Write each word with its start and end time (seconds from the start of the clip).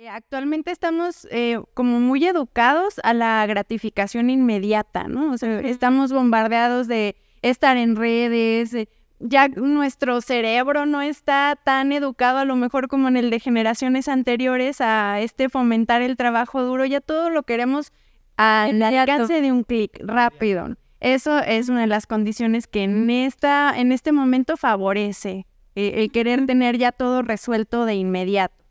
Eh, 0.00 0.08
actualmente 0.08 0.72
estamos 0.72 1.28
eh, 1.30 1.60
como 1.72 2.00
muy 2.00 2.26
educados 2.26 3.00
a 3.04 3.14
la 3.14 3.46
gratificación 3.46 4.28
inmediata, 4.28 5.06
¿no? 5.06 5.32
O 5.32 5.38
sea, 5.38 5.60
estamos 5.60 6.12
bombardeados 6.12 6.88
de 6.88 7.14
estar 7.42 7.76
en 7.76 7.94
redes, 7.94 8.74
eh, 8.74 8.88
ya 9.20 9.46
nuestro 9.46 10.20
cerebro 10.20 10.84
no 10.84 11.00
está 11.00 11.56
tan 11.62 11.92
educado 11.92 12.38
a 12.38 12.44
lo 12.44 12.56
mejor 12.56 12.88
como 12.88 13.06
en 13.06 13.16
el 13.16 13.30
de 13.30 13.38
generaciones 13.38 14.08
anteriores 14.08 14.80
a 14.80 15.20
este 15.20 15.48
fomentar 15.48 16.02
el 16.02 16.16
trabajo 16.16 16.64
duro, 16.64 16.84
ya 16.84 17.00
todo 17.00 17.30
lo 17.30 17.44
queremos 17.44 17.92
al 18.36 18.82
alcance 18.82 19.40
de 19.40 19.52
un 19.52 19.62
clic 19.62 19.96
rápido. 20.02 20.76
Eso 20.98 21.38
es 21.38 21.68
una 21.68 21.82
de 21.82 21.86
las 21.86 22.08
condiciones 22.08 22.66
que 22.66 22.82
en, 22.82 23.08
esta, 23.10 23.72
en 23.78 23.92
este 23.92 24.10
momento 24.10 24.56
favorece 24.56 25.46
el 25.76 26.10
querer 26.10 26.46
tener 26.46 26.78
ya 26.78 26.90
todo 26.90 27.22
resuelto 27.22 27.84
de 27.84 27.94
inmediato 27.94 28.63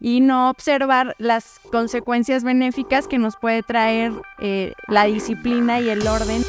y 0.00 0.20
no 0.20 0.48
observar 0.48 1.14
las 1.18 1.60
consecuencias 1.70 2.42
benéficas 2.42 3.06
que 3.06 3.18
nos 3.18 3.36
puede 3.36 3.62
traer 3.62 4.12
eh, 4.40 4.72
la 4.88 5.04
disciplina 5.04 5.80
y 5.80 5.90
el 5.90 6.06
orden. 6.08 6.42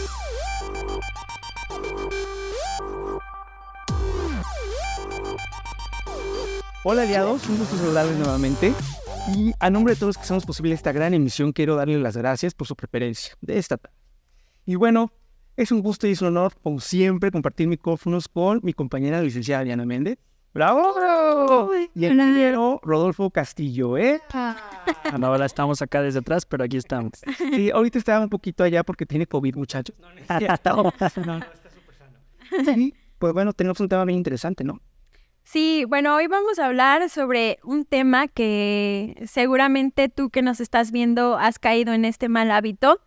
Hola 6.83 7.03
aliados, 7.03 7.47
un 7.47 7.59
gusto 7.59 7.75
saludarles 7.75 8.17
nuevamente. 8.17 8.73
Y 9.35 9.51
a 9.59 9.69
nombre 9.69 9.93
de 9.93 9.99
todos 9.99 10.09
los 10.09 10.17
que 10.17 10.23
hacemos 10.23 10.45
posible 10.45 10.73
esta 10.73 10.91
gran 10.91 11.13
emisión, 11.13 11.51
quiero 11.51 11.75
darles 11.75 11.99
las 11.99 12.17
gracias 12.17 12.55
por 12.55 12.65
su 12.65 12.75
preferencia 12.75 13.35
de 13.41 13.59
esta 13.59 13.77
tarde. 13.77 13.95
Y 14.65 14.75
bueno, 14.75 15.13
es 15.57 15.71
un 15.71 15.81
gusto 15.81 16.07
y 16.07 16.11
es 16.11 16.21
un 16.21 16.29
honor, 16.29 16.53
como 16.63 16.79
siempre, 16.79 17.29
compartir 17.29 17.67
micrófonos 17.67 18.27
con 18.27 18.61
mi 18.63 18.73
compañera 18.73 19.21
licenciada 19.21 19.63
Diana 19.63 19.85
Méndez. 19.85 20.17
¡Bravo! 20.53 21.71
Y 21.95 22.05
el 22.05 22.13
ingeniero 22.13 22.81
Rodolfo 22.83 23.29
Castillo, 23.29 23.97
¿eh? 23.97 24.21
Ah. 24.33 24.57
Ahora 25.21 25.45
estamos 25.45 25.81
acá 25.81 26.01
desde 26.01 26.19
atrás, 26.19 26.45
pero 26.45 26.65
aquí 26.65 26.75
estamos. 26.77 27.13
Sí, 27.37 27.71
ahorita 27.71 27.97
estaba 27.97 28.23
un 28.23 28.29
poquito 28.29 28.63
allá 28.63 28.83
porque 28.83 29.05
tiene 29.05 29.25
COVID, 29.27 29.55
muchachos. 29.55 29.95
No, 29.99 30.07
no, 30.09 30.15
no, 30.15 30.89
está 30.89 31.69
súper 31.69 31.95
sano. 31.95 32.75
Sí, 32.75 32.93
pues 33.17 33.33
bueno, 33.33 33.53
tenemos 33.53 33.79
un 33.79 33.87
tema 33.87 34.03
bien 34.03 34.17
interesante, 34.17 34.63
¿no? 34.63 34.81
Sí, 35.43 35.85
bueno, 35.87 36.15
hoy 36.15 36.27
vamos 36.27 36.59
a 36.59 36.65
hablar 36.65 37.09
sobre 37.09 37.59
un 37.63 37.85
tema 37.85 38.27
que 38.27 39.23
seguramente 39.27 40.09
tú 40.09 40.29
que 40.29 40.41
nos 40.41 40.59
estás 40.59 40.91
viendo 40.91 41.37
has 41.37 41.59
caído 41.59 41.93
en 41.93 42.05
este 42.05 42.29
mal 42.29 42.51
hábito 42.51 42.99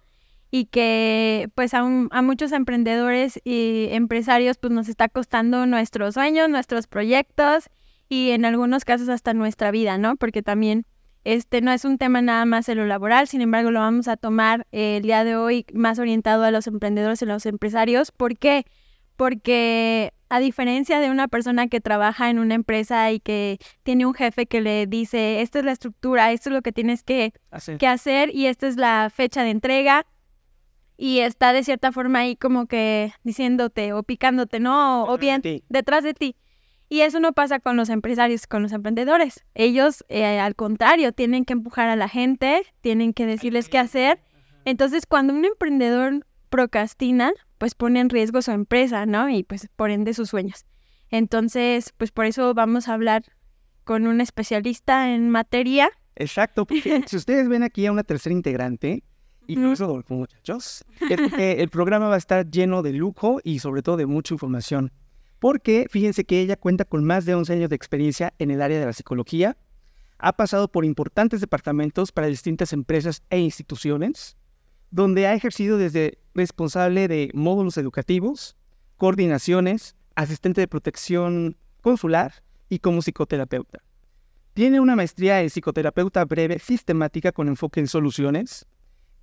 y 0.55 0.67
que 0.67 1.51
pues 1.57 1.75
a, 1.75 1.81
a, 1.81 2.23
muchos 2.23 2.53
emprendedores 2.53 3.41
y 3.43 3.89
empresarios 3.91 4.57
pues 4.57 4.73
nos 4.73 4.89
está 4.89 5.09
costando 5.09 5.67
nuestros 5.67 6.15
sueños, 6.15 6.49
nuestros 6.49 6.87
proyectos 6.87 7.71
y 8.09 8.31
en 8.31 8.45
algunos 8.45 8.85
casos 8.85 9.09
hasta 9.09 9.35
nuestra 9.35 9.73
vida, 9.73 9.99
¿no? 9.99 10.15
Porque 10.15 10.45
también 10.45 10.87
este 11.25 11.61
no 11.61 11.73
es 11.73 11.85
un 11.85 11.99
tema 11.99 12.23
nada 12.23 12.45
más 12.45 12.69
en 12.69 12.79
lo 12.79 12.87
laboral, 12.87 13.27
sin 13.27 13.41
embargo 13.41 13.73
lo 13.73 13.81
vamos 13.81 14.07
a 14.07 14.17
tomar 14.17 14.65
el 14.71 15.03
día 15.03 15.25
de 15.25 15.35
hoy 15.35 15.67
más 15.75 15.99
orientado 15.99 16.45
a 16.45 16.53
los 16.53 16.69
emprendedores 16.69 17.21
y 17.23 17.27
los 17.27 17.47
empresarios. 17.47 18.13
¿Por 18.13 18.39
qué? 18.39 18.65
Porque 19.17 20.13
a 20.29 20.39
diferencia 20.39 21.01
de 21.01 21.11
una 21.11 21.27
persona 21.27 21.67
que 21.67 21.81
trabaja 21.81 22.31
en 22.31 22.39
una 22.39 22.55
empresa 22.55 23.11
y 23.11 23.19
que 23.19 23.59
tiene 23.83 24.07
un 24.07 24.15
jefe 24.15 24.47
que 24.47 24.61
le 24.61 24.87
dice, 24.87 25.41
esta 25.41 25.59
es 25.59 25.65
la 25.65 25.73
estructura, 25.73 26.31
esto 26.31 26.51
es 26.51 26.55
lo 26.55 26.63
que 26.63 26.71
tienes 26.71 27.03
que 27.03 27.33
que 27.81 27.87
hacer 27.89 28.33
y 28.33 28.47
esta 28.47 28.69
es 28.69 28.77
la 28.77 29.11
fecha 29.13 29.43
de 29.43 29.51
entrega, 29.51 30.07
y 30.97 31.21
está 31.21 31.53
de 31.53 31.65
cierta 31.65 31.93
forma 31.93 32.21
ahí 32.21 32.37
como 32.37 32.67
que 32.67 33.13
diciéndote 33.25 33.93
o 33.93 34.03
picándote, 34.03 34.61
¿no? 34.61 35.05
O, 35.05 35.19
bien 35.19 35.43
detrás 35.69 36.05
de 36.05 36.15
ti. 36.15 36.37
Y 36.89 37.01
eso 37.01 37.19
no 37.19 37.33
pasa 37.33 37.61
con 37.61 37.77
los 37.77 37.89
empresarios, 37.89 38.47
con 38.47 38.63
los 38.63 38.73
emprendedores. 38.73 39.45
Ellos, 39.55 40.05
eh, 40.09 40.39
al 40.39 40.55
contrario, 40.55 41.13
tienen 41.13 41.45
que 41.45 41.55
empujar 41.55 41.89
a 41.89 41.97
la 41.97 42.09
gente, 42.09 42.63
tienen 42.83 43.13
que 43.15 43.27
decirles 43.27 43.69
qué 43.69 43.79
hacer. 43.79 44.21
Entonces, 44.65 45.07
cuando 45.07 45.33
un 45.35 45.45
emprendedor 45.45 46.27
procrastina, 46.51 47.33
pues 47.59 47.75
pone 47.75 48.01
en 48.01 48.11
riesgo 48.11 48.43
su 48.43 48.53
empresa, 48.53 49.07
¿no? 49.07 49.29
Y 49.29 49.43
pues 49.43 49.69
por 49.75 49.91
ende 49.91 50.15
sus 50.15 50.29
sueños. 50.29 50.67
Entonces, 51.11 51.93
pues 51.97 52.13
por 52.13 52.27
eso 52.27 52.55
vamos 52.55 52.89
a 52.89 52.95
hablar 52.95 53.25
con 53.85 54.07
un 54.07 54.21
especialista 54.21 55.13
en 55.13 55.31
materia. 55.31 55.91
Exacto, 56.17 56.67
porque 56.67 57.03
si 57.07 57.17
ustedes 57.17 57.49
ven 57.49 57.63
aquí 57.63 57.87
a 57.87 57.93
una 57.93 58.05
tercera 58.05 58.35
integrante, 58.35 59.03
y 59.47 59.57
por 59.57 59.67
eso, 59.67 60.05
muchachos, 60.09 60.85
el 61.39 61.69
programa 61.69 62.09
va 62.09 62.15
a 62.15 62.19
estar 62.19 62.51
lleno 62.51 62.83
de 62.83 62.93
lujo 62.93 63.41
y 63.45 63.59
sobre 63.59 63.83
todo 63.83 63.97
de 63.97 64.07
mucha 64.07 64.35
información. 64.35 64.93
Porque 65.39 65.87
fíjense 65.91 66.25
que 66.25 66.41
ella 66.41 66.57
cuenta 66.57 66.85
con 66.85 67.05
más 67.05 67.27
de 67.27 67.35
11 67.35 67.53
años 67.53 67.69
de 67.69 67.77
experiencia 67.77 68.33
en 68.39 68.51
el 68.51 68.63
área 68.63 68.81
de 68.81 68.87
la 68.87 68.93
psicología, 68.93 69.57
ha 70.19 70.33
pasado 70.33 70.69
por 70.69 70.85
importantes 70.85 71.41
departamentos 71.41 72.13
para 72.13 72.29
distintas 72.29 72.73
empresas 72.73 73.23
e 73.31 73.39
instituciones, 73.39 74.37
donde 74.91 75.27
ha 75.27 75.35
ejercido 75.35 75.77
desde 75.77 76.19
responsable 76.35 77.09
de 77.09 77.31
módulos 77.35 77.77
educativos, 77.77 78.57
coordinaciones, 78.97 79.97
asistente 80.15 80.61
de 80.61 80.69
protección 80.69 81.57
consular 81.83 82.43
y 82.69 82.79
como 82.79 83.03
psicoterapeuta. 83.03 83.81
Tiene 84.55 84.81
una 84.81 84.95
maestría 84.95 85.43
en 85.43 85.51
psicoterapeuta 85.51 86.25
breve 86.25 86.61
sistemática 86.61 87.33
con 87.33 87.49
enfoque 87.49 87.81
en 87.81 87.89
soluciones, 87.89 88.67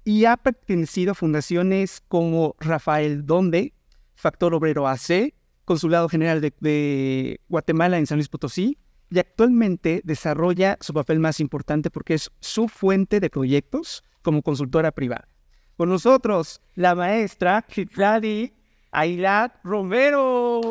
y 0.04 0.26
ha 0.26 0.38
pertenecido 0.38 1.12
a 1.12 1.16
fundaciones 1.16 2.02
como 2.08 2.56
Rafael 2.60 3.26
Donde, 3.26 3.74
Factor 4.16 4.54
Obrero 4.54 4.88
AC, 4.88 5.34
Consulado 5.66 6.10
General 6.10 6.42
de, 6.42 7.40
Guatemala 7.48 7.98
en 7.98 8.08
San 8.08 8.18
Luis 8.18 8.30
Potosí, 8.30 8.78
y 9.10 9.20
actualmente 9.20 10.02
desarrolla 10.04 10.78
su 10.80 10.94
papel 10.94 11.20
más 11.20 11.40
importante 11.40 11.90
porque 11.90 12.14
es 12.14 12.32
su 12.40 12.68
fuente 12.68 13.20
de 13.20 13.30
proyectos 13.30 14.04
como 14.22 14.42
consultora 14.42 14.92
privada. 14.92 15.28
Con 15.76 15.90
nosotros, 15.90 16.62
la 16.76 16.96
maestra 16.96 17.62
Kitladi 17.62 18.54
Ailat 18.92 19.54
Romero. 19.64 20.62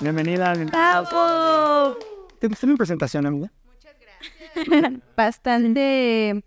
Bienvenida. 0.00 0.52
¡Bravo! 0.54 1.96
¿Te 2.38 2.48
gustó 2.48 2.66
mi 2.66 2.76
presentación, 2.76 3.24
amiga? 3.24 3.52
Muchas 3.64 3.94
gracias. 4.00 5.00
Bastante 5.16 6.42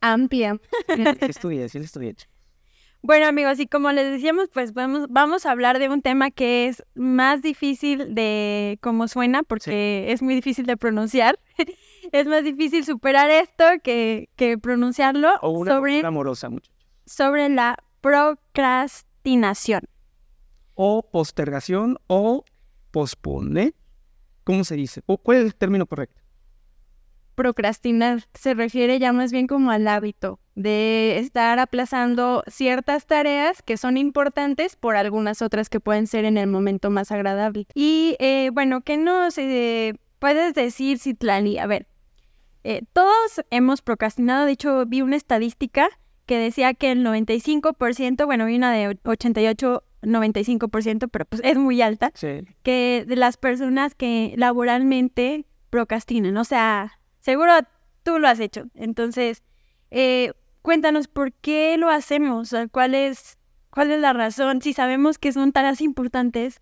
amplia. 0.00 0.58
estudié, 1.20 1.68
sí 1.68 1.78
estudié. 1.78 2.16
Bueno 3.02 3.26
amigos, 3.26 3.60
y 3.60 3.68
como 3.68 3.92
les 3.92 4.10
decíamos, 4.10 4.48
pues 4.52 4.72
vamos, 4.72 5.06
vamos 5.08 5.46
a 5.46 5.52
hablar 5.52 5.78
de 5.78 5.88
un 5.88 6.02
tema 6.02 6.32
que 6.32 6.66
es 6.66 6.82
más 6.96 7.40
difícil 7.40 8.14
de 8.16 8.78
cómo 8.80 9.06
suena, 9.06 9.44
porque 9.44 10.10
es 10.10 10.22
muy 10.22 10.34
difícil 10.34 10.66
de 10.66 10.76
pronunciar. 10.76 11.38
es 12.12 12.26
más 12.26 12.42
difícil 12.42 12.84
superar 12.84 13.30
esto 13.30 13.64
que, 13.84 14.28
que 14.34 14.58
pronunciarlo. 14.58 15.28
O 15.42 15.50
una 15.50 15.76
sobre, 15.76 16.04
amorosa, 16.04 16.48
muchachos. 16.48 16.74
Sobre 17.04 17.48
la 17.48 17.76
procrastinación. 18.00 19.82
O 20.74 21.08
postergación 21.08 21.98
o 22.08 22.44
pospone. 22.90 23.74
¿Cómo 24.42 24.64
se 24.64 24.74
dice? 24.74 25.02
¿O 25.06 25.18
¿Cuál 25.18 25.38
es 25.38 25.44
el 25.44 25.54
término 25.54 25.86
correcto? 25.86 26.25
Procrastinar 27.36 28.24
se 28.34 28.54
refiere 28.54 28.98
ya 28.98 29.12
más 29.12 29.30
bien 29.30 29.46
como 29.46 29.70
al 29.70 29.86
hábito 29.86 30.40
de 30.56 31.18
estar 31.18 31.60
aplazando 31.60 32.42
ciertas 32.48 33.06
tareas 33.06 33.62
que 33.62 33.76
son 33.76 33.96
importantes 33.96 34.74
por 34.74 34.96
algunas 34.96 35.42
otras 35.42 35.68
que 35.68 35.78
pueden 35.78 36.08
ser 36.08 36.24
en 36.24 36.38
el 36.38 36.48
momento 36.48 36.90
más 36.90 37.12
agradable. 37.12 37.66
Y 37.74 38.16
eh, 38.18 38.50
bueno, 38.52 38.80
¿qué 38.80 38.96
nos 38.96 39.38
eh, 39.38 39.94
puedes 40.18 40.54
decir, 40.54 40.98
Citlali? 40.98 41.58
A 41.58 41.66
ver, 41.66 41.86
eh, 42.64 42.82
todos 42.92 43.42
hemos 43.50 43.82
procrastinado, 43.82 44.46
de 44.46 44.52
hecho 44.52 44.86
vi 44.86 45.02
una 45.02 45.16
estadística 45.16 45.88
que 46.24 46.38
decía 46.38 46.74
que 46.74 46.90
el 46.90 47.04
95%, 47.04 48.26
bueno, 48.26 48.46
vi 48.46 48.56
una 48.56 48.72
de 48.72 48.98
88 49.04 49.84
95%, 50.02 51.08
pero 51.10 51.24
pues 51.24 51.42
es 51.44 51.56
muy 51.56 51.82
alta, 51.82 52.12
que 52.62 53.04
de 53.06 53.16
las 53.16 53.36
personas 53.36 53.94
que 53.94 54.34
laboralmente 54.36 55.46
procrastinan, 55.70 56.36
o 56.36 56.44
sea, 56.44 57.00
Seguro 57.26 57.54
tú 58.04 58.20
lo 58.20 58.28
has 58.28 58.38
hecho. 58.38 58.66
Entonces, 58.76 59.42
eh, 59.90 60.32
cuéntanos 60.62 61.08
por 61.08 61.32
qué 61.32 61.76
lo 61.76 61.90
hacemos, 61.90 62.54
cuál 62.70 62.94
es, 62.94 63.36
cuál 63.70 63.90
es 63.90 64.00
la 64.00 64.12
razón, 64.12 64.62
si 64.62 64.72
sabemos 64.72 65.18
que 65.18 65.32
son 65.32 65.50
tareas 65.50 65.80
importantes, 65.80 66.60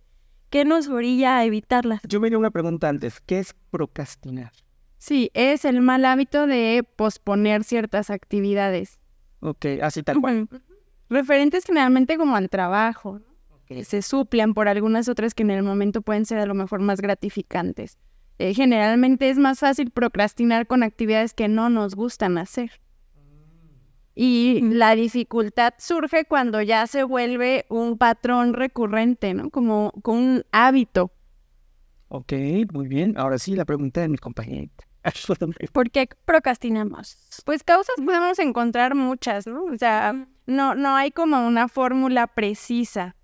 ¿qué 0.48 0.64
nos 0.64 0.88
orilla 0.88 1.36
a 1.36 1.44
evitarlas? 1.44 2.00
Yo 2.08 2.18
me 2.18 2.30
dio 2.30 2.38
una 2.38 2.50
pregunta 2.50 2.88
antes, 2.88 3.20
¿qué 3.20 3.40
es 3.40 3.54
procrastinar? 3.70 4.52
Sí, 4.96 5.30
es 5.34 5.66
el 5.66 5.82
mal 5.82 6.06
hábito 6.06 6.46
de 6.46 6.82
posponer 6.96 7.62
ciertas 7.62 8.08
actividades. 8.08 8.98
Ok, 9.40 9.66
así 9.82 10.02
tal 10.02 10.22
cual. 10.22 10.48
Referentes 11.10 11.66
generalmente 11.66 12.16
como 12.16 12.36
al 12.36 12.48
trabajo, 12.48 13.20
que 13.66 13.84
se 13.84 14.00
suplan 14.00 14.54
por 14.54 14.68
algunas 14.68 15.10
otras 15.10 15.34
que 15.34 15.42
en 15.42 15.50
el 15.50 15.62
momento 15.62 16.00
pueden 16.00 16.24
ser 16.24 16.38
a 16.38 16.46
lo 16.46 16.54
mejor 16.54 16.80
más 16.80 17.02
gratificantes. 17.02 17.98
Eh, 18.38 18.54
generalmente 18.54 19.30
es 19.30 19.38
más 19.38 19.60
fácil 19.60 19.90
procrastinar 19.90 20.66
con 20.66 20.82
actividades 20.82 21.34
que 21.34 21.48
no 21.48 21.70
nos 21.70 21.94
gustan 21.94 22.38
hacer. 22.38 22.80
Y 24.14 24.60
la 24.60 24.94
dificultad 24.94 25.74
surge 25.78 26.24
cuando 26.24 26.62
ya 26.62 26.86
se 26.86 27.02
vuelve 27.02 27.66
un 27.68 27.98
patrón 27.98 28.54
recurrente, 28.54 29.34
¿no? 29.34 29.50
Como, 29.50 29.92
un 30.04 30.44
hábito. 30.52 31.10
Ok, 32.08 32.32
muy 32.72 32.86
bien. 32.86 33.14
Ahora 33.16 33.38
sí, 33.38 33.56
la 33.56 33.64
pregunta 33.64 34.00
de 34.02 34.08
mi 34.08 34.18
compañerita. 34.18 34.84
¿Por 35.72 35.90
qué 35.90 36.08
procrastinamos? 36.24 37.42
Pues 37.44 37.64
causas 37.64 37.96
podemos 37.96 38.38
encontrar 38.38 38.94
muchas, 38.94 39.46
¿no? 39.46 39.64
O 39.64 39.76
sea, 39.76 40.26
no, 40.46 40.74
no 40.74 40.94
hay 40.94 41.10
como 41.10 41.46
una 41.46 41.68
fórmula 41.68 42.28
precisa. 42.28 43.16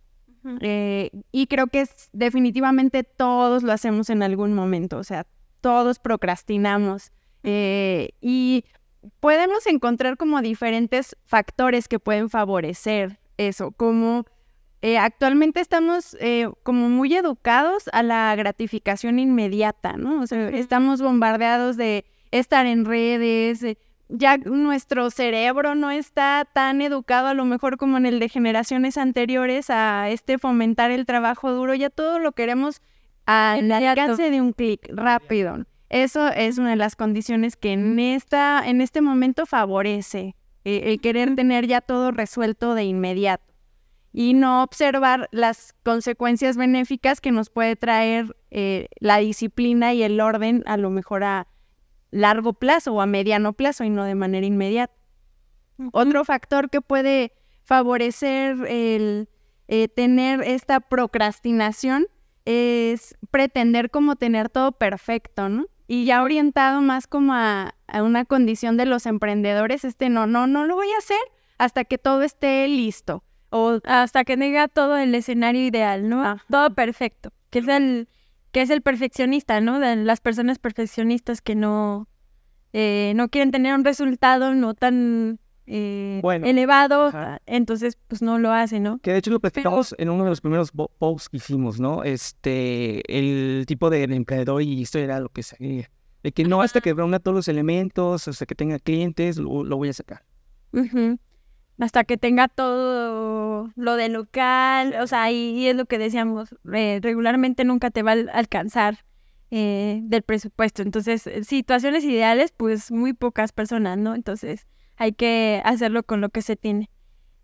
Eh, 0.60 1.10
y 1.32 1.46
creo 1.46 1.66
que 1.66 1.82
es, 1.82 2.08
definitivamente 2.12 3.04
todos 3.04 3.62
lo 3.62 3.72
hacemos 3.72 4.10
en 4.10 4.22
algún 4.22 4.54
momento, 4.54 4.98
o 4.98 5.04
sea, 5.04 5.26
todos 5.60 5.98
procrastinamos. 5.98 7.12
Eh, 7.42 8.10
y 8.20 8.64
podemos 9.20 9.66
encontrar 9.66 10.16
como 10.16 10.42
diferentes 10.42 11.16
factores 11.25 11.88
que 11.88 11.98
pueden 11.98 12.28
favorecer 12.31 13.19
eso, 13.37 13.70
como 13.72 14.26
eh, 14.82 14.98
actualmente 14.98 15.60
estamos 15.60 16.16
como 16.62 16.88
muy 16.88 17.14
educados 17.14 17.88
a 17.93 18.02
la 18.02 18.34
gratificación 18.36 19.19
inmediata, 19.19 19.94
¿no? 19.96 20.20
O 20.22 20.26
sea, 20.26 20.48
estamos 20.50 21.02
bombardeados 21.02 21.76
de 21.76 22.04
estar 22.31 22.66
en 22.66 22.84
redes, 22.84 23.64
ya 24.10 24.36
nuestro 24.38 25.10
cerebro 25.10 25.74
no 25.74 25.90
está 25.90 26.46
tan 26.52 26.80
educado 26.82 27.28
a 27.28 27.34
lo 27.34 27.44
mejor 27.44 27.76
como 27.76 27.96
en 27.96 28.06
el 28.06 28.18
de 28.20 28.28
generaciones 28.28 28.98
anteriores 28.98 29.70
a 29.70 30.10
este 30.10 30.38
fomentar 30.38 30.90
el 30.90 31.06
trabajo 31.06 31.52
duro, 31.52 31.74
ya 31.74 31.90
todo 31.90 32.18
lo 32.18 32.32
queremos 32.32 32.82
al 33.26 33.70
alcance 33.70 34.30
de 34.30 34.40
un 34.40 34.52
clic 34.52 34.88
rápido. 34.92 35.64
Eso 35.88 36.28
es 36.28 36.58
una 36.58 36.70
de 36.70 36.76
las 36.76 36.96
condiciones 36.96 37.56
que 37.56 37.72
en 37.72 37.98
esta 37.98 38.62
en 38.66 38.80
este 38.80 39.00
momento 39.00 39.46
favorece 39.46 40.36
eh, 40.64 40.82
el 40.84 41.00
querer 41.00 41.34
tener 41.34 41.66
ya 41.66 41.80
todo 41.80 42.10
resuelto 42.12 42.74
de 42.74 42.84
inmediato 42.84 43.44
y 44.12 44.34
no 44.34 44.62
observar 44.62 45.28
las 45.30 45.74
consecuencias 45.84 46.56
benéficas 46.56 47.20
que 47.20 47.30
nos 47.30 47.50
puede 47.50 47.76
traer 47.76 48.36
eh, 48.50 48.88
la 48.98 49.18
disciplina 49.18 49.94
y 49.94 50.02
el 50.02 50.20
orden 50.20 50.62
a 50.66 50.76
lo 50.76 50.90
mejor 50.90 51.24
a 51.24 51.46
largo 52.10 52.52
plazo 52.52 52.94
o 52.94 53.00
a 53.00 53.06
mediano 53.06 53.52
plazo 53.52 53.84
y 53.84 53.90
no 53.90 54.04
de 54.04 54.14
manera 54.14 54.46
inmediata. 54.46 54.94
Otro 55.92 56.24
factor 56.24 56.70
que 56.70 56.80
puede 56.80 57.32
favorecer 57.62 58.56
el 58.66 59.28
eh, 59.68 59.88
tener 59.88 60.42
esta 60.42 60.80
procrastinación 60.80 62.06
es 62.44 63.16
pretender 63.30 63.90
como 63.90 64.16
tener 64.16 64.48
todo 64.48 64.72
perfecto, 64.72 65.48
¿no? 65.48 65.66
Y 65.86 66.04
ya 66.04 66.22
orientado 66.22 66.80
más 66.80 67.06
como 67.06 67.34
a, 67.34 67.74
una 68.02 68.24
condición 68.24 68.76
de 68.76 68.86
los 68.86 69.06
emprendedores, 69.06 69.84
este 69.84 70.08
no, 70.08 70.26
no, 70.26 70.46
no 70.46 70.64
lo 70.64 70.76
voy 70.76 70.88
a 70.90 70.98
hacer 70.98 71.20
hasta 71.58 71.84
que 71.84 71.98
todo 71.98 72.22
esté 72.22 72.66
listo. 72.68 73.24
O 73.50 73.80
hasta 73.84 74.24
que 74.24 74.36
tenga 74.36 74.68
todo 74.68 74.96
el 74.96 75.14
escenario 75.14 75.62
ideal, 75.62 76.08
¿no? 76.08 76.36
Todo 76.48 76.72
perfecto. 76.74 77.32
Que 77.50 77.58
es 77.58 77.68
el, 77.68 78.08
que 78.52 78.62
es 78.62 78.70
el 78.70 78.82
perfeccionista, 78.82 79.61
¿no? 79.61 79.79
De 79.79 79.97
las 79.97 80.20
personas 80.20 80.58
perfeccionistas 80.58 81.41
que 81.41 81.55
no, 81.55 82.08
eh, 82.73 83.12
no 83.17 83.29
quieren 83.29 83.50
tener 83.50 83.75
un 83.75 83.85
resultado 83.85 84.55
no 84.55 84.75
tan 84.75 85.38
eh, 85.67 86.20
elevado, 86.25 87.12
entonces 87.47 87.97
pues 88.08 88.23
no 88.23 88.38
lo 88.38 88.50
hacen, 88.50 88.82
¿no? 88.82 88.99
Que 88.99 89.12
de 89.12 89.19
hecho 89.19 89.31
lo 89.31 89.38
platicamos 89.38 89.94
en 89.99 90.11
uno 90.11 90.25
de 90.25 90.31
los 90.31 90.41
primeros 90.41 90.73
posts 90.99 91.29
que 91.29 91.37
hicimos, 91.37 91.79
¿no? 91.79 92.02
Este, 92.02 93.02
el 93.06 93.64
tipo 93.67 93.88
de 93.88 94.02
emprendedor 94.05 94.62
y 94.62 94.82
esto 94.82 94.99
era 94.99 95.20
lo 95.20 95.29
que 95.29 95.43
seguía. 95.43 95.88
De 96.23 96.32
que 96.32 96.44
no 96.44 96.61
hasta 96.61 96.81
que 96.81 96.93
reúna 96.93 97.19
todos 97.19 97.35
los 97.37 97.49
elementos, 97.49 98.29
hasta 98.29 98.46
que 98.46 98.55
tenga 98.55 98.79
clientes, 98.79 99.38
lo, 99.38 99.64
voy 99.76 99.88
a 99.88 99.93
sacar. 99.93 100.25
Hasta 101.81 102.05
que 102.05 102.17
tenga 102.17 102.49
todo 102.49 103.71
lo 103.75 103.97
de 103.97 104.09
local, 104.09 104.94
o 105.00 105.06
sea, 105.06 105.31
y, 105.32 105.67
es 105.67 105.75
lo 105.75 105.87
que 105.87 105.99
decíamos, 105.99 106.55
eh, 106.73 107.00
regularmente 107.03 107.65
nunca 107.65 107.91
te 107.91 108.03
va 108.03 108.12
a 108.12 108.17
alcanzar 108.35 109.05
eh, 109.50 110.00
del 110.05 110.23
presupuesto. 110.23 110.82
Entonces, 110.82 111.27
eh, 111.27 111.43
situaciones 111.44 112.05
ideales, 112.05 112.53
pues 112.56 112.91
muy 112.93 113.15
pocas 113.15 113.53
personas, 113.53 113.99
¿no? 113.99 114.15
Entonces, 114.15 114.67
hay 114.97 115.12
que 115.12 115.62
hacerlo 115.65 116.03
con 116.03 116.21
lo 116.21 116.29
que 116.29 116.43
se 116.43 116.56
tiene. 116.56 116.91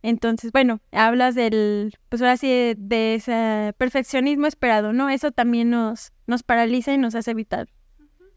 Entonces, 0.02 0.52
bueno, 0.52 0.80
hablas 0.92 1.34
del, 1.34 1.94
pues 2.08 2.22
ahora 2.22 2.36
sí, 2.36 2.74
de, 2.76 3.14
ese 3.16 3.74
perfeccionismo 3.78 4.46
esperado, 4.46 4.92
¿no? 4.92 5.08
Eso 5.08 5.32
también 5.32 5.70
nos, 5.70 6.12
nos 6.26 6.42
paraliza 6.42 6.92
y 6.92 6.98
nos 6.98 7.14
hace 7.14 7.32
evitar. 7.32 7.68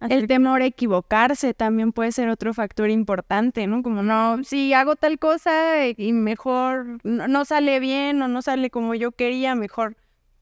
El 0.02 0.28
temor 0.28 0.62
a 0.62 0.66
equivocarse 0.66 1.54
también 1.54 1.92
puede 1.92 2.14
ser 2.14 2.30
otro 2.30 2.54
factor 2.54 2.90
importante, 2.90 3.68
¿no? 3.68 3.84
Como 3.84 4.02
no, 4.02 4.44
si 4.44 4.74
hago 4.74 4.96
tal 4.96 5.20
cosa 5.20 5.88
y 5.88 6.14
mejor 6.14 7.00
no, 7.04 7.44
sale 7.44 7.82
bien 7.82 8.22
o 8.22 8.30
no 8.30 8.42
sale 8.42 8.70
como 8.70 8.96
yo 8.96 9.12
quería, 9.12 9.56
mejor 9.56 9.98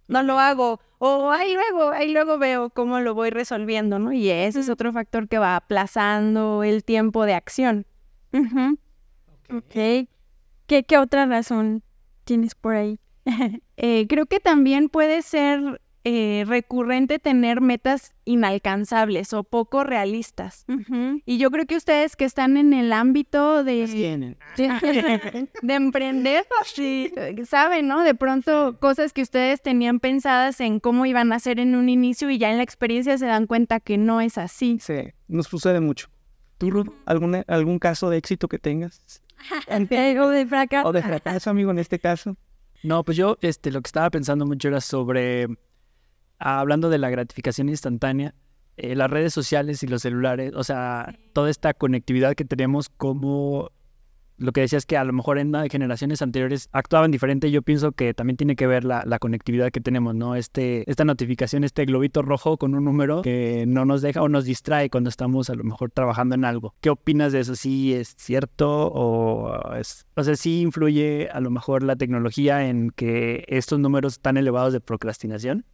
no 0.08 0.22
lo 0.22 0.40
hago. 0.40 0.80
O 1.00 1.32
ahí 1.32 1.54
luego, 1.54 1.90
ahí 1.90 2.12
luego 2.14 2.38
veo 2.38 2.70
cómo 2.70 3.00
lo 3.00 3.16
voy 3.16 3.32
resolviendo, 3.32 3.98
¿no? 3.98 4.14
Y 4.14 4.30
ese 4.30 4.60
es 4.60 4.70
otro 4.70 4.94
factor 4.94 5.28
que 5.28 5.40
va 5.40 5.56
aplazando 5.56 6.64
el 6.64 6.84
tiempo 6.84 7.26
de 7.26 7.34
acción. 7.34 7.88
ok. 8.34 10.08
¿Qué, 10.68 10.84
¿Qué 10.86 10.98
otra 10.98 11.26
razón 11.26 11.82
tienes 12.26 12.54
por 12.54 12.76
ahí? 12.76 13.00
eh, 13.78 14.06
creo 14.08 14.28
que 14.28 14.40
también 14.40 14.90
puede 14.90 15.22
ser 15.22 15.82
eh, 16.10 16.46
recurrente 16.48 17.20
tener 17.20 17.60
metas 17.60 18.14
inalcanzables 18.24 19.34
o 19.34 19.44
poco 19.44 19.84
realistas. 19.84 20.66
Y 21.26 21.38
yo 21.38 21.52
creo 21.52 21.66
que 21.66 21.76
ustedes 21.76 22.16
que 22.16 22.24
están 22.24 22.56
en 22.56 22.72
el 22.72 22.94
ámbito 22.94 23.66
de, 23.66 24.38
de, 25.62 25.74
emprender, 25.74 26.46
sí, 26.64 27.12
saben, 27.46 27.90
¿no? 27.90 28.04
De 28.04 28.16
pronto 28.16 28.78
cosas 28.80 29.12
que 29.12 29.22
ustedes 29.22 29.62
tenían 29.62 30.00
pensadas 30.00 30.62
en 30.62 30.80
cómo 30.80 31.06
iban 31.06 31.34
a 31.34 31.40
ser 31.40 31.60
en 31.60 31.76
un 31.76 31.90
inicio 31.90 32.30
y 32.30 32.38
ya 32.38 32.52
en 32.52 32.58
la 32.58 32.64
experiencia 32.64 33.18
se 33.18 33.26
dan 33.26 33.46
cuenta 33.46 33.82
que 33.82 33.98
no 33.98 34.22
es 34.22 34.38
así. 34.38 34.78
Sí, 34.80 35.10
nos 35.28 35.48
sucede 35.48 35.82
mucho. 35.82 36.08
¿Tú, 36.58 36.86
algún, 37.06 37.44
algún 37.48 37.80
caso 37.80 38.10
de 38.10 38.16
éxito 38.16 38.48
que 38.48 38.60
tengas? 38.60 39.22
o 40.22 40.30
de 40.30 40.46
fracaso. 40.46 40.88
O 40.88 40.94
de 40.94 41.02
fracaso, 41.02 41.50
amigo, 41.50 41.72
en 41.72 41.80
este 41.80 42.00
caso. 42.00 42.38
No, 42.82 43.04
pues 43.04 43.18
yo 43.18 43.38
este, 43.42 43.72
lo 43.72 43.82
que 43.82 43.90
estaba 43.90 44.10
pensando 44.10 44.46
mucho 44.46 44.70
era 44.70 44.80
sobre 44.80 45.48
hablando 46.40 46.90
de 46.90 46.98
la 46.98 47.10
gratificación 47.10 47.70
instantánea, 47.70 48.36
eh, 48.78 48.96
las 48.96 49.10
redes 49.10 49.34
sociales 49.34 49.82
y 49.84 49.88
los 49.88 50.02
celulares, 50.02 50.54
o 50.56 50.64
sea, 50.64 51.18
toda 51.34 51.50
esta 51.50 51.74
conectividad 51.74 52.36
que 52.36 52.46
tenemos 52.46 52.90
como 52.90 53.72
lo 54.38 54.52
que 54.52 54.62
decías 54.62 54.86
que 54.86 54.98
a 54.98 55.04
lo 55.04 55.14
mejor 55.14 55.40
en 55.40 55.54
generaciones 55.70 56.22
anteriores 56.22 56.70
actuaban 56.72 57.12
diferente, 57.12 57.50
yo 57.52 57.62
pienso 57.62 57.92
que 57.92 58.14
también 58.14 58.38
tiene 58.38 58.56
que 58.56 58.68
ver 58.68 58.84
la, 58.84 59.04
conectividad 59.20 59.72
que 59.72 59.82
tenemos, 59.82 60.14
¿no? 60.14 60.36
Este, 60.36 60.90
esta 60.90 61.04
notificación, 61.06 61.64
este 61.64 61.86
globito 61.86 62.22
rojo 62.22 62.58
con 62.58 62.76
un 62.76 62.86
número 62.86 63.24
que 63.24 63.66
no 63.68 63.84
nos 63.86 64.04
deja 64.04 64.22
o 64.22 64.30
nos 64.30 64.46
distrae 64.46 64.92
cuando 64.92 65.10
estamos 65.10 65.50
a 65.50 65.56
lo 65.56 65.64
mejor 65.64 65.90
trabajando 65.90 66.36
en 66.36 66.46
algo. 66.46 66.76
¿Qué 66.82 66.92
opinas 66.92 67.32
de 67.32 67.40
eso? 67.40 67.56
¿Sí 67.56 67.94
es 67.94 68.16
cierto 68.18 68.92
o 68.94 69.74
es, 69.76 70.06
o 70.16 70.24
sea, 70.24 70.36
sí 70.36 70.62
influye 70.62 71.30
a 71.32 71.40
lo 71.40 71.50
mejor 71.50 71.82
la 71.82 71.96
tecnología 71.96 72.68
en 72.68 72.92
que 72.92 73.44
estos 73.48 73.80
números 73.80 74.20
tan 74.20 74.38
elevados 74.38 74.72
de 74.72 74.82
procrastinación? 74.82 75.66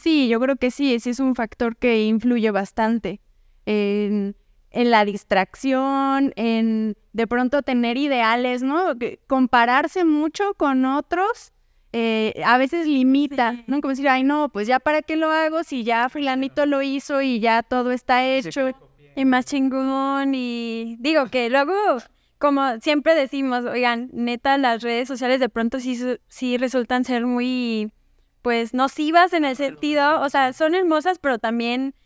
Sí, 0.00 0.28
yo 0.28 0.40
creo 0.40 0.56
que 0.56 0.70
sí, 0.70 0.94
ese 0.94 1.10
es 1.10 1.20
un 1.20 1.34
factor 1.34 1.76
que 1.76 2.04
influye 2.06 2.50
bastante 2.50 3.20
en, 3.66 4.34
la 4.72 5.04
distracción, 5.04 6.32
en 6.36 6.96
de 7.12 7.26
pronto 7.26 7.62
tener 7.62 7.96
ideales, 7.96 8.62
¿no? 8.62 8.94
Compararse 9.26 10.04
mucho 10.04 10.54
con 10.54 10.84
otros 10.84 11.52
eh, 11.92 12.42
a 12.44 12.58
veces 12.58 12.86
limita, 12.86 13.64
¿no? 13.66 13.80
Como 13.80 13.90
decir, 13.90 14.08
ay, 14.08 14.22
no, 14.22 14.50
pues 14.50 14.66
ya 14.66 14.80
para 14.80 15.00
qué 15.02 15.16
lo 15.16 15.30
hago 15.30 15.64
si 15.64 15.82
ya 15.82 16.08
Frilanito 16.10 16.66
lo 16.66 16.82
hizo 16.82 17.22
y 17.22 17.40
ya 17.40 17.62
todo 17.62 17.90
está 17.92 18.26
hecho. 18.26 18.72
Y 19.14 19.24
más 19.24 19.46
chingón 19.46 20.34
y 20.34 20.96
digo 20.98 21.26
que 21.30 21.48
luego 21.48 21.72
como 22.38 22.78
siempre 22.80 23.14
decimos, 23.14 23.64
oigan, 23.64 24.10
neta, 24.12 24.58
las 24.58 24.82
redes 24.82 25.08
sociales 25.08 25.40
de 25.40 25.48
pronto 25.48 25.80
sí, 25.80 25.98
sí 26.28 26.58
resultan 26.58 27.04
ser 27.04 27.24
muy 27.24 27.92
pues 28.46 28.74
nocivas 28.74 29.32
en 29.32 29.44
el 29.44 29.56
sentido, 29.56 30.20
o 30.20 30.30
sea, 30.30 30.52
son 30.52 30.76
hermosas, 30.76 31.18
pero 31.18 31.40
también 31.40 31.96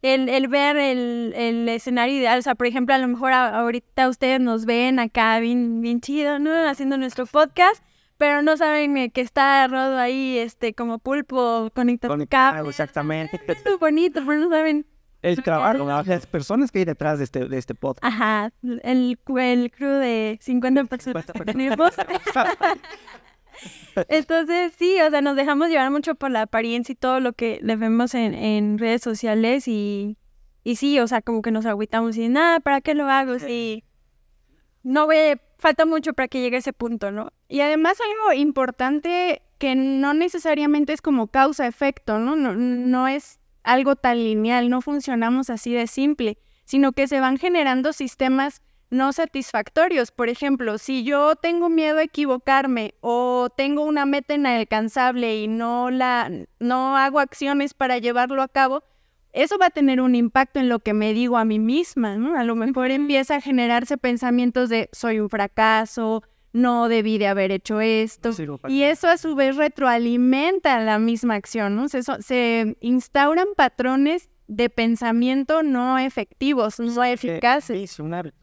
el, 0.00 0.30
el 0.30 0.48
ver 0.48 0.78
el, 0.78 1.34
el, 1.36 1.68
escenario 1.68 2.16
ideal, 2.16 2.38
o 2.38 2.42
sea, 2.42 2.54
por 2.54 2.66
ejemplo, 2.66 2.94
a 2.94 2.98
lo 2.98 3.06
mejor 3.06 3.34
ahorita 3.34 4.08
ustedes 4.08 4.40
nos 4.40 4.64
ven 4.64 4.98
acá 4.98 5.38
bien, 5.40 5.82
bien 5.82 6.00
chido, 6.00 6.38
¿no? 6.38 6.66
Haciendo 6.66 6.96
nuestro 6.96 7.26
podcast, 7.26 7.84
pero 8.16 8.40
no 8.40 8.56
saben 8.56 9.10
que 9.10 9.20
está 9.20 9.68
rodo 9.68 9.98
ahí, 9.98 10.38
este, 10.38 10.72
como 10.72 11.00
pulpo 11.00 11.70
conectado. 11.74 12.14
Conectado, 12.14 12.70
exactamente. 12.70 13.38
Es 13.46 13.62
muy 13.66 13.76
bonito, 13.76 14.22
pero 14.26 14.38
no 14.38 14.48
saben. 14.48 14.86
El 15.20 15.42
trabajo, 15.42 15.84
las 15.84 16.24
personas 16.24 16.72
que 16.72 16.78
hay 16.78 16.86
detrás 16.86 17.18
de 17.18 17.24
este, 17.24 17.44
de 17.44 17.58
este 17.58 17.74
podcast. 17.74 18.02
Ajá, 18.02 18.52
el, 18.62 19.18
el 19.26 19.70
crew 19.70 19.98
de 19.98 20.38
50 20.40 20.84
personas 20.84 21.26
que 21.26 21.44
tenemos. 21.44 21.92
Entonces, 24.08 24.72
sí, 24.78 25.00
o 25.00 25.10
sea, 25.10 25.20
nos 25.20 25.36
dejamos 25.36 25.68
llevar 25.68 25.90
mucho 25.90 26.14
por 26.14 26.30
la 26.30 26.42
apariencia 26.42 26.92
y 26.92 26.96
todo 26.96 27.20
lo 27.20 27.32
que 27.32 27.58
le 27.62 27.76
vemos 27.76 28.14
en, 28.14 28.34
en 28.34 28.78
redes 28.78 29.02
sociales 29.02 29.68
y, 29.68 30.16
y 30.64 30.76
sí, 30.76 30.98
o 31.00 31.06
sea, 31.06 31.22
como 31.22 31.42
que 31.42 31.50
nos 31.50 31.66
agüitamos 31.66 32.16
y 32.16 32.28
nada, 32.28 32.60
¿para 32.60 32.80
qué 32.80 32.94
lo 32.94 33.08
hago? 33.08 33.38
Sí. 33.38 33.84
No 34.82 35.06
ve, 35.06 35.40
falta 35.58 35.84
mucho 35.84 36.14
para 36.14 36.28
que 36.28 36.40
llegue 36.40 36.56
a 36.56 36.60
ese 36.60 36.72
punto, 36.72 37.10
¿no? 37.10 37.32
Y 37.48 37.60
además 37.60 37.98
algo 38.00 38.32
importante 38.40 39.42
que 39.58 39.74
no 39.74 40.14
necesariamente 40.14 40.92
es 40.92 41.02
como 41.02 41.26
causa-efecto, 41.26 42.18
¿no? 42.18 42.34
¿no? 42.36 42.54
No 42.54 43.08
es 43.08 43.40
algo 43.62 43.94
tan 43.96 44.16
lineal, 44.16 44.70
no 44.70 44.80
funcionamos 44.80 45.50
así 45.50 45.72
de 45.72 45.86
simple. 45.86 46.38
sino 46.64 46.92
que 46.92 47.08
se 47.08 47.18
van 47.18 47.36
generando 47.36 47.92
sistemas 47.92 48.62
no 48.90 49.12
satisfactorios. 49.12 50.10
Por 50.10 50.28
ejemplo, 50.28 50.78
si 50.78 51.04
yo 51.04 51.36
tengo 51.36 51.68
miedo 51.68 51.98
a 51.98 52.02
equivocarme 52.02 52.94
o 53.00 53.48
tengo 53.56 53.84
una 53.84 54.04
meta 54.06 54.34
inalcanzable 54.34 55.40
y 55.40 55.48
no 55.48 55.90
la 55.90 56.30
no 56.58 56.96
hago 56.96 57.20
acciones 57.20 57.74
para 57.74 57.98
llevarlo 57.98 58.42
a 58.42 58.48
cabo, 58.48 58.82
eso 59.32 59.58
va 59.58 59.66
a 59.66 59.70
tener 59.70 60.00
un 60.00 60.14
impacto 60.14 60.58
en 60.58 60.68
lo 60.68 60.80
que 60.80 60.92
me 60.92 61.12
digo 61.12 61.38
a 61.38 61.44
mí 61.44 61.58
misma, 61.58 62.16
¿no? 62.16 62.36
A 62.36 62.44
lo 62.44 62.56
mejor 62.56 62.90
empieza 62.90 63.36
a 63.36 63.40
generarse 63.40 63.96
pensamientos 63.96 64.68
de 64.68 64.88
soy 64.92 65.20
un 65.20 65.30
fracaso, 65.30 66.24
no 66.52 66.88
debí 66.88 67.18
de 67.18 67.28
haber 67.28 67.52
hecho 67.52 67.80
esto. 67.80 68.32
Y 68.68 68.82
eso 68.82 69.06
a 69.06 69.16
su 69.16 69.36
vez 69.36 69.56
retroalimenta 69.56 70.80
la 70.80 70.98
misma 70.98 71.36
acción, 71.36 71.76
¿no? 71.76 71.88
Se, 71.88 72.02
se 72.02 72.76
instauran 72.80 73.46
patrones 73.56 74.30
de 74.48 74.68
pensamiento 74.68 75.62
no 75.62 75.96
efectivos, 75.98 76.80
no 76.80 77.04
eficaces. 77.04 77.92
Sí, 77.92 78.02
un 78.02 78.14
hábito. 78.14 78.36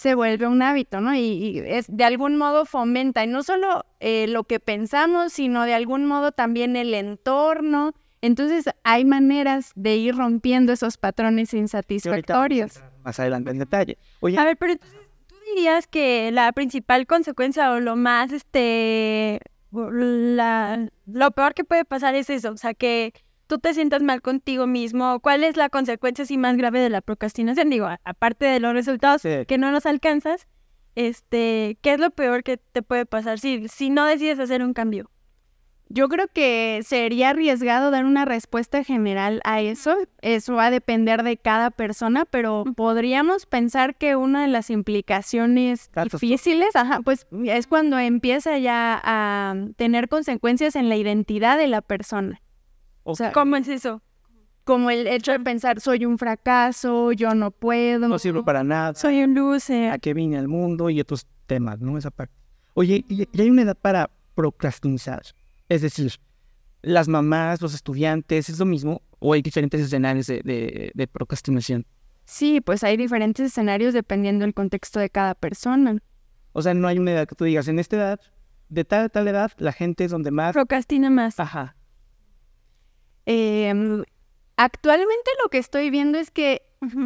Se 0.00 0.14
vuelve 0.14 0.46
un 0.46 0.62
hábito, 0.62 1.02
¿no? 1.02 1.14
Y, 1.14 1.58
es, 1.58 1.84
de 1.86 2.04
algún 2.04 2.38
modo 2.38 2.64
fomenta, 2.64 3.22
y 3.22 3.26
no 3.26 3.42
solo 3.42 3.84
eh, 4.00 4.26
lo 4.28 4.44
que 4.44 4.58
pensamos, 4.58 5.34
sino 5.34 5.64
de 5.64 5.74
algún 5.74 6.06
modo 6.06 6.32
también 6.32 6.74
el 6.74 6.94
entorno. 6.94 7.92
Entonces 8.22 8.64
hay 8.82 9.04
maneras 9.04 9.72
de 9.74 9.96
ir 9.96 10.16
rompiendo 10.16 10.72
esos 10.72 10.96
patrones 10.96 11.52
insatisfactorios. 11.52 12.82
Más 13.04 13.20
adelante 13.20 13.50
en 13.50 13.58
detalle. 13.58 13.98
Oye, 14.20 14.38
a 14.38 14.44
ver, 14.46 14.56
pero 14.56 14.72
entonces 14.72 14.98
tú 15.26 15.34
dirías 15.54 15.86
que 15.86 16.30
la 16.32 16.50
principal 16.52 17.06
consecuencia 17.06 17.70
o 17.70 17.80
lo 17.80 17.94
más, 17.94 18.32
este, 18.32 19.38
la, 19.70 20.88
lo 21.04 21.30
peor 21.32 21.52
que 21.52 21.64
puede 21.64 21.84
pasar 21.84 22.14
es 22.14 22.30
eso, 22.30 22.52
o 22.52 22.56
sea, 22.56 22.72
que 22.72 23.12
tú 23.50 23.58
te 23.58 23.74
sientas 23.74 24.00
mal 24.00 24.22
contigo 24.22 24.68
mismo, 24.68 25.18
cuál 25.18 25.42
es 25.42 25.56
la 25.56 25.68
consecuencia 25.68 26.22
así 26.22 26.38
más 26.38 26.56
grave 26.56 26.78
de 26.78 26.88
la 26.88 27.00
procrastinación, 27.00 27.68
digo, 27.68 27.88
aparte 28.04 28.46
de 28.46 28.60
los 28.60 28.72
resultados 28.72 29.22
que 29.22 29.58
no 29.58 29.72
nos 29.72 29.86
alcanzas, 29.86 30.46
este, 30.94 31.76
¿qué 31.82 31.94
es 31.94 31.98
lo 31.98 32.12
peor 32.12 32.44
que 32.44 32.58
te 32.58 32.82
puede 32.82 33.06
pasar 33.06 33.40
si, 33.40 33.66
si 33.66 33.90
no 33.90 34.06
decides 34.06 34.38
hacer 34.38 34.62
un 34.62 34.72
cambio? 34.72 35.10
Yo 35.88 36.08
creo 36.08 36.28
que 36.28 36.82
sería 36.84 37.30
arriesgado 37.30 37.90
dar 37.90 38.04
una 38.04 38.24
respuesta 38.24 38.84
general 38.84 39.40
a 39.42 39.60
eso. 39.60 39.96
Eso 40.22 40.54
va 40.54 40.66
a 40.66 40.70
depender 40.70 41.24
de 41.24 41.36
cada 41.36 41.72
persona, 41.72 42.26
pero 42.26 42.62
podríamos 42.76 43.46
pensar 43.46 43.96
que 43.96 44.14
una 44.14 44.42
de 44.42 44.48
las 44.48 44.70
implicaciones 44.70 45.90
difíciles, 46.12 46.76
ajá, 46.76 47.00
pues 47.00 47.26
es 47.44 47.66
cuando 47.66 47.98
empieza 47.98 48.56
ya 48.58 49.00
a 49.02 49.56
tener 49.74 50.08
consecuencias 50.08 50.76
en 50.76 50.88
la 50.88 50.94
identidad 50.94 51.58
de 51.58 51.66
la 51.66 51.82
persona. 51.82 52.40
O 53.10 53.16
sea, 53.16 53.32
¿cómo 53.32 53.56
es 53.56 53.68
eso? 53.68 54.02
Como 54.64 54.90
el 54.90 55.06
hecho 55.06 55.32
de 55.32 55.40
pensar, 55.40 55.80
soy 55.80 56.04
un 56.04 56.18
fracaso, 56.18 57.12
yo 57.12 57.34
no 57.34 57.50
puedo. 57.50 58.08
No 58.08 58.18
sirvo 58.18 58.44
para 58.44 58.62
nada. 58.62 58.94
Soy 58.94 59.22
un 59.22 59.34
loser. 59.34 59.90
A 59.90 59.98
qué 59.98 60.14
vine 60.14 60.38
al 60.38 60.48
mundo 60.48 60.90
y 60.90 61.00
otros 61.00 61.26
temas, 61.46 61.80
¿no? 61.80 61.98
Esa 61.98 62.10
parte. 62.10 62.34
Oye, 62.74 63.04
¿y, 63.08 63.26
hay 63.40 63.50
una 63.50 63.62
edad 63.62 63.76
para 63.76 64.10
procrastinar? 64.34 65.22
Es 65.68 65.82
decir, 65.82 66.12
las 66.82 67.08
mamás, 67.08 67.60
los 67.60 67.74
estudiantes, 67.74 68.48
¿es 68.48 68.58
lo 68.58 68.66
mismo? 68.66 69.02
¿O 69.18 69.32
hay 69.32 69.42
diferentes 69.42 69.80
escenarios 69.80 70.26
de, 70.26 70.92
de 70.94 71.06
procrastinación? 71.08 71.86
Sí, 72.24 72.60
pues 72.60 72.84
hay 72.84 72.96
diferentes 72.96 73.44
escenarios 73.44 73.92
dependiendo 73.92 74.44
del 74.44 74.54
contexto 74.54 75.00
de 75.00 75.10
cada 75.10 75.34
persona. 75.34 75.98
O 76.52 76.62
sea, 76.62 76.74
no 76.74 76.86
hay 76.86 76.98
una 76.98 77.12
edad 77.12 77.26
que 77.26 77.34
tú 77.34 77.44
digas, 77.44 77.66
en 77.66 77.78
esta 77.78 77.96
edad, 77.96 78.20
de 78.68 78.84
tal 78.84 79.06
a 79.06 79.08
tal 79.08 79.26
edad, 79.26 79.50
la 79.58 79.72
gente 79.72 80.04
es 80.04 80.12
donde 80.12 80.30
más... 80.30 80.52
Procrastina 80.52 81.10
más. 81.10 81.40
Ajá. 81.40 81.76
Em, 83.32 84.02
actualmente 84.56 85.30
lo 85.40 85.50
que 85.50 85.58
estoy 85.58 85.90
viendo 85.90 86.18
es 86.18 86.32
que 86.32 86.62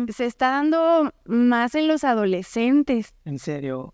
se 0.08 0.24
está 0.24 0.52
dando 0.52 1.12
más 1.26 1.74
en 1.74 1.86
los 1.86 2.02
adolescentes. 2.02 3.12
¿En 3.26 3.38
serio? 3.38 3.92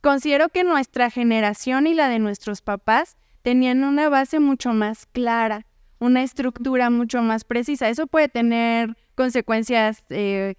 considero 0.00 0.48
que 0.48 0.64
nuestra 0.64 1.10
generación 1.10 1.86
y 1.86 1.92
la 1.92 2.08
de 2.08 2.18
nuestros 2.18 2.62
papás 2.62 3.18
tenían 3.42 3.84
una 3.84 4.08
base 4.08 4.40
mucho 4.40 4.72
más 4.72 5.04
clara, 5.04 5.66
una 5.98 6.22
estructura 6.22 6.88
mucho 6.88 7.20
más 7.20 7.44
precisa. 7.44 7.90
Eso 7.90 8.06
puede 8.06 8.28
tener 8.28 8.96
consecuencias 9.14 10.02
eh, 10.08 10.54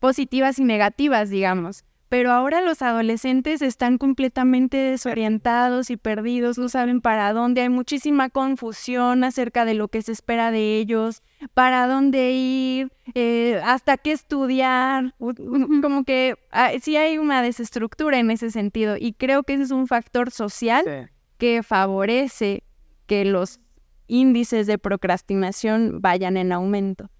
positivas 0.00 0.58
y 0.58 0.64
negativas, 0.64 1.28
digamos. 1.28 1.84
Pero 2.08 2.30
ahora 2.30 2.60
los 2.60 2.82
adolescentes 2.82 3.62
están 3.62 3.98
completamente 3.98 4.76
desorientados 4.76 5.90
y 5.90 5.96
perdidos, 5.96 6.56
no 6.56 6.68
saben 6.68 7.00
para 7.00 7.32
dónde, 7.32 7.62
hay 7.62 7.68
muchísima 7.68 8.30
confusión 8.30 9.24
acerca 9.24 9.64
de 9.64 9.74
lo 9.74 9.88
que 9.88 10.02
se 10.02 10.12
espera 10.12 10.52
de 10.52 10.78
ellos, 10.78 11.22
para 11.52 11.88
dónde 11.88 12.30
ir, 12.30 12.92
eh, 13.14 13.60
hasta 13.64 13.96
qué 13.96 14.12
estudiar, 14.12 15.14
como 15.18 16.04
que 16.04 16.36
ah, 16.52 16.70
sí 16.80 16.96
hay 16.96 17.18
una 17.18 17.42
desestructura 17.42 18.18
en 18.18 18.30
ese 18.30 18.52
sentido 18.52 18.96
y 18.96 19.12
creo 19.12 19.42
que 19.42 19.54
ese 19.54 19.64
es 19.64 19.70
un 19.72 19.88
factor 19.88 20.30
social 20.30 21.10
que 21.38 21.62
favorece 21.62 22.62
que 23.06 23.24
los 23.24 23.60
índices 24.06 24.66
de 24.66 24.78
procrastinación 24.78 26.00
vayan 26.00 26.36
en 26.36 26.52
aumento. 26.52 27.10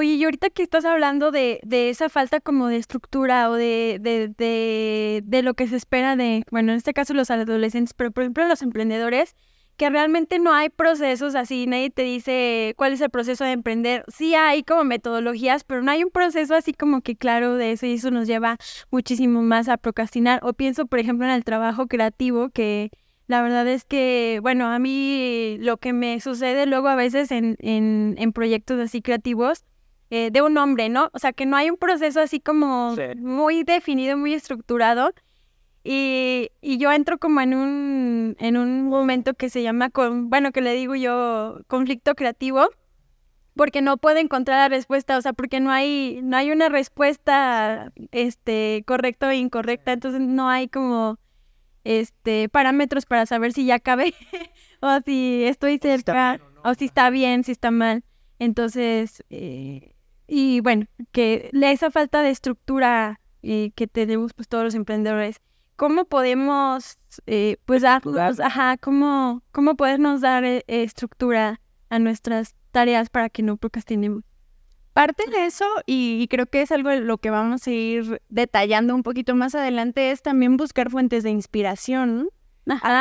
Oye, 0.00 0.14
y 0.14 0.24
ahorita 0.24 0.48
que 0.48 0.62
estás 0.62 0.86
hablando 0.86 1.30
de, 1.30 1.60
de 1.62 1.90
esa 1.90 2.08
falta 2.08 2.40
como 2.40 2.68
de 2.68 2.78
estructura 2.78 3.50
o 3.50 3.52
de, 3.52 3.98
de, 4.00 5.22
de, 5.22 5.42
lo 5.42 5.52
que 5.52 5.68
se 5.68 5.76
espera 5.76 6.16
de, 6.16 6.42
bueno, 6.50 6.72
en 6.72 6.78
este 6.78 6.94
caso 6.94 7.12
los 7.12 7.30
adolescentes, 7.30 7.92
pero 7.92 8.10
por 8.10 8.22
ejemplo 8.22 8.48
los 8.48 8.62
emprendedores, 8.62 9.36
que 9.76 9.90
realmente 9.90 10.38
no 10.38 10.54
hay 10.54 10.70
procesos 10.70 11.34
así, 11.34 11.66
nadie 11.66 11.90
te 11.90 12.00
dice 12.00 12.72
cuál 12.78 12.94
es 12.94 13.02
el 13.02 13.10
proceso 13.10 13.44
de 13.44 13.52
emprender. 13.52 14.06
Sí 14.08 14.34
hay 14.34 14.62
como 14.62 14.84
metodologías, 14.84 15.64
pero 15.64 15.82
no 15.82 15.90
hay 15.90 16.02
un 16.02 16.10
proceso 16.10 16.54
así 16.54 16.72
como 16.72 17.02
que 17.02 17.14
claro 17.14 17.56
de 17.56 17.72
eso 17.72 17.84
y 17.84 17.92
eso 17.92 18.10
nos 18.10 18.26
lleva 18.26 18.56
muchísimo 18.90 19.42
más 19.42 19.68
a 19.68 19.76
procrastinar. 19.76 20.40
O 20.42 20.54
pienso, 20.54 20.86
por 20.86 20.98
ejemplo, 20.98 21.26
en 21.26 21.32
el 21.32 21.44
trabajo 21.44 21.88
creativo, 21.88 22.48
que 22.48 22.90
la 23.26 23.42
verdad 23.42 23.68
es 23.68 23.84
que, 23.84 24.38
bueno, 24.40 24.66
a 24.68 24.78
mí 24.78 25.58
lo 25.60 25.76
que 25.76 25.92
me 25.92 26.20
sucede 26.20 26.64
luego 26.64 26.88
a 26.88 26.96
veces 26.96 27.30
en, 27.30 27.56
en, 27.58 28.14
en 28.16 28.32
proyectos 28.32 28.80
así 28.80 29.02
creativos, 29.02 29.66
eh, 30.10 30.30
de 30.32 30.42
un 30.42 30.56
hombre, 30.58 30.88
¿no? 30.88 31.10
O 31.12 31.18
sea, 31.18 31.32
que 31.32 31.46
no 31.46 31.56
hay 31.56 31.70
un 31.70 31.76
proceso 31.76 32.20
así 32.20 32.40
como 32.40 32.96
muy 33.16 33.62
definido, 33.62 34.16
muy 34.16 34.34
estructurado. 34.34 35.12
Y, 35.82 36.50
y, 36.60 36.76
yo 36.76 36.92
entro 36.92 37.18
como 37.18 37.40
en 37.40 37.54
un, 37.54 38.36
en 38.38 38.56
un 38.58 38.88
momento 38.88 39.34
que 39.34 39.48
se 39.48 39.62
llama, 39.62 39.88
con, 39.88 40.28
bueno, 40.28 40.52
que 40.52 40.60
le 40.60 40.74
digo 40.74 40.94
yo, 40.94 41.60
conflicto 41.68 42.14
creativo, 42.14 42.68
porque 43.54 43.82
no 43.82 43.96
puedo 43.96 44.18
encontrar 44.18 44.58
la 44.58 44.76
respuesta, 44.76 45.16
o 45.16 45.22
sea, 45.22 45.32
porque 45.32 45.60
no 45.60 45.70
hay, 45.70 46.20
no 46.22 46.36
hay 46.36 46.50
una 46.50 46.68
respuesta 46.68 47.92
este, 48.10 48.84
correcta 48.86 49.28
o 49.28 49.32
incorrecta, 49.32 49.92
entonces 49.92 50.20
no 50.20 50.48
hay 50.48 50.68
como 50.68 51.18
este, 51.84 52.48
parámetros 52.48 53.06
para 53.06 53.26
saber 53.26 53.52
si 53.52 53.66
ya 53.66 53.76
acabé 53.76 54.14
o 54.80 54.98
si 55.04 55.44
estoy 55.44 55.78
cerca, 55.78 56.40
o 56.64 56.74
si 56.74 56.86
está 56.86 57.10
bien, 57.10 57.44
si 57.44 57.52
está 57.52 57.70
mal. 57.70 58.04
Entonces, 58.38 59.22
eh, 59.30 59.89
y 60.32 60.60
bueno, 60.60 60.86
que 61.10 61.50
esa 61.52 61.90
falta 61.90 62.22
de 62.22 62.30
estructura 62.30 63.20
eh, 63.42 63.72
que 63.74 63.88
tenemos 63.88 64.32
pues 64.32 64.46
todos 64.46 64.62
los 64.62 64.76
emprendedores, 64.76 65.40
¿cómo 65.74 66.04
podemos 66.04 66.98
eh, 67.26 67.56
pues 67.64 67.82
darnos, 67.82 68.38
ajá, 68.38 68.76
cómo, 68.76 69.42
cómo 69.50 69.74
podernos 69.74 70.20
dar 70.20 70.44
eh, 70.44 70.62
estructura 70.68 71.60
a 71.88 71.98
nuestras 71.98 72.54
tareas 72.70 73.10
para 73.10 73.28
que 73.28 73.42
no 73.42 73.56
procrastinemos? 73.56 74.22
Parte 74.92 75.28
de 75.28 75.46
eso, 75.46 75.64
y, 75.84 76.28
creo 76.28 76.46
que 76.46 76.62
es 76.62 76.70
algo 76.70 76.90
de 76.90 77.00
lo 77.00 77.18
que 77.18 77.30
vamos 77.30 77.66
a 77.66 77.70
ir 77.72 78.22
detallando 78.28 78.94
un 78.94 79.02
poquito 79.02 79.34
más 79.34 79.56
adelante, 79.56 80.12
es 80.12 80.22
también 80.22 80.56
buscar 80.56 80.90
fuentes 80.90 81.24
de 81.24 81.30
inspiración, 81.30 82.28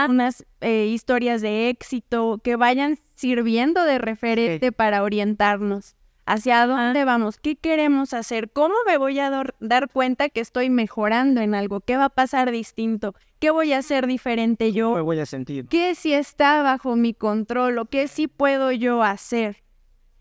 unas 0.08 0.48
historias 0.62 1.42
de 1.42 1.70
éxito 1.70 2.40
que 2.44 2.56
vayan 2.56 2.98
sirviendo 3.14 3.84
de 3.84 4.00
referente 4.00 4.72
para 4.72 5.04
orientarnos 5.04 5.96
hacia 6.30 6.68
dónde 6.68 7.06
vamos, 7.06 7.40
qué 7.40 7.56
queremos 7.56 8.14
hacer, 8.14 8.52
cómo 8.52 8.76
me 8.86 9.00
voy 9.00 9.18
a 9.18 9.32
dar 9.60 9.90
cuenta 9.90 10.30
que 10.30 10.42
estoy 10.42 10.70
mejorando 10.70 11.42
en 11.42 11.56
algo, 11.56 11.82
qué 11.82 11.98
va 11.98 12.06
a 12.06 12.10
pasar 12.10 12.52
distinto, 12.52 13.16
qué 13.40 13.50
voy 13.50 13.74
a 13.74 13.80
hacer 13.80 14.06
diferente 14.06 14.72
yo, 14.72 14.94
¿Qué 14.94 15.02
voy 15.02 15.20
a 15.20 15.26
sentir, 15.26 15.68
qué 15.68 15.96
si 15.96 16.14
está 16.14 16.62
bajo 16.62 16.96
mi 16.96 17.16
control 17.16 17.80
o 17.80 17.86
qué 17.86 18.08
sí 18.08 18.28
puedo 18.28 18.72
yo 18.72 19.02
hacer. 19.02 19.64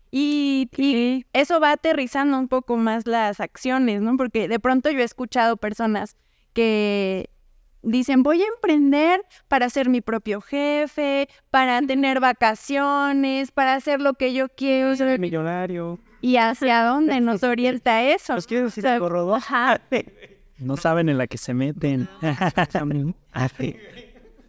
Y, 0.09 0.71
y, 0.77 1.27
eso 1.33 1.59
va 1.59 1.73
aterrizando 1.73 2.39
un 2.39 2.47
poco 2.47 2.75
más 2.75 3.05
las 3.05 3.39
acciones, 3.39 4.01
¿no? 4.01 4.17
Porque 4.17 4.47
de 4.47 4.59
pronto 4.59 4.89
yo 4.89 5.01
he 5.01 5.03
escuchado 5.03 5.57
personas 5.57 6.17
que 6.53 7.29
dicen, 7.81 8.23
voy 8.23 8.41
a 8.41 8.47
emprender 8.47 9.21
para 9.47 9.69
ser 9.69 9.89
mi 9.89 10.01
propio 10.01 10.41
jefe, 10.41 11.29
para 11.49 11.81
tener 11.81 12.19
vacaciones, 12.19 13.51
para 13.51 13.75
hacer 13.75 14.01
lo 14.01 14.13
que 14.13 14.33
yo 14.33 14.49
quiero. 14.49 14.95
Ser 14.95 15.19
millonario. 15.19 15.99
¿Y 16.21 16.37
hacia 16.37 16.83
dónde 16.83 17.21
nos 17.21 17.43
orienta 17.43 18.03
eso? 18.03 18.35
Los 18.35 18.47
quiero 18.47 18.65
decir 18.65 18.85
No 20.57 20.75
saben 20.75 21.07
en 21.07 21.17
la 21.17 21.27
que 21.27 21.37
se 21.37 21.53
meten. 21.53 22.09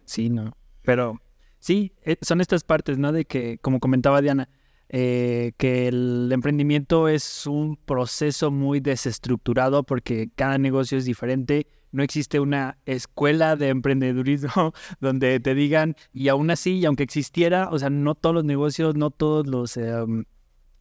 sí, 0.05 0.29
no. 0.29 0.57
Pero 0.81 1.21
sí, 1.59 1.93
eh, 2.03 2.17
son 2.21 2.41
estas 2.41 2.65
partes, 2.65 2.97
¿no? 2.97 3.13
De 3.13 3.23
que, 3.23 3.57
como 3.59 3.79
comentaba 3.79 4.21
Diana, 4.21 4.49
eh, 4.89 5.53
que 5.57 5.87
el 5.87 6.29
emprendimiento 6.33 7.07
es 7.07 7.47
un 7.47 7.77
proceso 7.77 8.51
muy 8.51 8.81
desestructurado 8.81 9.83
porque 9.83 10.29
cada 10.35 10.57
negocio 10.57 10.97
es 10.97 11.05
diferente. 11.05 11.67
No 11.91 12.03
existe 12.03 12.39
una 12.39 12.77
escuela 12.85 13.55
de 13.55 13.69
emprendedurismo 13.69 14.73
donde 14.99 15.39
te 15.39 15.55
digan, 15.55 15.95
y 16.13 16.29
aún 16.29 16.51
así, 16.51 16.79
y 16.79 16.85
aunque 16.85 17.03
existiera, 17.03 17.69
o 17.69 17.79
sea, 17.79 17.89
no 17.89 18.15
todos 18.15 18.35
los 18.35 18.45
negocios, 18.45 18.95
no 18.95 19.11
todos 19.11 19.47
los 19.47 19.77
em, 19.77 20.25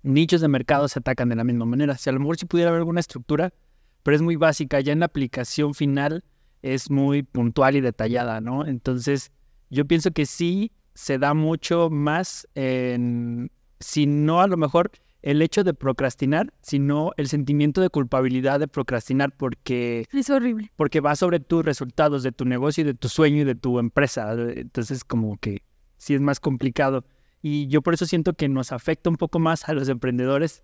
nichos 0.03 0.41
de 0.41 0.49
mercado 0.49 0.89
se 0.89 0.99
atacan 0.99 1.29
de 1.29 1.37
la 1.37 1.45
misma 1.45 1.65
manera. 1.65 1.97
Si 1.97 2.09
a 2.11 2.13
lo 2.13 2.21
mejor 2.21 2.37
sí 2.37 2.47
pudiera 2.47 2.71
haber 2.71 2.81
alguna 2.81 3.01
estructura, 3.01 3.53
pero 4.03 4.15
es 4.15 4.23
muy 4.23 4.37
básica, 4.37 4.81
ya 4.81 4.93
en 4.93 5.01
la 5.01 5.07
aplicación 5.07 5.75
final 5.75 6.25
es 6.63 6.91
muy 6.91 7.23
puntual 7.23 7.77
y 7.77 7.81
detallada, 7.81 8.41
¿no? 8.41 8.67
Entonces, 8.67 9.33
yo 9.71 9.87
pienso 9.87 10.11
que 10.11 10.27
sí 10.27 10.73
se 10.95 11.19
da 11.19 11.35
mucho 11.35 11.91
más 11.91 12.47
en 12.55 13.51
si 13.79 14.07
no 14.07 14.41
a 14.41 14.47
lo 14.47 14.57
mejor 14.57 14.91
el 15.23 15.43
hecho 15.43 15.65
de 15.65 15.75
procrastinar, 15.75 16.53
sino 16.63 17.13
el 17.17 17.29
sentimiento 17.29 17.81
de 17.81 17.91
culpabilidad 17.91 18.61
de 18.61 18.69
procrastinar 18.69 19.37
porque... 19.37 20.07
Es 20.13 20.31
horrible. 20.31 20.73
Porque 20.77 21.01
va 21.01 21.15
sobre 21.17 21.41
tus 21.41 21.65
resultados 21.65 22.23
de 22.23 22.33
tu 22.33 22.45
negocio 22.45 22.83
y 22.83 22.85
de 22.85 22.95
tu 22.95 23.09
sueño 23.09 23.43
y 23.43 23.45
de 23.45 23.55
tu 23.55 23.79
empresa. 23.79 24.33
Entonces 24.33 25.05
como 25.05 25.37
que 25.39 25.63
sí 25.99 26.15
es 26.15 26.21
más 26.21 26.41
complicado. 26.41 27.05
Y 27.43 27.69
yo 27.69 27.83
por 27.83 27.95
eso 27.95 28.07
siento 28.07 28.35
que 28.35 28.49
nos 28.49 28.73
afecta 28.73 29.11
un 29.11 29.17
poco 29.17 29.39
más 29.39 29.69
a 29.69 29.73
los 29.73 29.89
emprendedores 29.89 30.63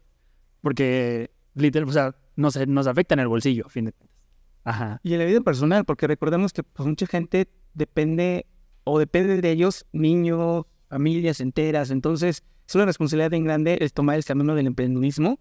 porque 0.62 1.30
literal, 1.54 1.88
o 1.88 1.92
sea, 1.92 2.14
nos, 2.36 2.56
nos 2.66 2.86
afecta 2.86 3.14
en 3.14 3.20
el 3.20 3.28
bolsillo, 3.28 3.66
a 3.66 3.68
fin 3.68 3.86
de 3.86 3.92
cuentas. 3.92 4.16
Ajá. 4.64 5.00
Y 5.02 5.12
en 5.12 5.20
la 5.20 5.24
vida 5.24 5.40
personal, 5.40 5.84
porque 5.84 6.06
recordemos 6.06 6.52
que 6.52 6.62
pues, 6.62 6.88
mucha 6.88 7.06
gente 7.06 7.48
depende 7.74 8.46
o 8.84 8.98
depende 8.98 9.40
de 9.40 9.50
ellos, 9.50 9.86
niños, 9.92 10.64
familias 10.88 11.40
enteras. 11.40 11.90
Entonces 11.90 12.42
es 12.66 12.74
una 12.74 12.86
responsabilidad 12.86 13.30
bien 13.30 13.44
grande 13.44 13.78
el 13.80 13.92
tomar 13.92 14.16
el 14.16 14.24
camino 14.24 14.54
del 14.54 14.66
emprendedurismo 14.66 15.38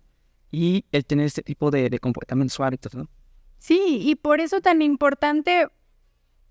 y 0.52 0.86
el 0.92 1.06
tener 1.06 1.26
este 1.26 1.42
tipo 1.42 1.72
de, 1.72 1.90
de 1.90 2.00
comportamientos 2.00 2.60
hábitos, 2.60 2.94
¿no? 2.96 3.08
Sí, 3.58 4.00
y 4.02 4.16
por 4.16 4.42
eso 4.42 4.62
tan 4.62 4.82
importante 4.82 5.68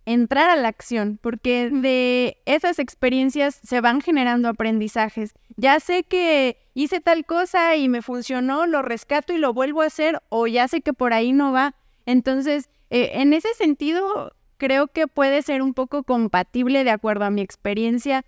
entrar 0.07 0.51
a 0.51 0.57
la 0.57 0.69
acción, 0.69 1.19
porque 1.23 1.71
de 1.71 2.39
esas 2.45 2.79
experiencias 2.79 3.59
se 3.63 3.81
van 3.81 4.01
generando 4.01 4.49
aprendizajes. 4.49 5.33
Ya 5.57 5.81
sé 5.81 6.03
que 6.03 6.59
hice 6.75 7.01
tal 7.01 7.25
cosa 7.25 7.77
y 7.77 7.89
me 7.89 8.03
funcionó, 8.03 8.67
lo 8.67 8.83
rescato 8.83 9.33
y 9.33 9.39
lo 9.39 9.55
vuelvo 9.55 9.83
a 9.83 9.87
hacer, 9.87 10.21
o 10.29 10.47
ya 10.47 10.69
sé 10.69 10.83
que 10.83 10.93
por 10.93 11.13
ahí 11.13 11.33
no 11.33 11.53
va. 11.53 11.75
Entonces, 12.07 12.69
eh, 12.91 13.13
en 13.15 13.33
ese 13.33 13.55
sentido, 13.55 14.35
creo 14.59 14.89
que 14.89 15.07
puede 15.07 15.43
ser 15.43 15.63
un 15.63 15.75
poco 15.75 16.03
compatible 16.03 16.85
de 16.85 16.91
acuerdo 16.91 17.25
a 17.25 17.31
mi 17.31 17.41
experiencia 17.41 18.25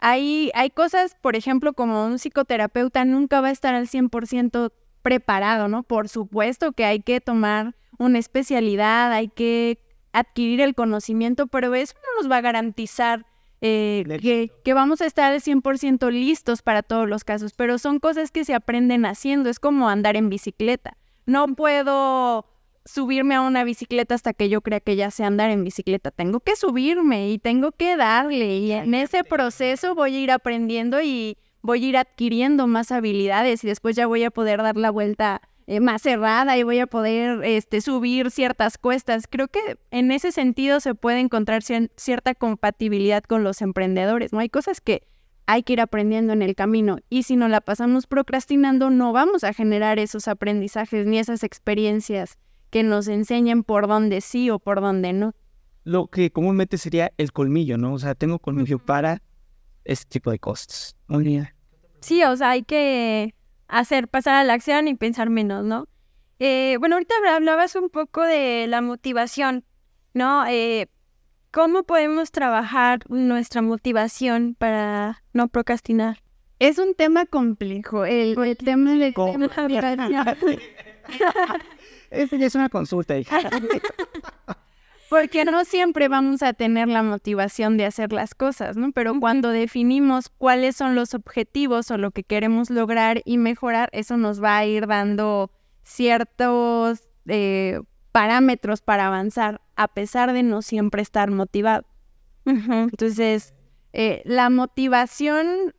hay, 0.00 0.50
hay 0.54 0.70
cosas, 0.70 1.16
por 1.20 1.36
ejemplo, 1.36 1.72
como 1.72 2.06
un 2.06 2.18
psicoterapeuta 2.18 3.04
nunca 3.04 3.40
va 3.40 3.48
a 3.48 3.52
estar 3.52 3.74
al 3.74 3.88
100% 3.88 4.72
preparado, 5.02 5.68
¿no? 5.68 5.82
Por 5.82 6.08
supuesto 6.08 6.72
que 6.72 6.84
hay 6.84 7.00
que 7.00 7.20
tomar 7.20 7.74
una 7.98 8.18
especialidad, 8.18 9.12
hay 9.12 9.28
que 9.28 9.78
adquirir 10.12 10.60
el 10.60 10.74
conocimiento, 10.74 11.46
pero 11.46 11.74
eso 11.74 11.94
no 11.96 12.22
nos 12.22 12.30
va 12.30 12.38
a 12.38 12.40
garantizar 12.42 13.26
eh, 13.60 14.04
que, 14.20 14.52
que, 14.64 14.74
vamos 14.74 15.00
a 15.00 15.06
estar 15.06 15.32
al 15.32 15.40
100% 15.40 16.12
listos 16.12 16.62
para 16.62 16.82
todos 16.82 17.08
los 17.08 17.24
casos, 17.24 17.54
pero 17.54 17.78
son 17.78 17.98
cosas 17.98 18.30
que 18.30 18.44
se 18.44 18.54
aprenden 18.54 19.04
haciendo, 19.04 19.50
es 19.50 19.58
como 19.58 19.88
andar 19.88 20.16
en 20.16 20.28
bicicleta. 20.28 20.96
No 21.26 21.48
puedo 21.48 22.46
subirme 22.88 23.34
a 23.34 23.42
una 23.42 23.64
bicicleta 23.64 24.14
hasta 24.14 24.32
que 24.32 24.48
yo 24.48 24.62
crea 24.62 24.80
que 24.80 24.96
ya 24.96 25.10
sé 25.10 25.22
andar 25.22 25.50
en 25.50 25.62
bicicleta. 25.62 26.10
Tengo 26.10 26.40
que 26.40 26.56
subirme 26.56 27.30
y 27.30 27.38
tengo 27.38 27.72
que 27.72 27.96
darle 27.96 28.56
y 28.56 28.72
en 28.72 28.94
ese 28.94 29.24
proceso 29.24 29.94
voy 29.94 30.16
a 30.16 30.20
ir 30.20 30.30
aprendiendo 30.30 31.02
y 31.02 31.36
voy 31.60 31.84
a 31.84 31.88
ir 31.88 31.96
adquiriendo 31.98 32.66
más 32.66 32.90
habilidades 32.90 33.62
y 33.62 33.66
después 33.66 33.94
ya 33.94 34.06
voy 34.06 34.24
a 34.24 34.30
poder 34.30 34.62
dar 34.62 34.76
la 34.78 34.90
vuelta 34.90 35.42
eh, 35.66 35.80
más 35.80 36.00
cerrada 36.00 36.56
y 36.56 36.62
voy 36.62 36.78
a 36.78 36.86
poder 36.86 37.44
este, 37.44 37.82
subir 37.82 38.30
ciertas 38.30 38.78
cuestas. 38.78 39.26
Creo 39.28 39.48
que 39.48 39.76
en 39.90 40.10
ese 40.10 40.32
sentido 40.32 40.80
se 40.80 40.94
puede 40.94 41.20
encontrar 41.20 41.62
cierta 41.62 42.34
compatibilidad 42.34 43.22
con 43.22 43.44
los 43.44 43.60
emprendedores. 43.60 44.32
No 44.32 44.38
hay 44.38 44.48
cosas 44.48 44.80
que 44.80 45.06
hay 45.44 45.62
que 45.62 45.74
ir 45.74 45.82
aprendiendo 45.82 46.32
en 46.32 46.40
el 46.40 46.54
camino 46.54 46.98
y 47.10 47.24
si 47.24 47.36
no 47.36 47.48
la 47.48 47.60
pasamos 47.60 48.06
procrastinando 48.06 48.88
no 48.88 49.12
vamos 49.12 49.44
a 49.44 49.52
generar 49.52 49.98
esos 49.98 50.26
aprendizajes 50.26 51.06
ni 51.06 51.18
esas 51.18 51.42
experiencias 51.42 52.38
que 52.70 52.82
nos 52.82 53.08
enseñen 53.08 53.64
por 53.64 53.88
dónde 53.88 54.20
sí 54.20 54.50
o 54.50 54.58
por 54.58 54.80
dónde 54.80 55.12
no. 55.12 55.34
Lo 55.84 56.08
que 56.08 56.30
comúnmente 56.30 56.78
sería 56.78 57.12
el 57.16 57.32
colmillo, 57.32 57.78
¿no? 57.78 57.94
O 57.94 57.98
sea, 57.98 58.14
tengo 58.14 58.38
colmillo 58.38 58.78
para 58.78 59.22
este 59.84 60.08
tipo 60.08 60.30
de 60.30 60.38
cosas. 60.38 60.96
Sí, 62.00 62.22
o 62.22 62.36
sea, 62.36 62.50
hay 62.50 62.62
que 62.62 63.34
hacer 63.68 64.08
pasar 64.08 64.34
a 64.34 64.44
la 64.44 64.54
acción 64.54 64.88
y 64.88 64.94
pensar 64.94 65.30
menos, 65.30 65.64
¿no? 65.64 65.88
Eh, 66.38 66.76
bueno, 66.78 66.96
ahorita 66.96 67.14
hablabas 67.34 67.74
un 67.74 67.90
poco 67.90 68.22
de 68.22 68.66
la 68.68 68.80
motivación, 68.80 69.64
¿no? 70.14 70.46
Eh, 70.46 70.86
¿Cómo 71.50 71.82
podemos 71.82 72.30
trabajar 72.30 73.00
nuestra 73.08 73.62
motivación 73.62 74.54
para 74.58 75.22
no 75.32 75.48
procrastinar? 75.48 76.22
Es 76.58 76.78
un 76.78 76.94
tema 76.94 77.24
complejo, 77.24 78.04
el, 78.04 78.36
tema 78.58 78.94
de... 78.94 79.14
Esa 82.10 82.36
ya 82.36 82.46
es 82.46 82.54
una 82.54 82.68
consulta, 82.68 83.18
hija. 83.18 83.40
Porque 85.10 85.46
no 85.46 85.64
siempre 85.64 86.08
vamos 86.08 86.42
a 86.42 86.52
tener 86.52 86.86
la 86.88 87.02
motivación 87.02 87.78
de 87.78 87.86
hacer 87.86 88.12
las 88.12 88.34
cosas, 88.34 88.76
¿no? 88.76 88.92
Pero 88.92 89.18
cuando 89.18 89.48
definimos 89.48 90.28
cuáles 90.28 90.76
son 90.76 90.94
los 90.94 91.14
objetivos 91.14 91.90
o 91.90 91.96
lo 91.96 92.10
que 92.10 92.24
queremos 92.24 92.68
lograr 92.68 93.22
y 93.24 93.38
mejorar, 93.38 93.88
eso 93.92 94.18
nos 94.18 94.42
va 94.42 94.58
a 94.58 94.66
ir 94.66 94.86
dando 94.86 95.50
ciertos 95.82 97.08
eh, 97.26 97.80
parámetros 98.12 98.82
para 98.82 99.06
avanzar, 99.06 99.62
a 99.76 99.88
pesar 99.88 100.34
de 100.34 100.42
no 100.42 100.60
siempre 100.60 101.00
estar 101.00 101.30
motivado. 101.30 101.86
Entonces, 102.44 103.54
eh, 103.92 104.22
la 104.24 104.50
motivación 104.50 105.74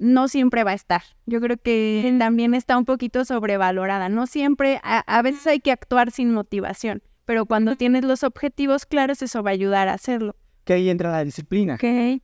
no 0.00 0.28
siempre 0.28 0.64
va 0.64 0.72
a 0.72 0.74
estar. 0.74 1.02
Yo 1.26 1.40
creo 1.40 1.56
que 1.58 2.16
también 2.18 2.54
está 2.54 2.76
un 2.76 2.84
poquito 2.84 3.24
sobrevalorada. 3.24 4.08
No 4.08 4.26
siempre, 4.26 4.80
a, 4.82 5.22
veces 5.22 5.46
hay 5.46 5.60
que 5.60 5.70
actuar 5.70 6.10
sin 6.10 6.32
motivación, 6.32 7.02
pero 7.26 7.46
cuando 7.46 7.76
tienes 7.76 8.04
los 8.04 8.24
objetivos 8.24 8.86
claros, 8.86 9.22
eso 9.22 9.42
va 9.42 9.50
a 9.50 9.52
ayudar 9.52 9.88
a 9.88 9.94
hacerlo. 9.94 10.34
Que 10.64 10.72
ahí 10.72 10.90
entra 10.90 11.12
la 11.12 11.22
disciplina. 11.22 11.74
Ok. 11.74 12.22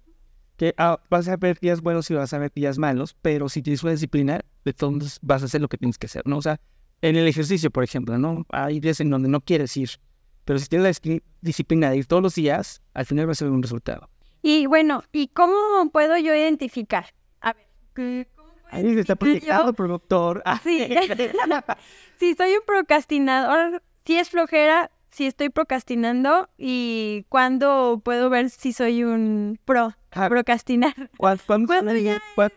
Que 0.57 0.75
ah, 0.79 0.99
vas 1.11 1.29
a 1.29 1.37
ver 1.37 1.61
días 1.61 1.83
buenos 1.83 2.11
y 2.11 2.15
vas 2.15 2.33
a 2.33 2.39
ver 2.39 2.51
días 2.51 2.79
malos, 2.79 3.15
pero 3.21 3.51
si 3.51 3.61
tienes 3.61 3.83
una 3.83 3.93
disciplina, 3.93 4.41
todos 4.77 5.19
vas 5.21 5.43
a 5.43 5.45
hacer 5.45 5.61
lo 5.61 5.69
que 5.69 5.77
tienes 5.77 5.99
que 5.99 6.07
hacer, 6.07 6.23
¿no? 6.25 6.39
O 6.39 6.43
sea, 6.43 6.59
en 7.03 7.17
el 7.17 7.29
ejercicio, 7.29 7.71
por 7.71 7.85
ejemplo, 7.85 8.17
¿no? 8.17 8.47
Hay 8.49 8.81
días 8.81 9.01
en 9.01 9.11
donde 9.11 9.29
no 9.29 9.43
quieres 9.43 9.77
ir, 9.77 9.91
pero 10.47 10.59
si 10.59 10.67
tienes 10.69 10.99
la 11.05 11.21
disciplina 11.43 11.91
de 11.91 11.99
ir 11.99 12.07
todos 12.07 12.23
los 12.23 12.35
días, 12.35 12.81
al 12.95 13.05
final 13.05 13.29
va 13.29 13.33
a 13.33 13.35
ser 13.35 13.51
un 13.51 13.63
resultado. 13.63 14.09
Y 14.41 14.65
bueno, 14.65 15.03
¿y 15.13 15.29
cómo 15.29 15.91
puedo 15.93 16.17
yo 16.17 16.35
identificar 16.35 17.09
Ahí 18.71 18.99
está 18.99 19.17
proyectado, 19.17 19.73
productor. 19.73 20.43
Ah. 20.45 20.61
Sí. 20.65 20.89
si 22.19 22.35
soy 22.35 22.53
un 22.53 22.63
procrastinador, 22.67 23.83
si 24.05 24.19
es 24.19 24.31
flojera, 24.31 24.91
si 25.11 25.27
estoy 25.27 25.49
procrastinando 25.49 26.49
y 26.59 27.25
cuándo 27.29 28.03
puedo 28.05 28.29
ver 28.29 28.51
si 28.51 28.73
soy 28.73 29.03
un 29.05 29.59
pro 29.65 29.95
ah. 30.13 30.29
procrastinar. 30.29 30.95
¿Cuándo, 31.17 31.73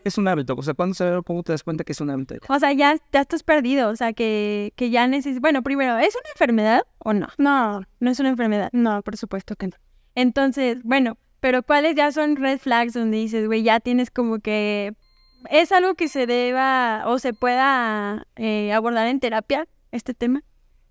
es 0.04 0.18
un 0.18 0.28
hábito? 0.28 0.54
O 0.56 0.62
sea, 0.62 0.74
¿cuándo 0.74 1.22
cómo 1.24 1.42
te 1.42 1.52
das 1.52 1.62
cuenta 1.62 1.84
que 1.84 1.92
es 1.92 2.00
un 2.00 2.10
hábito? 2.10 2.34
O 2.48 2.58
sea, 2.58 2.72
ya, 2.72 2.96
ya 3.12 3.20
estás 3.20 3.42
perdido, 3.42 3.88
o 3.88 3.96
sea, 3.96 4.12
que, 4.12 4.72
que 4.76 4.90
ya 4.90 5.06
necesitas... 5.06 5.40
Bueno, 5.40 5.62
primero, 5.62 5.98
¿es 5.98 6.14
una 6.14 6.30
enfermedad 6.34 6.82
o 6.98 7.12
no? 7.12 7.28
No, 7.38 7.82
no 8.00 8.10
es 8.10 8.20
una 8.20 8.28
enfermedad. 8.30 8.68
No, 8.72 9.02
por 9.02 9.16
supuesto 9.16 9.56
que 9.56 9.68
no. 9.68 9.76
Entonces, 10.14 10.82
bueno, 10.82 11.16
pero 11.40 11.62
¿cuáles 11.62 11.94
ya 11.94 12.12
son 12.12 12.36
red 12.36 12.58
flags 12.58 12.92
donde 12.92 13.16
dices, 13.16 13.46
güey, 13.46 13.62
ya 13.62 13.80
tienes 13.80 14.10
como 14.10 14.40
que 14.40 14.94
¿Es 15.48 15.72
algo 15.72 15.94
que 15.94 16.08
se 16.08 16.26
deba 16.26 17.04
o 17.06 17.18
se 17.18 17.32
pueda 17.32 18.26
eh, 18.36 18.72
abordar 18.72 19.06
en 19.06 19.20
terapia, 19.20 19.66
este 19.92 20.14
tema? 20.14 20.42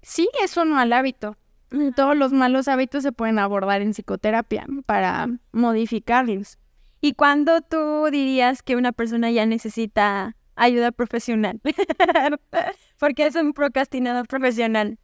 Sí, 0.01 0.29
es 0.43 0.57
un 0.57 0.71
mal 0.71 0.91
hábito. 0.93 1.37
Todos 1.95 2.17
los 2.17 2.31
malos 2.31 2.67
hábitos 2.67 3.03
se 3.03 3.11
pueden 3.11 3.37
abordar 3.37 3.81
en 3.81 3.93
psicoterapia 3.93 4.65
para 4.85 5.27
modificarlos. 5.51 6.57
¿Y 7.01 7.13
cuándo 7.13 7.61
tú 7.61 8.07
dirías 8.11 8.63
que 8.63 8.75
una 8.75 8.91
persona 8.91 9.29
ya 9.29 9.45
necesita 9.45 10.35
ayuda 10.55 10.91
profesional? 10.91 11.61
Porque 12.97 13.27
es 13.27 13.35
un 13.35 13.53
procrastinador 13.53 14.27
profesional. 14.27 14.97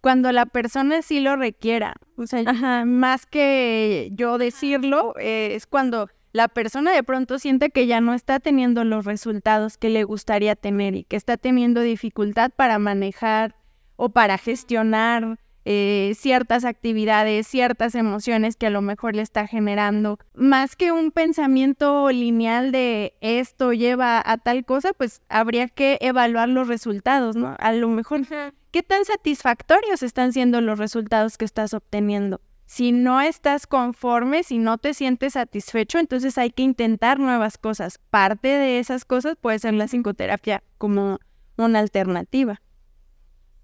Cuando 0.00 0.30
la 0.32 0.46
persona 0.46 1.02
sí 1.02 1.20
lo 1.20 1.36
requiera. 1.36 1.94
O 2.16 2.26
sea, 2.26 2.84
más 2.86 3.26
que 3.26 4.10
yo 4.12 4.38
decirlo, 4.38 5.14
eh, 5.18 5.54
es 5.54 5.66
cuando 5.66 6.08
la 6.32 6.48
persona 6.48 6.92
de 6.92 7.02
pronto 7.02 7.38
siente 7.38 7.70
que 7.70 7.86
ya 7.86 8.00
no 8.00 8.14
está 8.14 8.38
teniendo 8.40 8.84
los 8.84 9.04
resultados 9.04 9.76
que 9.76 9.90
le 9.90 10.04
gustaría 10.04 10.54
tener 10.54 10.94
y 10.94 11.04
que 11.04 11.16
está 11.16 11.36
teniendo 11.36 11.80
dificultad 11.80 12.50
para 12.54 12.78
manejar 12.78 13.56
o 13.96 14.10
para 14.10 14.38
gestionar 14.38 15.38
eh, 15.64 16.12
ciertas 16.16 16.64
actividades, 16.64 17.46
ciertas 17.46 17.94
emociones 17.94 18.56
que 18.56 18.66
a 18.66 18.70
lo 18.70 18.80
mejor 18.80 19.14
le 19.14 19.22
está 19.22 19.46
generando. 19.46 20.18
Más 20.34 20.74
que 20.74 20.90
un 20.92 21.10
pensamiento 21.10 22.10
lineal 22.10 22.72
de 22.72 23.14
esto 23.20 23.72
lleva 23.72 24.22
a 24.24 24.38
tal 24.38 24.64
cosa, 24.64 24.92
pues 24.94 25.20
habría 25.28 25.68
que 25.68 25.98
evaluar 26.00 26.48
los 26.48 26.68
resultados, 26.68 27.36
¿no? 27.36 27.56
A 27.58 27.72
lo 27.72 27.88
mejor, 27.88 28.22
¿qué 28.70 28.82
tan 28.82 29.04
satisfactorios 29.04 30.02
están 30.02 30.32
siendo 30.32 30.60
los 30.60 30.78
resultados 30.78 31.36
que 31.36 31.44
estás 31.44 31.74
obteniendo? 31.74 32.40
Si 32.70 32.92
no 32.92 33.20
estás 33.20 33.66
conforme, 33.66 34.44
si 34.44 34.58
no 34.58 34.78
te 34.78 34.94
sientes 34.94 35.32
satisfecho, 35.32 35.98
entonces 35.98 36.38
hay 36.38 36.50
que 36.50 36.62
intentar 36.62 37.18
nuevas 37.18 37.58
cosas. 37.58 37.98
Parte 38.10 38.46
de 38.46 38.78
esas 38.78 39.04
cosas 39.04 39.34
puede 39.34 39.58
ser 39.58 39.74
la 39.74 39.88
psicoterapia 39.88 40.62
como 40.78 41.18
una 41.56 41.80
alternativa. 41.80 42.62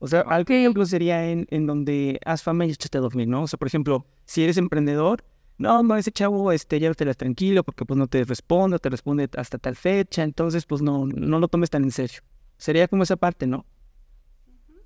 O 0.01 0.09
sea, 0.09 0.23
algo 0.23 0.53
ejemplo 0.53 0.85
sería 0.87 1.25
en, 1.31 1.47
en 1.51 1.69
donde 1.69 2.19
haz 2.25 2.43
fama 2.43 2.67
y 2.67 2.73
échate 2.73 2.99
a 2.99 3.01
dormir, 3.01 3.29
¿no? 3.29 3.43
O 3.43 3.47
sea, 3.47 3.61
por 3.61 3.69
ejemplo, 3.69 4.05
si 4.25 4.43
eres 4.43 4.57
emprendedor, 4.57 5.25
no, 5.57 5.85
no, 5.85 5.95
ese 5.95 6.11
chavo, 6.11 6.51
este, 6.51 6.81
llévatelas 6.81 7.17
tranquilo 7.17 7.63
porque 7.63 7.85
pues 7.85 7.97
no 7.97 8.09
te 8.09 8.25
responde, 8.25 8.81
te 8.81 8.89
responde 8.89 9.31
hasta 9.37 9.57
tal 9.59 9.77
fecha, 9.77 10.25
entonces 10.25 10.67
pues 10.67 10.83
no, 10.83 11.07
no 11.07 11.39
lo 11.39 11.47
tomes 11.47 11.71
tan 11.71 11.85
en 11.85 11.93
serio. 11.93 12.23
Sería 12.57 12.89
como 12.89 13.05
esa 13.05 13.15
parte, 13.15 13.47
¿no? 13.47 13.67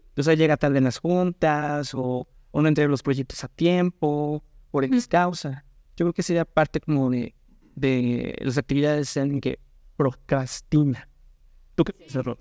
Entonces 0.09 0.37
llega 0.37 0.59
tarde 0.59 0.77
en 0.77 0.85
las 0.85 0.99
juntas 0.99 1.93
o, 1.95 2.29
o 2.53 2.61
no 2.63 2.69
entrega 2.69 2.89
los 2.91 3.03
proyectos 3.03 3.43
a 3.45 3.49
tiempo 3.49 4.43
por 4.71 4.85
X 4.85 5.07
causa. 5.09 5.65
Yo 5.97 6.05
creo 6.07 6.13
que 6.13 6.23
sería 6.23 6.45
parte 6.45 6.81
como 6.81 7.11
de, 7.11 7.35
de 7.75 8.37
las 8.41 8.57
actividades 8.59 9.17
en 9.17 9.41
que 9.41 9.59
procrastina. 9.97 11.09
¿Tú 11.75 11.85
qué 11.85 11.93
piensas, 11.93 12.25
Rob? 12.25 12.39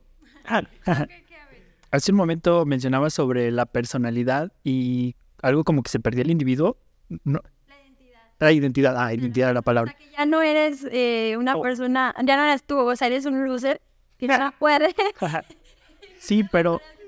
Hace 1.92 2.12
un 2.12 2.18
momento 2.18 2.66
mencionabas 2.66 3.14
sobre 3.14 3.52
la 3.52 3.66
personalidad 3.66 4.52
y 4.64 5.16
algo 5.42 5.64
como 5.64 5.82
que 5.82 5.90
se 5.90 6.00
perdía 6.00 6.22
el 6.24 6.32
individuo. 6.32 6.78
No. 7.24 7.40
La 7.68 7.82
identidad. 7.82 8.20
La 8.40 8.52
identidad, 8.52 8.96
ah, 8.98 9.14
identidad 9.14 9.48
era 9.50 9.54
la 9.56 9.60
O 9.62 9.64
palabra. 9.64 9.92
sea, 9.92 10.00
que 10.00 10.12
ya 10.16 10.26
no 10.26 10.42
eres 10.42 10.86
eh, 10.92 11.36
una 11.38 11.56
Oh. 11.56 11.62
persona, 11.62 12.14
ya 12.24 12.38
no 12.38 12.44
eres 12.44 12.64
tú, 12.64 12.78
o 12.78 12.96
sea, 12.96 13.08
eres 13.08 13.26
un 13.26 13.44
loser 13.48 13.82
que 14.18 14.28
no 14.28 14.54
puede. 14.60 14.94
sí, 16.20 16.44
pero, 16.52 16.80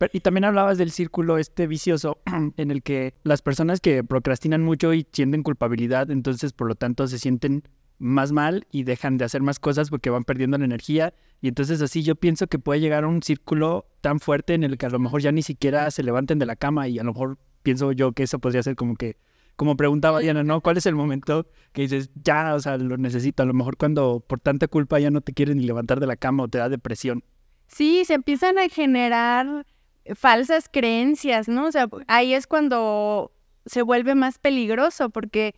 pero- 0.00 0.10
Y 0.14 0.20
también 0.20 0.44
hablabas 0.46 0.78
del 0.78 0.90
círculo 0.90 1.36
este 1.36 1.66
vicioso 1.66 2.22
en 2.56 2.70
el 2.70 2.82
que 2.82 3.12
las 3.22 3.42
personas 3.42 3.80
que 3.80 4.02
procrastinan 4.02 4.62
mucho 4.62 4.94
y 4.94 5.06
sienten 5.12 5.42
culpabilidad, 5.42 6.10
entonces 6.10 6.54
por 6.54 6.68
lo 6.68 6.74
tanto 6.74 7.06
se 7.06 7.18
sienten 7.18 7.64
más 7.98 8.32
mal 8.32 8.66
y 8.72 8.84
dejan 8.84 9.18
de 9.18 9.26
hacer 9.26 9.42
más 9.42 9.58
cosas 9.58 9.90
porque 9.90 10.08
van 10.08 10.24
perdiendo 10.24 10.56
la 10.56 10.64
energía. 10.64 11.12
Y 11.42 11.48
entonces 11.48 11.82
así 11.82 12.02
yo 12.02 12.16
pienso 12.16 12.46
que 12.46 12.58
puede 12.58 12.80
llegar 12.80 13.04
a 13.04 13.08
un 13.08 13.22
círculo 13.22 13.90
tan 14.00 14.20
fuerte 14.20 14.54
en 14.54 14.64
el 14.64 14.78
que 14.78 14.86
a 14.86 14.88
lo 14.88 14.98
mejor 14.98 15.20
ya 15.20 15.32
ni 15.32 15.42
siquiera 15.42 15.90
se 15.90 16.02
levanten 16.02 16.38
de 16.38 16.46
la 16.46 16.56
cama 16.56 16.88
y 16.88 16.98
a 16.98 17.04
lo 17.04 17.12
mejor 17.12 17.36
pienso 17.62 17.92
yo 17.92 18.12
que 18.12 18.22
eso 18.22 18.38
podría 18.38 18.62
ser 18.62 18.76
como 18.76 18.96
que, 18.96 19.18
como 19.56 19.76
preguntaba 19.76 20.20
Diana, 20.20 20.42
¿no? 20.42 20.62
¿Cuál 20.62 20.78
es 20.78 20.86
el 20.86 20.94
momento 20.94 21.46
que 21.74 21.82
dices, 21.82 22.10
ya, 22.24 22.54
o 22.54 22.60
sea, 22.60 22.78
lo 22.78 22.96
necesito? 22.96 23.42
A 23.42 23.46
lo 23.46 23.52
mejor 23.52 23.76
cuando 23.76 24.24
por 24.26 24.40
tanta 24.40 24.66
culpa 24.66 24.98
ya 24.98 25.10
no 25.10 25.20
te 25.20 25.34
quieres 25.34 25.56
ni 25.56 25.64
levantar 25.64 26.00
de 26.00 26.06
la 26.06 26.16
cama 26.16 26.44
o 26.44 26.48
te 26.48 26.56
da 26.56 26.70
depresión. 26.70 27.22
Sí, 27.66 28.06
se 28.06 28.14
empiezan 28.14 28.56
a 28.56 28.68
generar 28.70 29.66
falsas 30.14 30.68
creencias, 30.70 31.48
¿no? 31.48 31.66
O 31.66 31.72
sea, 31.72 31.88
ahí 32.06 32.34
es 32.34 32.46
cuando 32.46 33.32
se 33.66 33.82
vuelve 33.82 34.14
más 34.14 34.38
peligroso 34.38 35.10
porque 35.10 35.54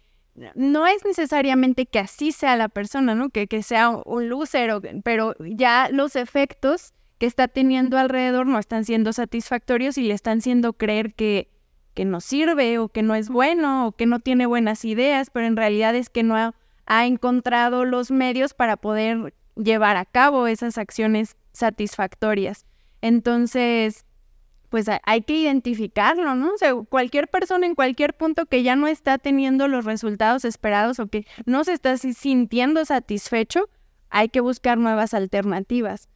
no 0.54 0.86
es 0.86 1.04
necesariamente 1.04 1.86
que 1.86 1.98
así 1.98 2.32
sea 2.32 2.56
la 2.56 2.68
persona, 2.68 3.14
¿no? 3.14 3.28
Que, 3.28 3.46
que 3.46 3.62
sea 3.62 3.90
un 3.90 4.28
loser, 4.28 4.70
o- 4.72 4.80
pero 5.04 5.34
ya 5.40 5.88
los 5.92 6.16
efectos 6.16 6.94
que 7.18 7.26
está 7.26 7.48
teniendo 7.48 7.98
alrededor 7.98 8.46
no 8.46 8.58
están 8.58 8.84
siendo 8.84 9.12
satisfactorios 9.12 9.98
y 9.98 10.02
le 10.02 10.14
están 10.14 10.38
haciendo 10.38 10.72
creer 10.72 11.14
que, 11.14 11.50
que 11.94 12.04
no 12.04 12.20
sirve 12.20 12.78
o 12.78 12.88
que 12.88 13.02
no 13.02 13.14
es 13.14 13.28
bueno 13.28 13.86
o 13.86 13.92
que 13.92 14.06
no 14.06 14.20
tiene 14.20 14.46
buenas 14.46 14.84
ideas, 14.84 15.30
pero 15.30 15.46
en 15.46 15.56
realidad 15.56 15.94
es 15.94 16.08
que 16.10 16.22
no 16.22 16.36
ha, 16.36 16.54
ha 16.86 17.06
encontrado 17.06 17.84
los 17.84 18.10
medios 18.10 18.54
para 18.54 18.76
poder 18.76 19.34
llevar 19.54 19.96
a 19.98 20.06
cabo 20.06 20.46
esas 20.46 20.78
acciones 20.78 21.36
satisfactorias. 21.52 22.64
Entonces, 23.02 24.04
pues 24.72 24.88
ha- 24.88 25.02
hay 25.04 25.20
que 25.20 25.37
identificarlo, 25.37 26.35
¿no? 26.35 26.54
O 26.54 26.56
sea, 26.56 26.74
cualquier 26.74 27.28
persona 27.28 27.66
en 27.66 27.74
cualquier 27.74 28.14
punto 28.14 28.46
que 28.46 28.62
ya 28.62 28.74
no 28.74 28.88
está 28.88 29.18
teniendo 29.18 29.68
los 29.68 29.85
resultados 29.85 30.46
esperados 30.46 30.98
o 30.98 31.08
que 31.08 31.26
no 31.44 31.62
se 31.62 31.74
está 31.74 31.98
si- 31.98 32.14
sintiendo 32.14 32.82
satisfecho, 32.87 33.68
hay 34.08 34.30
que 34.30 34.40
buscar 34.40 34.78
nuevas 34.78 35.12
alternativas. 35.12 36.08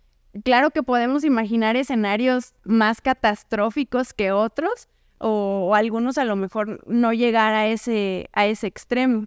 Claro 0.42 0.71
que 0.71 0.83
podemos 0.83 1.23
imaginar 1.25 1.77
escenarios 1.77 2.55
más 2.64 3.03
catastróficos 3.03 4.14
que 4.14 4.33
otros 4.33 4.88
o, 5.19 5.69
o 5.71 5.75
algunos 5.75 6.16
a 6.16 6.25
lo 6.25 6.35
mejor 6.37 6.81
no 6.88 7.12
llegar 7.12 7.53
a 7.53 7.66
ese, 7.66 8.31
a 8.33 8.47
ese 8.47 8.66
extremo. 8.66 9.27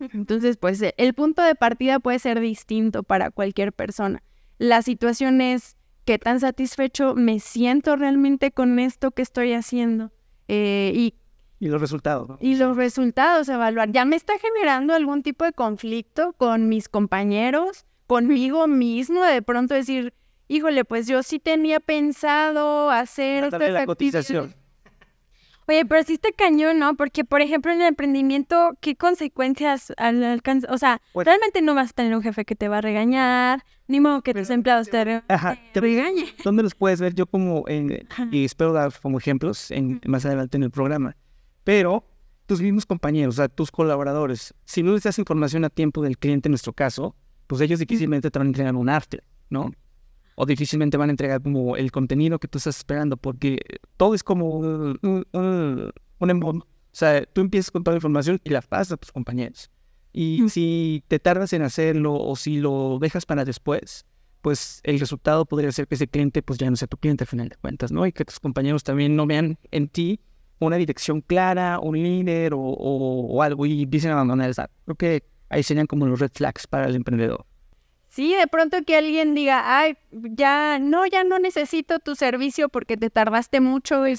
Entonces, 0.00 0.56
pues 0.56 0.82
el 0.96 1.14
punto 1.14 1.42
de 1.42 1.54
partida 1.54 2.00
puede 2.00 2.18
ser 2.18 2.40
distinto 2.40 3.04
para 3.04 3.30
cualquier 3.30 3.72
persona. 3.72 4.22
La 4.58 4.82
situación 4.82 5.40
es 5.40 5.76
qué 6.08 6.18
tan 6.18 6.40
satisfecho 6.40 7.14
me 7.14 7.38
siento 7.38 7.94
realmente 7.94 8.50
con 8.50 8.78
esto 8.78 9.10
que 9.10 9.20
estoy 9.20 9.52
haciendo 9.52 10.10
Eh, 10.48 10.90
y, 10.94 11.14
Y 11.60 11.68
los 11.68 11.82
resultados, 11.82 12.26
¿no? 12.26 12.38
y 12.40 12.56
los 12.56 12.78
resultados, 12.78 13.46
evaluar. 13.50 13.92
¿Ya 13.92 14.06
me 14.06 14.16
está 14.16 14.32
generando 14.38 14.94
algún 14.94 15.22
tipo 15.22 15.44
de 15.44 15.52
conflicto 15.52 16.32
con 16.38 16.70
mis 16.70 16.88
compañeros, 16.88 17.84
conmigo 18.06 18.66
mismo? 18.66 19.22
De 19.22 19.42
pronto 19.42 19.74
decir, 19.74 20.14
híjole, 20.46 20.86
pues 20.86 21.06
yo 21.08 21.22
sí 21.22 21.38
tenía 21.38 21.78
pensado 21.78 22.90
hacer 22.90 23.44
estas 23.44 23.70
la 23.70 23.84
cotización. 23.84 24.54
Actividades". 25.68 25.84
Oye, 25.84 25.86
pero 25.88 26.02
sí 26.04 26.14
está 26.14 26.28
cañón, 26.36 26.78
¿no? 26.78 26.96
Porque, 26.96 27.24
por 27.24 27.40
ejemplo, 27.40 27.72
en 27.72 27.80
el 27.82 27.88
emprendimiento, 27.88 28.76
¿qué 28.80 28.96
consecuencias 28.96 29.92
al 29.96 30.22
alcance? 30.24 30.66
O 30.70 30.78
sea, 30.78 31.00
Pues- 31.12 31.24
realmente 31.26 31.62
no 31.62 31.74
vas 31.74 31.90
a 31.90 31.92
tener 31.92 32.14
un 32.16 32.22
jefe 32.22 32.44
que 32.44 32.54
te 32.54 32.68
va 32.68 32.78
a 32.78 32.80
regañar, 32.80 33.64
ni 33.86 34.00
modo 34.00 34.22
que 34.22 34.34
tus 34.34 34.50
empleados 34.50 34.88
te, 34.90 35.04
re- 35.04 35.22
Ajá, 35.28 35.56
te 35.72 35.80
regañen. 35.80 36.26
¿Dónde 36.44 36.62
los 36.62 36.74
puedes 36.74 37.00
ver? 37.00 37.14
Yo 37.14 37.26
como, 37.26 37.64
en, 37.68 38.06
y 38.30 38.44
espero 38.44 38.72
dar 38.72 38.92
como 39.00 39.18
ejemplos 39.18 39.70
en, 39.70 40.00
más 40.06 40.24
adelante 40.26 40.56
en 40.56 40.62
el 40.64 40.70
programa. 40.70 41.16
Pero 41.64 42.04
tus 42.46 42.60
mismos 42.62 42.86
compañeros, 42.86 43.34
o 43.34 43.36
sea, 43.36 43.48
tus 43.48 43.70
colaboradores, 43.70 44.54
si 44.64 44.82
no 44.82 44.92
les 44.92 45.02
das 45.02 45.18
información 45.18 45.64
a 45.64 45.70
tiempo 45.70 46.02
del 46.02 46.16
cliente 46.18 46.48
en 46.48 46.52
nuestro 46.52 46.72
caso, 46.72 47.14
pues 47.46 47.60
ellos 47.60 47.78
difícilmente 47.78 48.30
te 48.30 48.38
van 48.38 48.48
a 48.48 48.50
entregar 48.50 48.74
un 48.74 48.88
arte, 48.88 49.22
¿no? 49.50 49.70
O 50.40 50.46
difícilmente 50.46 50.96
van 50.96 51.08
a 51.08 51.12
entregar 51.12 51.42
como 51.42 51.76
el 51.76 51.90
contenido 51.90 52.38
que 52.38 52.46
tú 52.48 52.58
estás 52.58 52.76
esperando, 52.78 53.16
porque 53.16 53.58
todo 53.96 54.14
es 54.14 54.22
como 54.22 54.50
un, 54.50 54.98
un, 55.02 55.26
un, 55.32 55.92
un 56.18 56.30
embudo. 56.30 56.58
O 56.60 56.64
sea, 56.92 57.24
tú 57.26 57.40
empiezas 57.40 57.70
con 57.72 57.82
toda 57.82 57.94
la 57.94 57.98
información 57.98 58.40
y 58.44 58.50
la 58.50 58.60
pasas 58.62 58.92
a 58.92 58.96
tus 58.96 59.10
compañeros. 59.12 59.70
Y 60.12 60.48
si 60.48 61.02
te 61.08 61.18
tardas 61.18 61.52
en 61.52 61.62
hacerlo 61.62 62.14
o 62.14 62.36
si 62.36 62.58
lo 62.58 62.98
dejas 63.00 63.26
para 63.26 63.44
después, 63.44 64.06
pues 64.40 64.80
el 64.84 64.98
resultado 65.00 65.44
podría 65.44 65.72
ser 65.72 65.86
que 65.88 65.96
ese 65.96 66.06
cliente 66.08 66.42
pues 66.42 66.58
ya 66.58 66.70
no 66.70 66.76
sea 66.76 66.86
tu 66.88 66.96
cliente 66.96 67.24
al 67.24 67.28
final 67.28 67.48
de 67.48 67.56
cuentas, 67.56 67.90
¿no? 67.92 68.06
Y 68.06 68.12
que 68.12 68.24
tus 68.24 68.38
compañeros 68.40 68.84
también 68.84 69.16
no 69.16 69.26
vean 69.26 69.58
en 69.72 69.88
ti 69.88 70.20
una 70.60 70.76
dirección 70.76 71.20
clara, 71.20 71.78
un 71.80 72.00
líder 72.00 72.54
o, 72.54 72.60
o- 72.60 73.26
o 73.36 73.42
algo 73.42 73.66
y 73.66 73.86
dicen 73.86 74.12
abandonar 74.12 74.50
esa. 74.50 74.70
Creo 74.84 74.96
que 74.96 75.24
ahí 75.50 75.62
serían 75.64 75.86
como 75.86 76.06
los 76.06 76.18
red 76.20 76.30
flags 76.32 76.66
para 76.68 76.86
el 76.86 76.94
emprendedor. 76.96 77.44
Sí, 78.08 78.34
de 78.34 78.46
pronto 78.46 78.82
que 78.84 78.96
alguien 78.96 79.34
diga, 79.34 79.78
ay, 79.80 79.96
ya 80.10 80.78
no, 80.78 81.06
ya 81.06 81.24
no 81.24 81.38
necesito 81.38 81.98
tu 81.98 82.14
servicio 82.16 82.68
porque 82.68 82.96
te 82.96 83.10
tardaste 83.10 83.60
mucho 83.60 84.06
y 84.08 84.14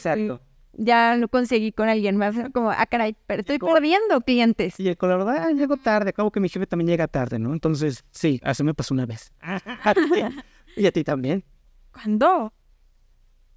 ya 0.73 1.15
lo 1.17 1.27
conseguí 1.27 1.71
con 1.71 1.89
alguien 1.89 2.15
más. 2.15 2.35
Como, 2.53 2.71
ah, 2.71 2.85
caray, 2.85 3.15
pero 3.25 3.41
estoy 3.41 3.59
perdiendo 3.59 4.21
clientes. 4.21 4.79
Y 4.79 4.87
el 4.87 4.97
colaborador, 4.97 5.41
ah, 5.41 5.51
llego 5.51 5.75
tarde, 5.77 6.11
acabo 6.11 6.31
que 6.31 6.39
mi 6.39 6.49
jefe 6.49 6.67
también 6.67 6.87
llega 6.87 7.07
tarde, 7.07 7.39
¿no? 7.39 7.51
Entonces, 7.51 8.05
sí, 8.11 8.39
así 8.43 8.63
me 8.63 8.73
pasó 8.73 8.93
una 8.93 9.05
vez. 9.05 9.33
y 10.77 10.85
a 10.85 10.91
ti 10.91 11.03
también. 11.03 11.43
¿Cuándo? 11.91 12.53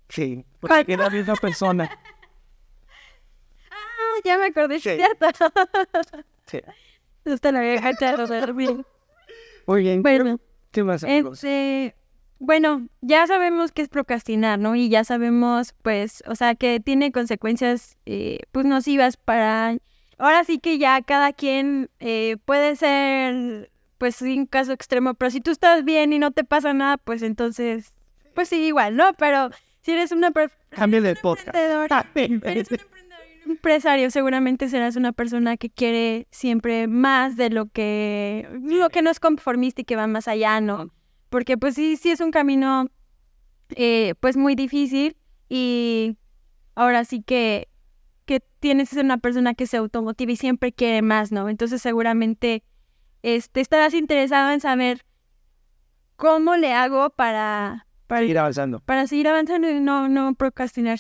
Sí, 0.09 0.45
porque 0.61 0.92
era 0.95 1.05
la 1.05 1.11
misma 1.11 1.35
persona. 1.37 1.90
Ah, 3.71 4.21
ya 4.25 4.37
me 4.37 4.47
acordé, 4.47 4.79
Sí. 4.79 4.90
cierto. 4.97 5.27
Sí. 6.47 6.61
Usted 7.25 7.53
la 7.53 7.61
vieja 7.61 7.90
echar 7.90 8.21
a 8.21 8.27
dormir. 8.27 8.85
Muy 9.66 9.83
bien. 9.83 10.03
Bueno, 10.03 10.38
¿Qué 10.72 10.83
más? 10.83 11.05
Este, 11.05 11.94
bueno, 12.38 12.88
ya 13.03 13.27
sabemos 13.27 13.72
que 13.72 13.83
es 13.83 13.88
procrastinar, 13.88 14.59
¿no? 14.59 14.75
Y 14.75 14.88
ya 14.88 15.05
sabemos, 15.05 15.75
pues, 15.83 16.25
o 16.27 16.35
sea, 16.35 16.55
que 16.55 16.81
tiene 16.81 17.12
consecuencias, 17.12 17.98
eh, 18.07 18.40
pues, 18.51 18.66
nocivas 18.66 19.16
para... 19.16 19.77
Ahora 20.18 20.44
sí 20.44 20.59
que 20.59 20.79
ya 20.79 21.03
cada 21.03 21.33
quien 21.33 21.90
eh, 22.01 22.37
puede 22.44 22.75
ser, 22.77 23.70
pues, 23.98 24.22
un 24.22 24.46
caso 24.46 24.72
extremo, 24.72 25.14
pero 25.14 25.31
si 25.31 25.40
tú 25.40 25.51
estás 25.51 25.85
bien 25.85 26.12
y 26.12 26.18
no 26.18 26.31
te 26.31 26.44
pasa 26.44 26.72
nada, 26.72 26.96
pues 26.96 27.22
entonces, 27.22 27.92
pues 28.35 28.48
sí, 28.48 28.57
igual, 28.64 28.96
¿no? 28.96 29.12
Pero 29.14 29.51
si 29.83 29.92
eres 29.92 30.11
una 30.12 30.33
Cambia 30.70 31.01
de 31.01 31.16
podcast. 31.16 31.55
eres 31.55 32.70
un 32.70 32.79
emprendedor 32.81 32.81
un 32.81 33.11
empresario, 33.62 34.11
seguramente 34.11 34.68
serás 34.68 34.96
una 34.96 35.12
persona 35.12 35.57
que 35.57 35.70
quiere 35.70 36.27
siempre 36.33 36.88
más 36.88 37.37
de 37.37 37.48
lo 37.48 37.66
que, 37.66 38.48
lo 38.61 38.88
que 38.90 39.03
no 39.03 39.11
es 39.11 39.20
conformista 39.20 39.83
y 39.83 39.85
que 39.85 39.94
va 39.94 40.09
más 40.09 40.27
allá, 40.27 40.61
¿no? 40.61 40.90
Porque 41.29 41.57
pues 41.57 41.77
sí, 41.77 41.96
sí 41.96 42.11
es 42.11 42.18
un 42.20 42.33
camino 42.33 42.88
eh, 43.77 44.14
pues 44.18 44.37
muy 44.37 44.57
difícil 44.57 45.16
y 45.48 46.16
ahora 46.75 47.05
sí 47.05 47.22
que, 47.22 47.68
que 48.25 48.40
tienes 48.59 48.90
que 48.90 48.96
ser 48.96 49.05
una 49.05 49.18
persona 49.18 49.55
que 49.55 49.68
se 49.68 49.77
automotiva 49.77 50.33
y 50.33 50.37
siempre 50.37 50.72
quiere 50.72 51.01
más, 51.01 51.31
¿no? 51.31 51.48
Entonces 51.48 51.81
seguramente 51.81 52.64
este, 53.22 53.61
estarás 53.61 53.94
interesado 53.94 54.51
en 54.51 54.61
saber 54.61 55.07
cómo 56.16 56.57
le 56.57 56.72
hago 56.72 57.11
para, 57.11 57.87
para, 58.09 58.25
Ir 58.25 58.38
avanzando. 58.38 58.81
para 58.81 59.07
seguir 59.07 59.29
avanzando 59.29 59.70
y 59.70 59.79
no, 59.79 60.09
no 60.09 60.35
procrastinar. 60.35 60.98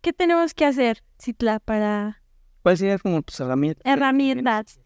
¿Qué 0.00 0.12
tenemos 0.12 0.54
que 0.54 0.64
hacer, 0.64 1.02
Citla, 1.20 1.60
para 1.60 2.22
¿Cuál 2.62 2.76
sería 2.76 2.98
como 2.98 3.22
tus 3.22 3.38
herramientas? 3.40 3.82
herramientas? 3.84 4.80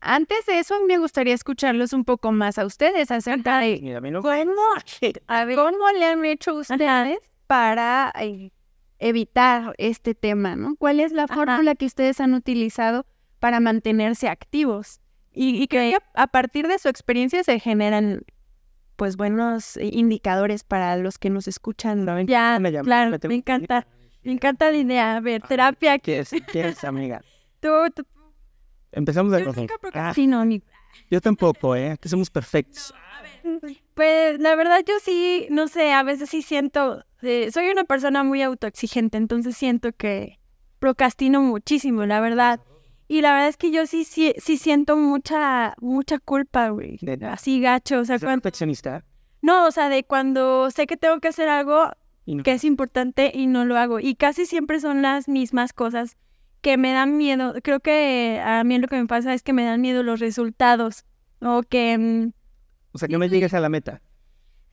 Antes 0.00 0.46
de 0.46 0.58
eso, 0.58 0.74
me 0.86 0.96
gustaría 0.98 1.34
escucharlos 1.34 1.92
un 1.92 2.04
poco 2.04 2.32
más 2.32 2.58
a 2.58 2.64
ustedes 2.64 3.10
acerca 3.10 3.58
de 3.58 3.78
Mira, 3.82 4.00
cómo, 4.00 4.22
cómo 5.56 5.90
le 5.98 6.04
han 6.06 6.24
hecho 6.24 6.54
ustedes 6.54 7.18
para 7.46 8.12
eh, 8.18 8.50
evitar 8.98 9.74
este 9.78 10.14
tema, 10.14 10.56
¿no? 10.56 10.76
¿Cuál 10.76 11.00
es 11.00 11.12
la 11.12 11.24
Ajá. 11.24 11.34
fórmula 11.34 11.74
que 11.74 11.84
ustedes 11.86 12.20
han 12.20 12.32
utilizado 12.32 13.04
para 13.40 13.60
mantenerse 13.60 14.28
activos? 14.28 15.00
Y, 15.32 15.62
y 15.62 15.68
creo 15.68 15.98
que 15.98 16.04
a 16.14 16.26
partir 16.28 16.66
de 16.66 16.78
su 16.78 16.88
experiencia 16.88 17.44
se 17.44 17.60
generan 17.60 18.22
pues 18.96 19.16
buenos 19.16 19.76
eh, 19.76 19.90
indicadores 19.92 20.64
para 20.64 20.96
los 20.96 21.18
que 21.18 21.30
nos 21.30 21.46
escuchan, 21.48 22.04
¿no? 22.04 22.20
Ya, 22.22 22.58
Me 22.58 22.70
llamo- 22.70 22.84
claro, 22.84 23.10
me 23.10 23.18
tengo 23.18 23.34
me 23.34 23.42
que 23.42 23.52
encanta. 23.52 23.86
Me 24.22 24.32
encanta 24.32 24.70
la 24.70 24.76
idea. 24.76 25.16
A 25.16 25.20
ver, 25.20 25.42
terapia, 25.42 25.98
¿Qué 25.98 26.20
es? 26.20 26.30
¿Qué 26.52 26.68
es, 26.68 26.84
amiga? 26.84 27.22
tú, 27.60 27.68
tú- 27.94 28.06
Empezamos 28.92 29.32
de 29.32 29.38
yo 29.38 29.42
acuerdo. 29.42 29.60
nunca 29.62 29.74
Ah, 29.74 29.78
procrastino, 29.80 30.44
ni- 30.44 30.62
yo 31.10 31.20
tampoco, 31.20 31.76
¿eh? 31.76 31.96
Que 32.00 32.08
somos 32.08 32.28
perfectos. 32.30 32.92
Pues 33.94 34.38
la 34.40 34.54
verdad 34.56 34.80
yo 34.86 34.94
sí, 35.02 35.46
no 35.50 35.68
sé, 35.68 35.92
a 35.92 36.02
veces 36.02 36.28
sí 36.30 36.42
siento, 36.42 37.04
eh, 37.22 37.50
soy 37.52 37.68
una 37.68 37.84
persona 37.84 38.22
muy 38.24 38.42
autoexigente, 38.42 39.16
entonces 39.18 39.56
siento 39.56 39.92
que 39.92 40.38
procrastino 40.78 41.40
muchísimo, 41.40 42.04
la 42.06 42.20
verdad. 42.20 42.60
Y 43.08 43.22
la 43.22 43.32
verdad 43.32 43.48
es 43.48 43.56
que 43.56 43.70
yo 43.72 43.86
sí, 43.86 44.04
sí, 44.04 44.34
sí 44.38 44.56
siento 44.56 44.96
mucha, 44.96 45.74
mucha 45.80 46.18
culpa, 46.18 46.68
güey. 46.68 46.98
Así 47.28 47.60
gacho, 47.60 48.00
o 48.00 48.04
sea, 48.04 48.16
¿Es 48.16 48.22
cuando... 48.22 48.42
perfeccionista? 48.42 49.04
No, 49.42 49.66
o 49.66 49.70
sea, 49.70 49.88
de 49.88 50.04
cuando 50.04 50.70
sé 50.70 50.86
que 50.86 50.96
tengo 50.96 51.18
que 51.20 51.28
hacer 51.28 51.48
algo 51.48 51.90
Y 52.30 52.34
no- 52.36 52.42
que 52.44 52.52
es 52.52 52.64
importante 52.64 53.32
y 53.34 53.46
no 53.46 53.64
lo 53.64 53.76
hago. 53.76 53.98
Y 54.00 54.14
casi 54.14 54.46
siempre 54.46 54.78
son 54.80 55.02
las 55.02 55.28
mismas 55.28 55.72
cosas 55.72 56.16
que 56.60 56.76
me 56.76 56.92
dan 56.92 57.16
miedo. 57.16 57.54
Creo 57.62 57.80
que 57.80 58.40
a 58.44 58.62
mí 58.64 58.78
lo 58.78 58.86
que 58.86 58.96
me 59.00 59.06
pasa 59.06 59.34
es 59.34 59.42
que 59.42 59.52
me 59.52 59.64
dan 59.64 59.80
miedo 59.80 60.02
los 60.02 60.20
resultados. 60.20 61.04
O 61.40 61.62
que... 61.62 61.96
mm, 61.98 62.32
O 62.92 62.98
sea, 62.98 63.08
que 63.08 63.18
no 63.18 63.24
llegues 63.26 63.54
a 63.54 63.60
la 63.60 63.68
meta. 63.68 64.00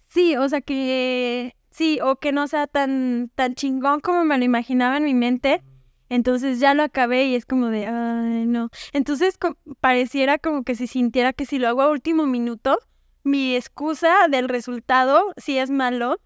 Sí, 0.09 0.35
o 0.35 0.47
sea 0.49 0.61
que 0.61 1.55
sí, 1.71 1.99
o 2.01 2.17
que 2.17 2.31
no 2.31 2.47
sea 2.47 2.67
tan, 2.67 3.31
tan 3.35 3.55
chingón 3.55 3.99
como 4.01 4.23
me 4.25 4.37
lo 4.37 4.43
imaginaba 4.43 4.97
en 4.97 5.03
mi 5.05 5.13
mente. 5.13 5.63
Entonces 6.09 6.59
ya 6.59 6.73
lo 6.73 6.83
acabé 6.83 7.25
y 7.25 7.35
es 7.35 7.45
como 7.45 7.67
de, 7.67 7.85
ay, 7.87 8.45
no. 8.45 8.69
Entonces 8.93 9.37
co- 9.37 9.57
pareciera 9.81 10.37
como 10.37 10.63
que 10.63 10.75
si 10.75 10.87
sintiera 10.87 11.33
que 11.33 11.45
si 11.45 11.57
lo 11.59 11.67
hago 11.67 11.81
a 11.81 11.89
último 11.89 12.25
minuto, 12.25 12.77
mi 13.23 13.55
excusa 13.55 14.27
del 14.29 14.47
resultado, 14.47 15.33
si 15.37 15.57
es 15.57 15.69
malo, 15.69 16.19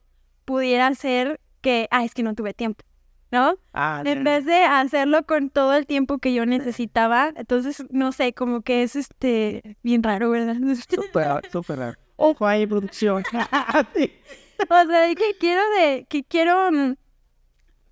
pudiera 0.46 0.94
ser 0.96 1.40
que, 1.62 1.88
ah, 1.92 2.04
es 2.04 2.14
que 2.14 2.24
no 2.24 2.36
tuve 2.36 2.54
tiempo, 2.54 2.84
¿no? 3.32 3.58
Ah, 3.74 4.02
En 4.06 4.24
vez 4.24 4.46
de 4.46 4.64
hacerlo 4.64 5.26
con 5.26 5.50
todo 5.50 5.74
el 5.74 5.86
tiempo 5.86 6.18
que 6.18 6.34
yo 6.34 6.46
necesitaba, 6.46 7.32
entonces, 7.36 7.84
no 7.90 8.12
sé, 8.12 8.34
como 8.34 8.62
que 8.62 8.84
es 8.84 8.96
este, 8.96 9.78
bien 9.84 10.04
raro, 10.04 10.30
¿verdad? 10.30 10.56
Súper, 10.90 11.50
súper 11.52 11.80
raro. 11.80 11.98
Ojo 12.16 12.46
ahí, 12.46 12.68
producción. 12.68 13.24
O 14.70 14.86
sea, 14.88 15.16
que 15.16 15.36
quiero 15.40 15.62
de, 15.80 16.06
que 16.08 16.24
quiero, 16.24 16.72
mm, 16.72 16.94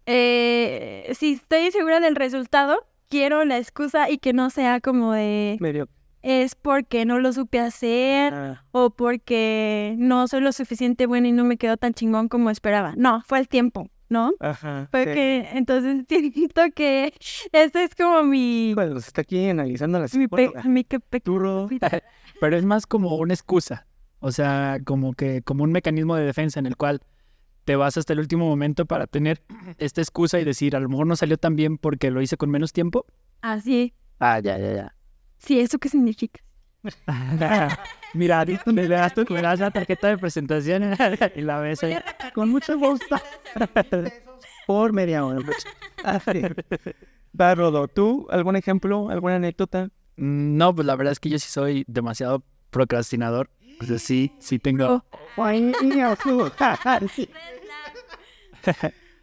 eh, 0.05 1.11
si 1.17 1.33
estoy 1.33 1.71
segura 1.71 1.99
del 1.99 2.15
resultado, 2.15 2.85
quiero 3.09 3.43
la 3.43 3.57
excusa 3.57 4.09
y 4.09 4.19
que 4.19 4.33
no 4.33 4.51
sea 4.51 4.79
como 4.79 5.13
de, 5.13 5.57
Medio. 5.59 5.89
Es 6.21 6.55
porque 6.55 7.05
no 7.05 7.19
lo 7.19 7.31
supe 7.33 7.59
hacer 7.59 8.33
ah, 8.33 8.65
o 8.71 8.89
porque 8.89 9.95
no 9.97 10.27
soy 10.27 10.41
lo 10.41 10.51
suficiente 10.51 11.05
buena 11.05 11.27
y 11.27 11.31
no 11.31 11.43
me 11.43 11.57
quedó 11.57 11.77
tan 11.77 11.93
chingón 11.93 12.27
como 12.27 12.49
esperaba. 12.49 12.93
No, 12.97 13.21
fue 13.25 13.39
el 13.39 13.47
tiempo, 13.47 13.89
¿no? 14.09 14.33
ajá. 14.39 14.87
Fue 14.91 15.05
sí. 15.05 15.11
que, 15.13 15.49
entonces 15.53 16.05
siento 16.33 16.61
que 16.75 17.13
este 17.51 17.83
es 17.83 17.95
como 17.95 18.23
mi, 18.23 18.73
Bueno, 18.75 18.95
nos 18.95 19.07
está 19.07 19.21
aquí 19.21 19.49
analizando 19.49 19.99
la 19.99 20.07
mi, 20.13 20.27
pe- 20.27 20.51
mi 20.65 20.83
que 20.83 20.99
pe- 20.99 21.19
Turro. 21.21 21.69
Pero 22.41 22.57
es 22.57 22.63
más 22.65 22.85
como 22.85 23.15
una 23.15 23.33
excusa. 23.33 23.85
O 24.21 24.31
sea, 24.33 24.79
como 24.83 25.13
que 25.13 25.41
como 25.43 25.63
un 25.63 25.71
mecanismo 25.71 26.15
de 26.15 26.25
defensa 26.25 26.59
en 26.59 26.65
el 26.65 26.75
cual 26.75 27.01
te 27.63 27.75
vas 27.77 27.95
hasta 27.97 28.11
el 28.13 28.19
último 28.19 28.45
momento 28.47 28.85
para 28.85 29.07
tener 29.07 29.41
esta 29.77 30.01
excusa 30.01 30.39
y 30.39 30.43
decir, 30.43 30.75
a 30.75 30.79
lo 30.81 30.89
mejor 30.89 31.07
no 31.07 31.15
salió 31.15 31.37
tan 31.37 31.55
bien 31.55 31.77
porque 31.77 32.11
lo 32.11 32.21
hice 32.21 32.35
con 32.35 32.49
menos 32.49 32.73
tiempo. 32.73 33.05
así. 33.41 33.93
Ah, 34.19 34.39
ya, 34.39 34.57
ya, 34.57 34.73
ya. 34.73 34.95
Sí, 35.39 35.59
¿eso 35.59 35.79
qué 35.79 35.89
significa? 35.89 36.39
Mira, 38.13 38.45
me 38.65 38.87
das, 38.87 39.13
tu- 39.13 39.25
me 39.33 39.41
das 39.41 39.59
la 39.59 39.69
tarjeta 39.71 40.07
de 40.07 40.17
presentación 40.17 40.95
y 41.35 41.41
la 41.41 41.59
ves 41.59 41.83
ahí. 41.83 41.97
Con 42.33 42.49
mucho 42.49 42.77
gusto. 42.77 43.17
Por 44.67 44.93
media 44.93 45.25
hora. 45.25 45.39
pues. 45.45 45.65
Va, 47.39 47.55
Rodo, 47.55 47.87
¿tú 47.87 48.27
algún 48.29 48.55
ejemplo, 48.55 49.09
alguna 49.09 49.35
anécdota? 49.35 49.89
Mm, 50.17 50.57
No, 50.57 50.73
pues 50.75 50.85
la 50.85 50.95
verdad 50.95 51.11
es 51.13 51.19
que 51.19 51.29
yo 51.29 51.39
sí 51.39 51.49
soy 51.49 51.83
demasiado 51.87 52.43
procrastinador. 52.69 53.49
O 53.81 53.85
sea, 53.85 53.97
sí, 53.99 54.31
sí 54.39 54.59
tengo... 54.59 55.03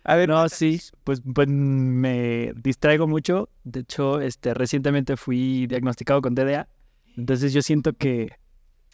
A 0.08 0.14
ver, 0.16 0.28
No, 0.28 0.48
sí, 0.48 0.80
pues, 1.04 1.20
pues 1.34 1.48
me 1.48 2.52
distraigo 2.56 3.06
mucho. 3.08 3.48
De 3.64 3.80
hecho, 3.80 4.20
este, 4.20 4.54
recientemente 4.54 5.16
fui 5.16 5.66
diagnosticado 5.66 6.22
con 6.22 6.34
TDA. 6.34 6.68
Entonces 7.16 7.52
yo 7.52 7.60
siento 7.62 7.92
que, 7.92 8.30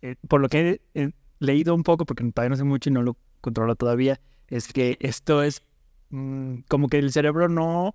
eh, 0.00 0.16
por 0.28 0.40
lo 0.40 0.48
que 0.48 0.80
he 0.94 1.12
leído 1.38 1.74
un 1.74 1.82
poco, 1.82 2.06
porque 2.06 2.24
todavía 2.32 2.50
no 2.50 2.56
sé 2.56 2.64
mucho 2.64 2.88
y 2.88 2.92
no 2.92 3.02
lo 3.02 3.16
controlo 3.40 3.74
todavía, 3.76 4.20
es 4.48 4.72
que 4.72 4.96
esto 5.00 5.42
es 5.42 5.62
mm, 6.10 6.60
como 6.68 6.88
que 6.88 6.98
el 6.98 7.12
cerebro 7.12 7.48
no 7.48 7.94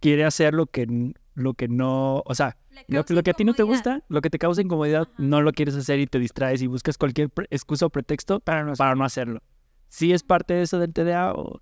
quiere 0.00 0.24
hacer 0.24 0.54
lo 0.54 0.66
que, 0.66 1.12
lo 1.34 1.54
que 1.54 1.68
no, 1.68 2.22
o 2.24 2.34
sea, 2.34 2.56
lo, 2.88 3.00
lo 3.16 3.22
que 3.22 3.30
a 3.30 3.34
ti 3.34 3.44
no 3.44 3.52
te 3.54 3.62
gusta, 3.74 4.04
lo 4.08 4.20
que 4.20 4.30
te 4.30 4.38
causa 4.38 4.62
incomodidad, 4.62 5.08
no 5.18 5.42
lo 5.42 5.52
quieres 5.52 5.74
hacer 5.76 5.98
y 5.98 6.06
te 6.06 6.18
distraes 6.18 6.62
y 6.62 6.66
buscas 6.66 6.96
cualquier 6.96 7.28
pre- 7.30 7.46
excusa 7.50 7.86
o 7.86 7.90
pretexto 7.90 8.40
para 8.40 8.62
no, 8.64 8.72
para 8.74 8.94
no 8.94 9.04
hacerlo. 9.04 9.42
¿Sí 9.88 10.12
es 10.12 10.22
parte 10.22 10.54
de 10.54 10.62
eso 10.62 10.78
del 10.78 10.92
TDA 10.92 11.32
o...? 11.34 11.60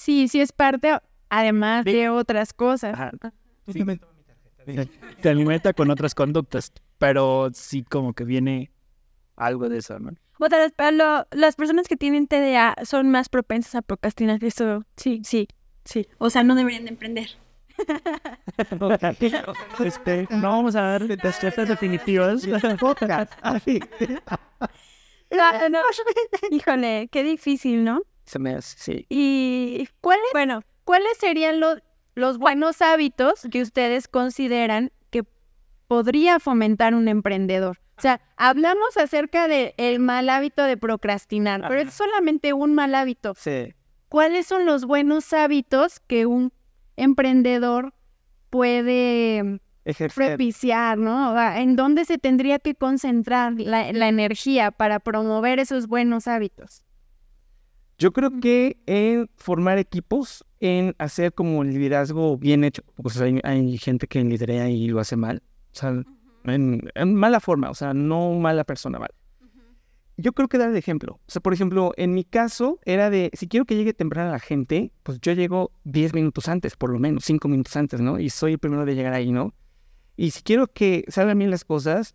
Sí, 0.00 0.28
sí 0.28 0.40
es 0.40 0.50
parte, 0.52 0.98
además 1.28 1.84
Sí. 1.84 1.92
de 1.92 2.08
otras 2.08 2.54
cosas. 2.54 2.94
Ajá. 2.94 3.10
Tarjeta. 3.66 4.06
te 5.20 5.28
alimenta 5.28 5.74
con 5.74 5.90
otras 5.90 6.14
conductas, 6.14 6.72
pero 6.96 7.50
sí 7.52 7.82
como 7.82 8.14
que 8.14 8.24
viene 8.24 8.70
algo 9.36 9.68
de 9.68 9.76
eso, 9.78 9.98
¿no? 9.98 10.12
O 10.38 10.48
sea, 10.48 10.58
las, 10.58 10.72
pero 10.72 10.90
lo- 10.92 11.26
las 11.32 11.54
personas 11.56 11.86
que 11.86 11.96
tienen 11.98 12.28
TDA 12.28 12.76
son 12.84 13.10
más 13.10 13.28
propensas 13.28 13.74
a 13.74 13.82
procrastinar. 13.82 14.42
Eso, 14.42 14.84
sí, 14.96 15.20
sí, 15.22 15.48
sí. 15.84 16.06
O 16.16 16.30
sea, 16.30 16.44
no 16.44 16.54
deberían 16.54 16.84
de 16.84 16.90
emprender. 16.90 17.28
Este, 19.84 20.26
no 20.30 20.48
vamos 20.50 20.76
a 20.76 20.82
dar 20.82 21.02
respuestas 21.06 21.68
definitivas. 21.68 22.42
Así. 23.42 23.80
Ah, 25.32 25.68
no. 25.70 25.78
Híjole, 26.50 27.08
qué 27.12 27.22
difícil, 27.22 27.84
¿no? 27.84 28.02
Se 28.26 28.38
me 28.38 28.54
hace, 28.54 28.78
sí. 28.78 29.06
Y 29.08 29.88
¿Cuáles, 30.00 30.24
bueno, 30.32 30.62
¿Cuáles 30.84 31.18
serían 31.18 31.60
los, 31.60 31.82
los 32.14 32.38
buenos 32.38 32.82
hábitos 32.82 33.46
que 33.50 33.62
ustedes 33.62 34.08
consideran 34.08 34.92
que 35.10 35.24
podría 35.86 36.40
fomentar 36.40 36.94
un 36.94 37.08
emprendedor? 37.08 37.78
O 37.96 38.00
sea, 38.02 38.20
hablamos 38.36 38.96
acerca 38.96 39.46
del 39.46 40.00
mal 40.00 40.30
hábito 40.30 40.62
de 40.64 40.76
procrastinar, 40.76 41.62
pero 41.68 41.80
es 41.80 41.92
solamente 41.92 42.54
un 42.54 42.74
mal 42.74 42.94
hábito. 42.94 43.34
Sí. 43.36 43.74
¿Cuáles 44.08 44.46
son 44.46 44.64
los 44.64 44.86
buenos 44.86 45.32
hábitos 45.32 46.00
que 46.00 46.26
un 46.26 46.52
emprendedor 46.96 47.92
puede 48.48 49.60
Ejercer. 49.84 50.28
propiciar, 50.28 50.98
¿no? 50.98 51.30
O 51.30 51.34
sea, 51.34 51.60
¿En 51.60 51.76
dónde 51.76 52.04
se 52.04 52.18
tendría 52.18 52.58
que 52.58 52.74
concentrar 52.74 53.54
la, 53.58 53.92
la 53.92 54.08
energía 54.08 54.70
para 54.70 54.98
promover 54.98 55.58
esos 55.58 55.86
buenos 55.86 56.26
hábitos? 56.26 56.84
Yo 58.00 58.12
creo 58.14 58.40
que 58.40 58.78
en 58.86 59.28
formar 59.36 59.76
equipos, 59.76 60.42
en 60.58 60.94
hacer 60.96 61.34
como 61.34 61.62
el 61.62 61.68
liderazgo 61.68 62.38
bien 62.38 62.64
hecho, 62.64 62.82
pues 62.96 63.20
hay, 63.20 63.40
hay 63.44 63.76
gente 63.76 64.06
que 64.06 64.24
lidera 64.24 64.70
y 64.70 64.88
lo 64.88 65.00
hace 65.00 65.16
mal, 65.16 65.42
o 65.74 65.76
sea, 65.76 66.02
en, 66.44 66.90
en 66.94 67.14
mala 67.14 67.40
forma, 67.40 67.68
o 67.68 67.74
sea, 67.74 67.92
no 67.92 68.32
mala 68.32 68.64
persona, 68.64 68.98
mal. 68.98 69.10
Yo 70.16 70.32
creo 70.32 70.48
que 70.48 70.56
dar 70.56 70.70
el 70.70 70.76
ejemplo. 70.76 71.20
O 71.26 71.30
sea, 71.30 71.42
por 71.42 71.52
ejemplo, 71.52 71.92
en 71.98 72.14
mi 72.14 72.24
caso 72.24 72.78
era 72.86 73.10
de, 73.10 73.30
si 73.34 73.48
quiero 73.48 73.66
que 73.66 73.76
llegue 73.76 73.92
temprano 73.92 74.30
la 74.30 74.38
gente, 74.38 74.92
pues 75.02 75.20
yo 75.20 75.34
llego 75.34 75.70
10 75.84 76.14
minutos 76.14 76.48
antes, 76.48 76.76
por 76.76 76.88
lo 76.90 76.98
menos, 76.98 77.24
5 77.24 77.48
minutos 77.48 77.76
antes, 77.76 78.00
¿no? 78.00 78.18
Y 78.18 78.30
soy 78.30 78.52
el 78.52 78.58
primero 78.58 78.86
de 78.86 78.94
llegar 78.94 79.12
ahí, 79.12 79.30
¿no? 79.30 79.52
Y 80.16 80.30
si 80.30 80.42
quiero 80.42 80.68
que 80.68 81.04
salgan 81.08 81.36
bien 81.36 81.50
las 81.50 81.66
cosas, 81.66 82.14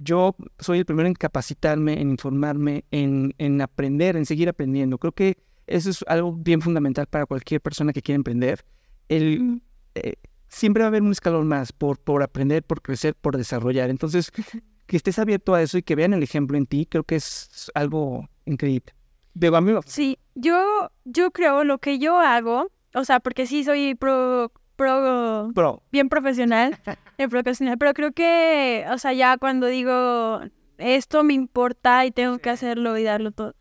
yo 0.00 0.34
soy 0.58 0.78
el 0.78 0.86
primero 0.86 1.06
en 1.06 1.14
capacitarme, 1.14 2.00
en 2.00 2.10
informarme, 2.10 2.84
en, 2.90 3.34
en 3.38 3.60
aprender, 3.60 4.16
en 4.16 4.26
seguir 4.26 4.48
aprendiendo. 4.48 4.98
Creo 4.98 5.12
que 5.12 5.38
eso 5.66 5.90
es 5.90 6.02
algo 6.08 6.32
bien 6.32 6.62
fundamental 6.62 7.06
para 7.06 7.26
cualquier 7.26 7.60
persona 7.60 7.92
que 7.92 8.02
quiera 8.02 8.16
emprender. 8.16 8.64
El, 9.08 9.62
eh, 9.94 10.14
siempre 10.48 10.82
va 10.82 10.86
a 10.86 10.88
haber 10.88 11.02
un 11.02 11.12
escalón 11.12 11.46
más 11.46 11.72
por, 11.72 11.98
por 11.98 12.22
aprender, 12.22 12.62
por 12.62 12.80
crecer, 12.80 13.14
por 13.14 13.36
desarrollar. 13.36 13.90
Entonces, 13.90 14.32
que 14.86 14.96
estés 14.96 15.18
abierto 15.18 15.54
a 15.54 15.62
eso 15.62 15.78
y 15.78 15.82
que 15.82 15.94
vean 15.94 16.14
el 16.14 16.22
ejemplo 16.22 16.56
en 16.56 16.66
ti, 16.66 16.86
creo 16.86 17.04
que 17.04 17.16
es 17.16 17.70
algo 17.74 18.28
increíble. 18.46 18.94
De 19.34 19.50
Sí, 19.86 20.18
yo, 20.34 20.90
yo 21.04 21.30
creo 21.30 21.62
lo 21.62 21.78
que 21.78 21.98
yo 21.98 22.18
hago, 22.18 22.72
o 22.94 23.04
sea, 23.04 23.20
porque 23.20 23.46
sí 23.46 23.62
soy 23.62 23.94
pro, 23.94 24.50
pro, 25.54 25.82
bien 25.92 26.08
profesional, 26.08 26.78
eh, 27.18 27.28
profesional, 27.28 27.76
pero 27.78 27.92
creo 27.94 28.12
que, 28.12 28.84
o 28.90 28.98
sea, 28.98 29.12
ya 29.12 29.36
cuando 29.38 29.66
digo 29.66 30.40
esto 30.78 31.22
me 31.22 31.34
importa 31.34 32.06
y 32.06 32.10
tengo 32.10 32.38
que 32.38 32.48
hacerlo 32.50 32.96
y 32.96 33.02
darlo 33.04 33.30
todo, 33.32 33.54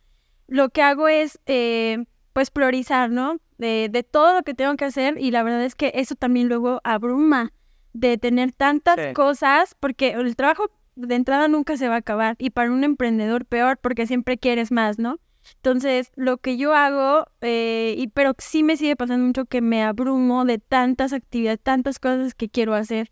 lo 0.47 0.69
que 0.69 0.81
hago 0.81 1.07
es, 1.09 1.39
eh, 1.45 2.05
pues, 2.33 2.49
priorizar, 2.51 3.09
¿no? 3.11 3.37
De, 3.57 3.89
de 3.91 4.03
todo 4.03 4.33
lo 4.33 4.43
que 4.43 4.53
tengo 4.53 4.75
que 4.77 4.85
hacer 4.85 5.17
y 5.19 5.31
la 5.31 5.43
verdad 5.43 5.63
es 5.65 5.75
que 5.75 5.91
eso 5.95 6.15
también 6.15 6.47
luego 6.47 6.79
abruma 6.85 7.51
de 7.91 8.17
tener 8.17 8.53
tantas 8.53 8.95
Sí. 8.95 9.13
cosas, 9.13 9.75
porque 9.79 10.11
el 10.11 10.35
trabajo 10.37 10.71
de 10.95 11.15
entrada 11.15 11.47
nunca 11.49 11.75
se 11.75 11.89
va 11.89 11.95
a 11.95 11.99
acabar 11.99 12.35
y 12.39 12.51
para 12.51 12.71
un 12.71 12.83
emprendedor 12.83 13.45
peor 13.45 13.77
porque 13.81 14.07
siempre 14.07 14.37
quieres 14.37 14.71
más, 14.71 14.97
¿no? 14.99 15.17
Entonces, 15.55 16.11
lo 16.15 16.37
que 16.37 16.57
yo 16.57 16.73
hago, 16.73 17.27
eh, 17.41 17.95
y, 17.97 18.07
pero 18.07 18.33
sí 18.37 18.63
me 18.63 18.77
sigue 18.77 18.95
pasando 18.95 19.25
mucho 19.25 19.45
que 19.45 19.61
me 19.61 19.83
abrumo 19.83 20.45
de 20.45 20.59
tantas 20.59 21.13
actividades, 21.13 21.59
tantas 21.61 21.99
cosas 21.99 22.33
que 22.33 22.49
quiero 22.49 22.73
hacer, 22.73 23.11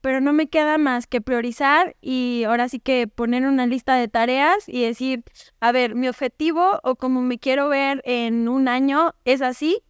pero 0.00 0.20
no 0.20 0.32
me 0.32 0.48
queda 0.48 0.76
más 0.76 1.06
que 1.06 1.20
priorizar 1.20 1.96
y 2.00 2.44
ahora 2.46 2.68
sí 2.68 2.78
que 2.78 3.08
poner 3.08 3.46
una 3.46 3.66
lista 3.66 3.94
de 3.96 4.08
tareas 4.08 4.68
y 4.68 4.82
decir, 4.82 5.24
a 5.60 5.72
ver, 5.72 5.94
mi 5.94 6.08
objetivo 6.08 6.80
o 6.82 6.96
como 6.96 7.22
me 7.22 7.38
quiero 7.38 7.68
ver 7.68 8.02
en 8.04 8.48
un 8.48 8.68
año 8.68 9.14
es 9.24 9.40
así, 9.40 9.82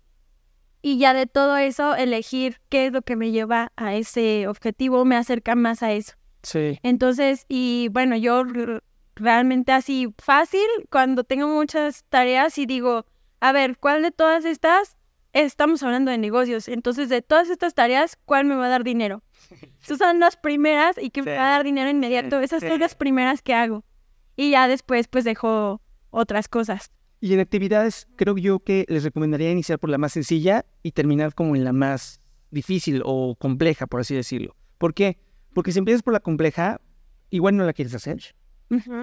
y 0.83 0.99
ya 0.99 1.15
de 1.15 1.27
todo 1.27 1.57
eso 1.57 1.97
elegir 1.97 2.61
qué 2.69 2.87
es 2.87 2.93
lo 2.93 3.01
que 3.01 3.17
me 3.17 3.31
lleva 3.31 3.73
a 3.75 3.95
ese 3.95 4.47
objetivo, 4.47 5.07
me 5.07 5.17
acerca 5.17 5.55
más 5.55 5.83
a 5.83 5.93
eso. 5.93 6.13
sí. 6.43 6.79
Entonces, 6.83 7.47
y 7.49 7.89
bueno, 7.91 8.17
yo 8.17 8.45
realmente 9.17 9.73
así 9.73 10.13
fácil, 10.19 10.67
cuando 10.91 11.25
tengo 11.25 11.49
muchas 11.49 12.05
tareas 12.09 12.59
y 12.59 12.67
digo, 12.67 13.07
a 13.41 13.53
ver, 13.53 13.79
¿cuál 13.79 14.03
de 14.03 14.11
todas 14.11 14.45
estas? 14.45 14.97
Estamos 15.33 15.83
hablando 15.83 16.11
de 16.11 16.19
negocios, 16.19 16.69
entonces 16.69 17.09
de 17.09 17.21
todas 17.23 17.51
estas 17.51 17.75
tareas, 17.75 18.17
¿cuál 18.25 18.45
me 18.45 18.55
va 18.55 18.67
a 18.67 18.69
dar 18.69 18.85
dinero? 18.85 19.23
Estas 19.83 19.99
son 19.99 20.21
las 20.21 20.37
primeras 20.37 20.97
y 21.01 21.11
que 21.11 21.23
me 21.23 21.37
va 21.37 21.49
a 21.49 21.51
dar 21.51 21.65
dinero 21.65 21.91
inmediato, 21.91 22.41
esas 22.41 22.63
Sí. 22.63 22.69
son 22.69 22.79
las 22.81 22.95
primeras 22.95 23.43
que 23.43 23.53
hago. 23.55 23.85
Y 24.37 24.51
ya 24.51 24.69
después 24.69 25.09
pues 25.09 25.25
dejo 25.25 25.81
otras 26.11 26.49
cosas. 26.49 26.91
Y 27.21 27.35
en 27.35 27.41
actividades, 27.41 28.07
creo 28.17 28.37
yo 28.37 28.61
que 28.61 28.85
les 28.89 29.03
recomendaría 29.03 29.51
iniciar 29.51 29.79
por 29.79 29.91
la 29.91 29.99
más 29.99 30.13
sencilla 30.13 30.65
y 30.83 30.93
terminar 30.93 31.35
como 31.35 31.57
en 31.57 31.65
la 31.65 31.73
más 31.73 32.21
difícil 32.51 33.03
o 33.05 33.35
compleja, 33.37 33.87
por 33.87 34.01
así 34.01 34.15
decirlo. 34.15 34.55
¿Por 34.79 34.95
qué? 34.95 35.19
Porque 35.53 35.73
si 35.73 35.79
empiezas 35.79 36.03
por 36.03 36.13
la 36.13 36.21
compleja, 36.21 36.81
igual 37.31 37.57
no 37.57 37.65
la 37.65 37.73
quieres 37.73 37.95
hacer. 37.95 38.35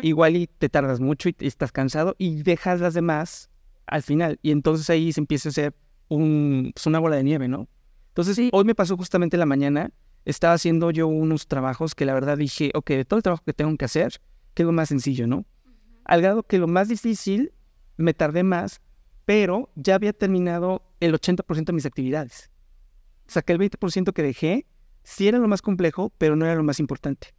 Igual 0.01 0.35
y 0.35 0.47
te 0.47 0.69
tardas 0.69 0.99
mucho 0.99 1.29
y 1.29 1.35
estás 1.39 1.71
cansado 1.71 2.15
y 2.17 2.43
dejas 2.43 2.81
las 2.81 2.93
demás 2.93 3.49
al 3.85 4.01
final. 4.03 4.39
Y 4.41 4.51
entonces 4.51 4.89
ahí 4.89 5.13
se 5.13 5.19
empieza 5.21 5.49
a 5.49 5.51
hacer 5.51 5.75
un, 6.09 6.71
pues, 6.73 6.85
una 6.87 6.99
bola 6.99 7.15
de 7.15 7.23
nieve, 7.23 7.47
¿no? 7.47 7.67
Entonces, 8.09 8.35
Sí. 8.35 8.49
hoy 8.51 8.65
me 8.65 8.75
pasó 8.75 8.97
justamente 8.97 9.37
en 9.37 9.39
la 9.39 9.45
mañana, 9.45 9.91
estaba 10.25 10.53
haciendo 10.53 10.91
yo 10.91 11.07
unos 11.07 11.47
trabajos 11.47 11.95
que 11.95 12.05
la 12.05 12.13
verdad 12.13 12.37
dije, 12.37 12.71
ok, 12.75 12.89
de 12.89 13.05
todo 13.05 13.17
el 13.17 13.23
trabajo 13.23 13.43
que 13.45 13.53
tengo 13.53 13.75
que 13.77 13.85
hacer, 13.85 14.19
¿qué 14.53 14.63
es 14.63 14.65
lo 14.65 14.73
más 14.73 14.89
sencillo, 14.89 15.27
no? 15.27 15.45
Al 16.03 16.21
grado 16.21 16.43
que 16.43 16.57
lo 16.57 16.67
más 16.67 16.89
difícil 16.89 17.53
me 17.97 18.13
tardé 18.13 18.43
más, 18.43 18.81
pero 19.25 19.69
ya 19.75 19.95
había 19.95 20.11
terminado 20.11 20.83
el 20.99 21.13
80% 21.13 21.71
de 21.71 21.75
mis 21.75 21.85
actividades. 21.85 22.49
O 23.27 23.31
sea, 23.31 23.41
que 23.41 23.53
el 23.53 23.59
20% 23.59 24.11
que 24.13 24.21
dejé 24.23 24.65
sí 25.03 25.27
era 25.29 25.37
lo 25.39 25.47
más 25.47 25.61
complejo, 25.61 26.11
pero 26.17 26.35
no 26.35 26.45
era 26.45 26.55
lo 26.55 26.63
más 26.63 26.79
importante. 26.79 27.29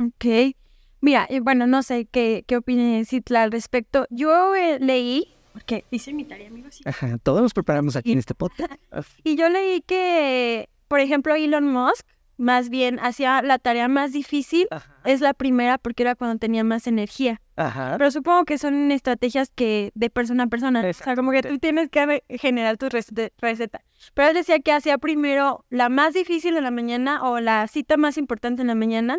Ok. 0.00 0.54
Mira, 1.00 1.26
y 1.30 1.40
bueno, 1.40 1.66
no 1.66 1.82
sé 1.82 2.06
qué, 2.06 2.44
qué 2.46 2.56
opine 2.58 3.04
Citla 3.04 3.42
al 3.42 3.52
respecto. 3.52 4.06
Yo 4.10 4.54
eh, 4.54 4.78
leí, 4.80 5.28
porque 5.52 5.84
hice 5.90 6.12
mi 6.12 6.24
tarea, 6.24 6.48
amigos, 6.48 6.74
sí. 6.76 6.82
Ajá, 6.86 7.16
todos 7.22 7.42
nos 7.42 7.54
preparamos 7.54 7.96
aquí 7.96 8.12
en 8.12 8.18
este 8.18 8.34
podcast. 8.34 8.72
y 9.24 9.36
yo 9.36 9.48
leí 9.48 9.80
que, 9.82 10.68
por 10.88 11.00
ejemplo, 11.00 11.34
Elon 11.34 11.66
Musk 11.72 12.06
más 12.36 12.70
bien 12.70 12.98
hacía 13.00 13.42
la 13.42 13.58
tarea 13.58 13.86
más 13.88 14.12
difícil, 14.12 14.66
Ajá. 14.70 14.96
es 15.04 15.20
la 15.20 15.34
primera 15.34 15.76
porque 15.76 16.02
era 16.04 16.14
cuando 16.14 16.38
tenía 16.38 16.64
más 16.64 16.86
energía. 16.86 17.42
Ajá. 17.56 17.96
Pero 17.98 18.10
supongo 18.10 18.44
que 18.46 18.56
son 18.56 18.90
estrategias 18.92 19.50
que 19.54 19.92
de 19.94 20.08
persona 20.08 20.44
a 20.44 20.46
persona. 20.46 20.82
O 20.88 20.92
sea, 20.94 21.16
como 21.16 21.32
que 21.32 21.42
tú 21.42 21.58
tienes 21.58 21.90
que 21.90 22.22
generar 22.38 22.78
tu 22.78 22.86
rece- 22.86 23.32
receta. 23.38 23.82
Pero 24.14 24.28
él 24.28 24.34
decía 24.34 24.58
que 24.60 24.72
hacía 24.72 24.96
primero 24.96 25.66
la 25.68 25.90
más 25.90 26.14
difícil 26.14 26.56
en 26.56 26.64
la 26.64 26.70
mañana 26.70 27.22
o 27.28 27.40
la 27.40 27.66
cita 27.68 27.98
más 27.98 28.16
importante 28.16 28.62
en 28.62 28.68
la 28.68 28.74
mañana 28.74 29.18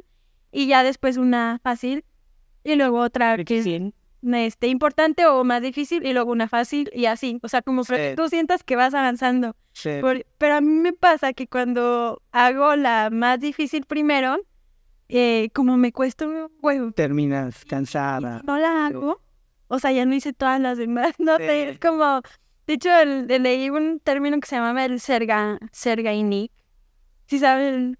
y 0.51 0.67
ya 0.67 0.83
después 0.83 1.17
una 1.17 1.59
fácil 1.63 2.03
y 2.63 2.75
luego 2.75 2.99
otra 2.99 3.37
que 3.43 3.59
es 3.59 3.65
este, 4.33 4.67
importante 4.67 5.25
o 5.25 5.43
más 5.43 5.61
difícil 5.63 6.05
y 6.05 6.13
luego 6.13 6.31
una 6.31 6.47
fácil 6.47 6.89
y 6.93 7.05
así. 7.05 7.39
O 7.41 7.47
sea, 7.47 7.61
como 7.63 7.83
que 7.83 8.09
Sí. 8.11 8.15
tú 8.15 8.29
sientas 8.29 8.63
que 8.63 8.75
vas 8.75 8.93
avanzando. 8.93 9.55
Sí. 9.73 9.89
Por- 10.01 10.25
pero 10.37 10.55
a 10.55 10.61
mí 10.61 10.73
me 10.73 10.93
pasa 10.93 11.33
que 11.33 11.47
cuando 11.47 12.21
hago 12.31 12.75
la 12.75 13.09
más 13.11 13.39
difícil 13.39 13.85
primero, 13.85 14.37
eh, 15.09 15.49
como 15.55 15.75
me 15.77 15.91
cuesta 15.91 16.27
un 16.27 16.49
huevo 16.61 16.91
Terminas 16.91 17.65
cansada. 17.65 18.41
no 18.45 18.57
la 18.57 18.85
hago, 18.87 19.21
o 19.67 19.79
sea, 19.79 19.91
ya 19.91 20.05
no 20.05 20.13
hice 20.13 20.33
todas 20.33 20.59
las 20.61 20.77
demás, 20.77 21.13
no 21.19 21.37
sé, 21.37 21.63
Sí. 21.65 21.69
es 21.71 21.79
como, 21.79 22.21
de 22.67 22.73
hecho, 22.73 22.89
el, 22.99 23.29
el- 23.31 23.43
leí 23.43 23.69
un 23.69 23.99
término 23.99 24.39
que 24.39 24.47
se 24.47 24.55
llamaba 24.57 24.85
el 24.85 24.99
serga, 24.99 25.57
sergainik, 25.71 26.51
si 27.25 27.39
saben, 27.39 27.97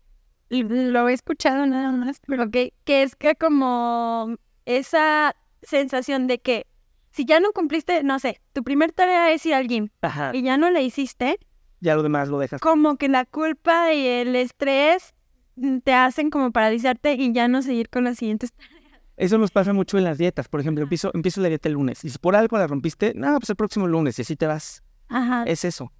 lo 0.52 1.08
he 1.10 1.14
escuchado 1.14 1.66
nada 1.66 1.92
más, 1.92 2.20
pero 2.28 2.50
que, 2.52 2.74
que 2.84 3.04
es 3.04 3.16
que 3.16 3.36
como 3.36 4.36
esa 4.66 5.36
sensación 5.64 6.28
de 6.28 6.40
que 6.40 6.68
si 7.12 7.26
ya 7.26 7.40
no 7.40 7.52
cumpliste, 7.54 8.04
no 8.04 8.20
sé, 8.20 8.40
tu 8.54 8.64
primer 8.64 8.92
tarea 8.92 9.32
es 9.32 9.46
ir 9.46 9.54
al 9.54 9.68
gym 9.68 9.90
Ajá. 10.02 10.32
y 10.34 10.42
ya 10.44 10.58
no 10.58 10.70
la 10.70 10.82
hiciste, 10.82 11.40
Ya 11.80 11.96
lo 11.96 12.04
demás 12.04 12.30
lo 12.30 12.40
dejas. 12.40 12.62
como 12.62 12.98
que 12.98 13.08
la 13.10 13.26
culpa 13.26 13.94
y 13.94 14.06
el 14.06 14.36
estrés 14.36 15.14
mm, 15.56 15.80
te 15.80 15.94
hacen 15.94 16.30
como 16.30 16.52
paralizarte 16.52 17.14
y 17.14 17.32
ya 17.34 17.48
no 17.48 17.62
seguir 17.62 17.90
con 17.90 18.04
las 18.04 18.18
siguientes 18.18 18.54
Eso 19.18 19.38
nos 19.38 19.52
pasa 19.52 19.72
mucho 19.72 20.00
en 20.00 20.04
las 20.06 20.18
dietas. 20.18 20.48
Por 20.48 20.62
ejemplo, 20.62 20.82
empiezo, 20.84 21.12
empiezo 21.14 21.42
la 21.42 21.50
dieta 21.50 21.68
el 21.70 21.76
lunes. 21.76 22.04
Y 22.04 22.10
si 22.10 22.18
por 22.18 22.36
algo 22.36 22.58
la 22.58 22.66
rompiste, 22.66 23.14
no, 23.14 23.38
pues 23.38 23.52
el 23.52 23.56
próximo 23.56 23.86
lunes 23.86 24.18
y 24.18 24.24
así 24.24 24.36
te 24.36 24.48
vas. 24.48 24.82
Ajá. 25.10 25.44
Es 25.44 25.64
eso. 25.64 25.92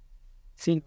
Sí. 0.56 0.82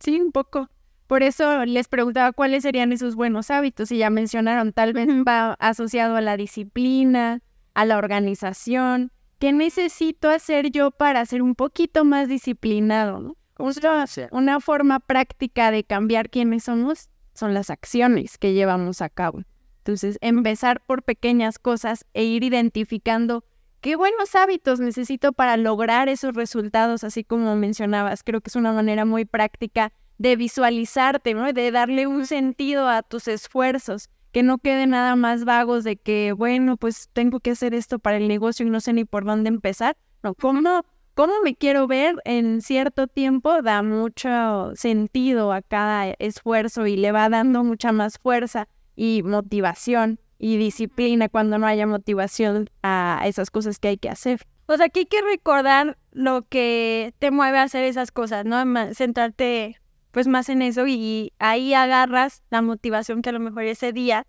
Sí, 0.00 0.20
un 0.20 0.32
poco. 0.32 0.68
Por 1.08 1.22
eso 1.22 1.64
les 1.64 1.88
preguntaba 1.88 2.32
cuáles 2.32 2.64
serían 2.64 2.92
esos 2.92 3.14
buenos 3.14 3.50
hábitos 3.50 3.90
y 3.90 3.96
ya 3.96 4.10
mencionaron, 4.10 4.74
tal 4.74 4.92
vez 4.92 5.08
va 5.26 5.54
asociado 5.58 6.16
a 6.16 6.20
la 6.20 6.36
disciplina, 6.36 7.40
a 7.72 7.86
la 7.86 7.96
organización. 7.96 9.10
¿Qué 9.38 9.54
necesito 9.54 10.28
hacer 10.28 10.70
yo 10.70 10.90
para 10.90 11.24
ser 11.24 11.40
un 11.40 11.54
poquito 11.54 12.04
más 12.04 12.28
disciplinado? 12.28 13.20
¿no? 13.20 13.36
Una, 13.58 14.04
una 14.32 14.60
forma 14.60 15.00
práctica 15.00 15.70
de 15.70 15.82
cambiar 15.82 16.28
quiénes 16.28 16.64
somos 16.64 17.08
son 17.32 17.54
las 17.54 17.70
acciones 17.70 18.36
que 18.36 18.52
llevamos 18.52 19.00
a 19.00 19.08
cabo. 19.08 19.40
Entonces, 19.78 20.18
empezar 20.20 20.82
por 20.84 21.04
pequeñas 21.04 21.58
cosas 21.58 22.04
e 22.12 22.24
ir 22.24 22.44
identificando 22.44 23.44
qué 23.80 23.96
buenos 23.96 24.34
hábitos 24.34 24.78
necesito 24.78 25.32
para 25.32 25.56
lograr 25.56 26.10
esos 26.10 26.34
resultados, 26.34 27.02
así 27.02 27.24
como 27.24 27.56
mencionabas. 27.56 28.22
Creo 28.24 28.42
que 28.42 28.50
es 28.50 28.56
una 28.56 28.74
manera 28.74 29.06
muy 29.06 29.24
práctica 29.24 29.90
de 30.18 30.36
visualizarte, 30.36 31.34
¿no? 31.34 31.52
De 31.52 31.70
darle 31.70 32.06
un 32.06 32.26
sentido 32.26 32.88
a 32.88 33.02
tus 33.02 33.28
esfuerzos, 33.28 34.10
que 34.32 34.42
no 34.42 34.58
queden 34.58 34.90
nada 34.90 35.16
más 35.16 35.44
vagos 35.44 35.84
de 35.84 35.96
que, 35.96 36.32
bueno, 36.32 36.76
pues 36.76 37.08
tengo 37.12 37.40
que 37.40 37.52
hacer 37.52 37.72
esto 37.72 37.98
para 37.98 38.18
el 38.18 38.28
negocio 38.28 38.66
y 38.66 38.70
no 38.70 38.80
sé 38.80 38.92
ni 38.92 39.04
por 39.04 39.24
dónde 39.24 39.48
empezar. 39.48 39.96
No, 40.22 40.34
¿cómo, 40.34 40.82
cómo 41.14 41.32
me 41.42 41.54
quiero 41.54 41.86
ver 41.86 42.16
en 42.24 42.60
cierto 42.60 43.06
tiempo 43.06 43.62
da 43.62 43.82
mucho 43.82 44.72
sentido 44.74 45.52
a 45.52 45.62
cada 45.62 46.10
esfuerzo 46.18 46.86
y 46.86 46.96
le 46.96 47.12
va 47.12 47.28
dando 47.28 47.64
mucha 47.64 47.92
más 47.92 48.18
fuerza 48.18 48.68
y 48.96 49.22
motivación 49.22 50.20
y 50.38 50.56
disciplina 50.56 51.28
cuando 51.28 51.58
no 51.58 51.66
haya 51.66 51.86
motivación 51.86 52.68
a 52.82 53.22
esas 53.24 53.50
cosas 53.50 53.78
que 53.78 53.88
hay 53.88 53.96
que 53.96 54.08
hacer. 54.08 54.42
O 54.66 54.76
sea, 54.76 54.88
que 54.88 55.00
hay 55.00 55.06
que 55.06 55.22
recordar 55.22 55.96
lo 56.12 56.42
que 56.42 57.14
te 57.18 57.30
mueve 57.30 57.58
a 57.58 57.62
hacer 57.62 57.84
esas 57.84 58.12
cosas, 58.12 58.44
¿no? 58.44 58.62
Centrarte 58.92 59.80
pues 60.10 60.26
más 60.26 60.48
en 60.48 60.62
eso 60.62 60.86
y 60.86 61.32
ahí 61.38 61.74
agarras 61.74 62.42
la 62.50 62.62
motivación 62.62 63.22
que 63.22 63.30
a 63.30 63.32
lo 63.32 63.40
mejor 63.40 63.64
ese 63.64 63.92
día, 63.92 64.24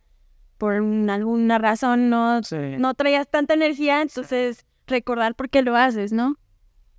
por 0.58 0.82
un- 0.82 1.10
alguna 1.10 1.58
razón, 1.58 2.10
no, 2.10 2.44
Sí. 2.44 2.56
no 2.78 2.94
traías 2.94 3.30
tanta 3.30 3.54
energía, 3.54 4.02
entonces 4.02 4.66
recordar 4.88 5.36
por 5.36 5.50
qué 5.50 5.62
lo 5.62 5.76
haces, 5.76 6.12
¿no? 6.12 6.36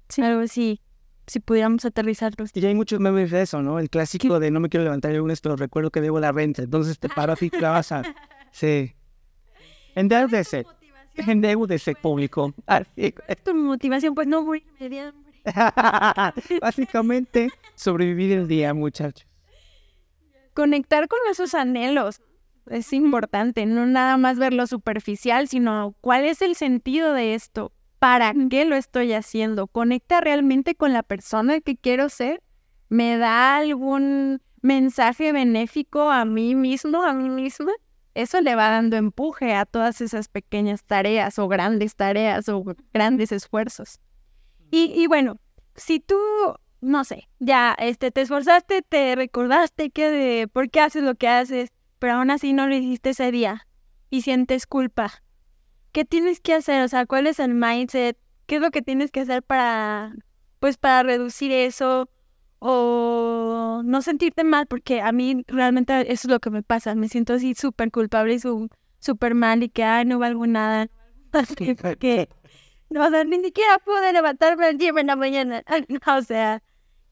Sí. 0.08 0.22
Algo 0.22 0.40
así, 0.40 0.80
si 1.26 1.40
pudiéramos 1.40 1.84
aterrizarlo. 1.84 2.44
Y 2.54 2.64
hay 2.66 2.74
muchos 2.74 2.98
memes 3.00 3.30
de 3.30 3.42
eso, 3.42 3.62
¿no? 3.62 3.78
El 3.78 3.90
clásico 3.90 4.40
de 4.40 4.50
no 4.50 4.60
me 4.60 4.68
quiero 4.68 4.84
levantar 4.84 5.10
el 5.12 5.18
lunes, 5.18 5.40
pero 5.40 5.56
recuerdo 5.56 5.90
que 5.90 6.00
debo 6.00 6.18
la 6.20 6.32
renta. 6.32 6.62
Entonces 6.62 6.98
te 6.98 7.08
paras 7.08 7.42
y 7.42 7.50
te 7.50 7.60
vas 7.60 7.92
a... 7.92 8.02
Sí. 8.52 8.94
Endeardece. 9.94 10.64
Endeudese 11.14 11.94
público. 11.94 12.54
Así. 12.66 13.14
Tu 13.44 13.54
motivación, 13.54 14.14
pues 14.14 14.26
no 14.26 14.44
de 14.44 15.00
hambre. 15.00 15.29
Básicamente, 16.60 17.50
sobrevivir 17.74 18.32
el 18.32 18.48
día, 18.48 18.74
muchachos. 18.74 19.26
Conectar 20.54 21.08
con 21.08 21.18
esos 21.30 21.54
anhelos 21.54 22.20
es 22.66 22.92
importante, 22.92 23.66
no 23.66 23.86
nada 23.86 24.16
más 24.16 24.38
ver 24.38 24.52
lo 24.52 24.66
superficial, 24.66 25.48
sino 25.48 25.94
cuál 26.00 26.24
es 26.24 26.42
el 26.42 26.54
sentido 26.54 27.12
de 27.12 27.34
esto, 27.34 27.72
para 27.98 28.32
qué 28.48 28.64
lo 28.64 28.76
estoy 28.76 29.12
haciendo, 29.12 29.66
conecta 29.66 30.20
realmente 30.20 30.74
con 30.74 30.92
la 30.92 31.02
persona 31.02 31.60
que 31.60 31.76
quiero 31.76 32.08
ser, 32.08 32.42
me 32.88 33.16
da 33.18 33.56
algún 33.56 34.40
mensaje 34.62 35.32
benéfico 35.32 36.10
a 36.10 36.24
mí 36.24 36.54
mismo, 36.54 37.02
a 37.02 37.12
mí 37.12 37.28
misma. 37.28 37.72
Eso 38.14 38.40
le 38.40 38.56
va 38.56 38.70
dando 38.70 38.96
empuje 38.96 39.54
a 39.54 39.66
todas 39.66 40.00
esas 40.00 40.28
pequeñas 40.28 40.84
tareas 40.84 41.38
o 41.38 41.46
grandes 41.46 41.94
tareas 41.94 42.48
o 42.48 42.64
grandes 42.92 43.32
esfuerzos. 43.32 44.00
Y, 44.70 44.92
y 44.94 45.06
bueno, 45.06 45.36
si 45.74 46.00
tú, 46.00 46.18
no 46.80 47.04
sé, 47.04 47.28
ya 47.38 47.74
este, 47.78 48.10
te 48.10 48.22
esforzaste, 48.22 48.82
te 48.82 49.14
recordaste 49.16 49.90
que 49.90 50.10
de 50.10 50.48
por 50.48 50.70
qué 50.70 50.80
haces 50.80 51.02
lo 51.02 51.14
que 51.14 51.28
haces, 51.28 51.70
pero 51.98 52.14
aún 52.14 52.30
así 52.30 52.52
no 52.52 52.66
lo 52.66 52.74
hiciste 52.74 53.10
ese 53.10 53.30
día 53.30 53.66
y 54.10 54.22
sientes 54.22 54.66
culpa. 54.66 55.22
¿Qué 55.92 56.04
tienes 56.04 56.40
que 56.40 56.54
hacer? 56.54 56.82
O 56.84 56.88
sea, 56.88 57.06
¿cuál 57.06 57.26
es 57.26 57.40
el 57.40 57.54
mindset? 57.54 58.16
¿Qué 58.46 58.56
es 58.56 58.60
lo 58.60 58.70
que 58.70 58.82
tienes 58.82 59.10
que 59.10 59.20
hacer 59.20 59.42
para, 59.42 60.14
pues, 60.58 60.76
para 60.76 61.02
reducir 61.02 61.52
eso? 61.52 62.08
O 62.58 63.82
no 63.84 64.02
sentirte 64.02 64.44
mal, 64.44 64.66
porque 64.66 65.00
a 65.00 65.12
mí 65.12 65.44
realmente 65.46 66.12
eso 66.12 66.28
es 66.28 66.30
lo 66.30 66.40
que 66.40 66.50
me 66.50 66.62
pasa. 66.62 66.94
Me 66.94 67.08
siento 67.08 67.32
así 67.32 67.54
súper 67.54 67.90
culpable 67.90 68.34
y 68.34 68.40
súper 68.98 69.34
mal 69.34 69.62
y 69.62 69.68
que, 69.68 69.82
ay, 69.82 70.04
no 70.04 70.18
valgo 70.18 70.46
nada. 70.46 70.88
que, 71.98 72.28
no, 72.90 73.24
ni 73.24 73.42
siquiera 73.42 73.78
pude 73.78 74.12
levantarme 74.12 74.66
al 74.66 74.78
día 74.78 74.92
en 74.96 75.06
la 75.06 75.16
mañana. 75.16 75.62
O 76.06 76.22
sea, 76.22 76.62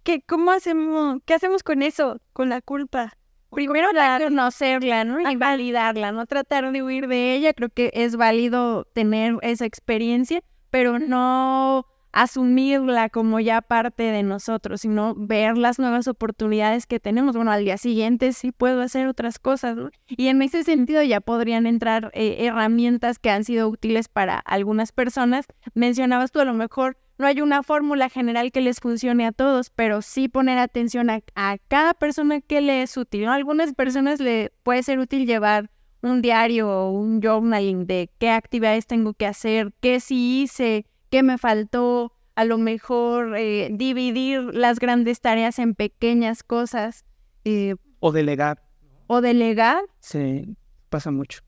¿qué, 0.03 0.22
¿cómo 0.22 0.51
hacemos? 0.51 1.20
¿Qué 1.24 1.35
hacemos 1.35 1.62
con 1.62 1.83
eso? 1.83 2.20
Con 2.33 2.49
la 2.49 2.61
culpa. 2.61 3.12
Primero 3.51 3.93
la 3.93 4.18
conocerla, 4.22 5.05
¿no? 5.05 5.31
Y 5.31 5.37
validarla, 5.37 6.12
no 6.12 6.26
tratar 6.26 6.70
de 6.70 6.83
huir 6.83 7.09
de 7.09 7.35
ella. 7.35 7.55
Creo 7.55 7.70
que 7.70 7.91
es 7.95 8.16
válido 8.16 8.85
tener 8.93 9.37
esa 9.41 9.64
experiencia, 9.64 10.43
pero 10.70 10.99
no 10.99 11.87
asumirla 12.13 13.09
como 13.09 13.41
ya 13.41 13.61
parte 13.61 14.05
de 14.05 14.23
nosotros, 14.23 14.81
sino 14.81 15.15
ver 15.17 15.59
las 15.59 15.79
nuevas 15.79 16.09
oportunidades 16.09 16.87
que 16.87 17.01
tenemos. 17.01 17.37
Bueno, 17.37 17.51
al 17.51 17.65
día 17.65 17.77
siguiente 17.77 18.33
sí 18.33 18.53
puedo 18.53 18.81
hacer 18.81 19.07
otras 19.07 19.39
cosas, 19.39 19.77
¿no? 19.77 19.91
Y 20.09 20.29
en 20.29 20.43
ese 20.43 20.65
sentido 20.65 21.03
ya 21.03 21.21
podrían 21.21 21.67
entrar 21.67 22.11
eh, 22.15 22.37
herramientas 22.41 23.19
que 23.19 23.31
han 23.31 23.45
sido 23.45 23.69
útiles 23.69 24.09
para 24.09 24.39
algunas 24.39 24.93
personas. 24.93 25.47
Mencionabas 25.75 26.33
tú 26.33 26.41
a 26.41 26.45
lo 26.45 26.55
mejor 26.55 26.97
no 27.19 27.27
hay 27.27 27.41
una 27.41 27.65
fórmula 27.65 28.09
general 28.09 28.53
que 28.53 28.61
les 28.61 28.79
funcione 28.79 29.27
a 29.27 29.33
todos, 29.33 29.71
pero 29.71 30.03
sí 30.03 30.29
poner 30.29 30.59
atención 30.59 31.11
a, 31.11 31.21
cada 31.67 31.95
persona 31.95 32.41
que 32.41 32.61
le 32.61 32.83
es 32.83 32.97
útil. 32.97 33.27
A 33.27 33.35
algunas 33.35 33.75
personas 33.75 34.21
le 34.21 34.53
puede 34.63 34.85
ser 34.85 35.01
útil 35.01 35.27
llevar 35.27 35.69
un 36.01 36.23
diario 36.23 36.71
o 36.71 36.93
un 36.93 37.21
journaling 37.21 37.89
de 37.89 38.09
qué 38.19 38.31
actividades 38.31 38.87
tengo 38.87 39.15
que 39.15 39.27
hacer, 39.27 39.73
qué 39.81 39.99
sí 39.99 40.43
hice, 40.43 40.87
qué 41.11 41.23
me 41.23 41.39
faltó, 41.39 42.13
a 42.35 42.45
lo 42.45 42.59
mejor 42.59 43.37
eh, 43.37 43.69
dividir 43.73 44.55
las 44.55 44.79
grandes 44.79 45.21
tareas 45.21 45.59
en 45.59 45.75
pequeñas 45.75 46.43
cosas. 46.43 47.05
Eh, 47.45 47.75
o 48.01 48.13
delegar. 48.13 48.63
O 49.07 49.21
delegar. 49.21 49.83
Sí, 50.01 50.57
pasa 50.89 51.11
mucho. 51.11 51.41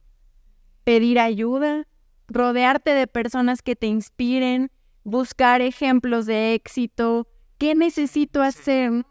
Pedir 0.83 1.19
ayuda, 1.19 1.87
rodearte 2.27 2.93
de 2.93 3.07
personas 3.07 3.61
que 3.61 3.75
te 3.75 3.87
inspiren, 3.87 4.71
buscar 5.03 5.61
ejemplos 5.61 6.25
de 6.25 6.55
éxito, 6.55 7.27
qué 7.57 7.75
necesito 7.75 8.41
hacer. 8.41 9.05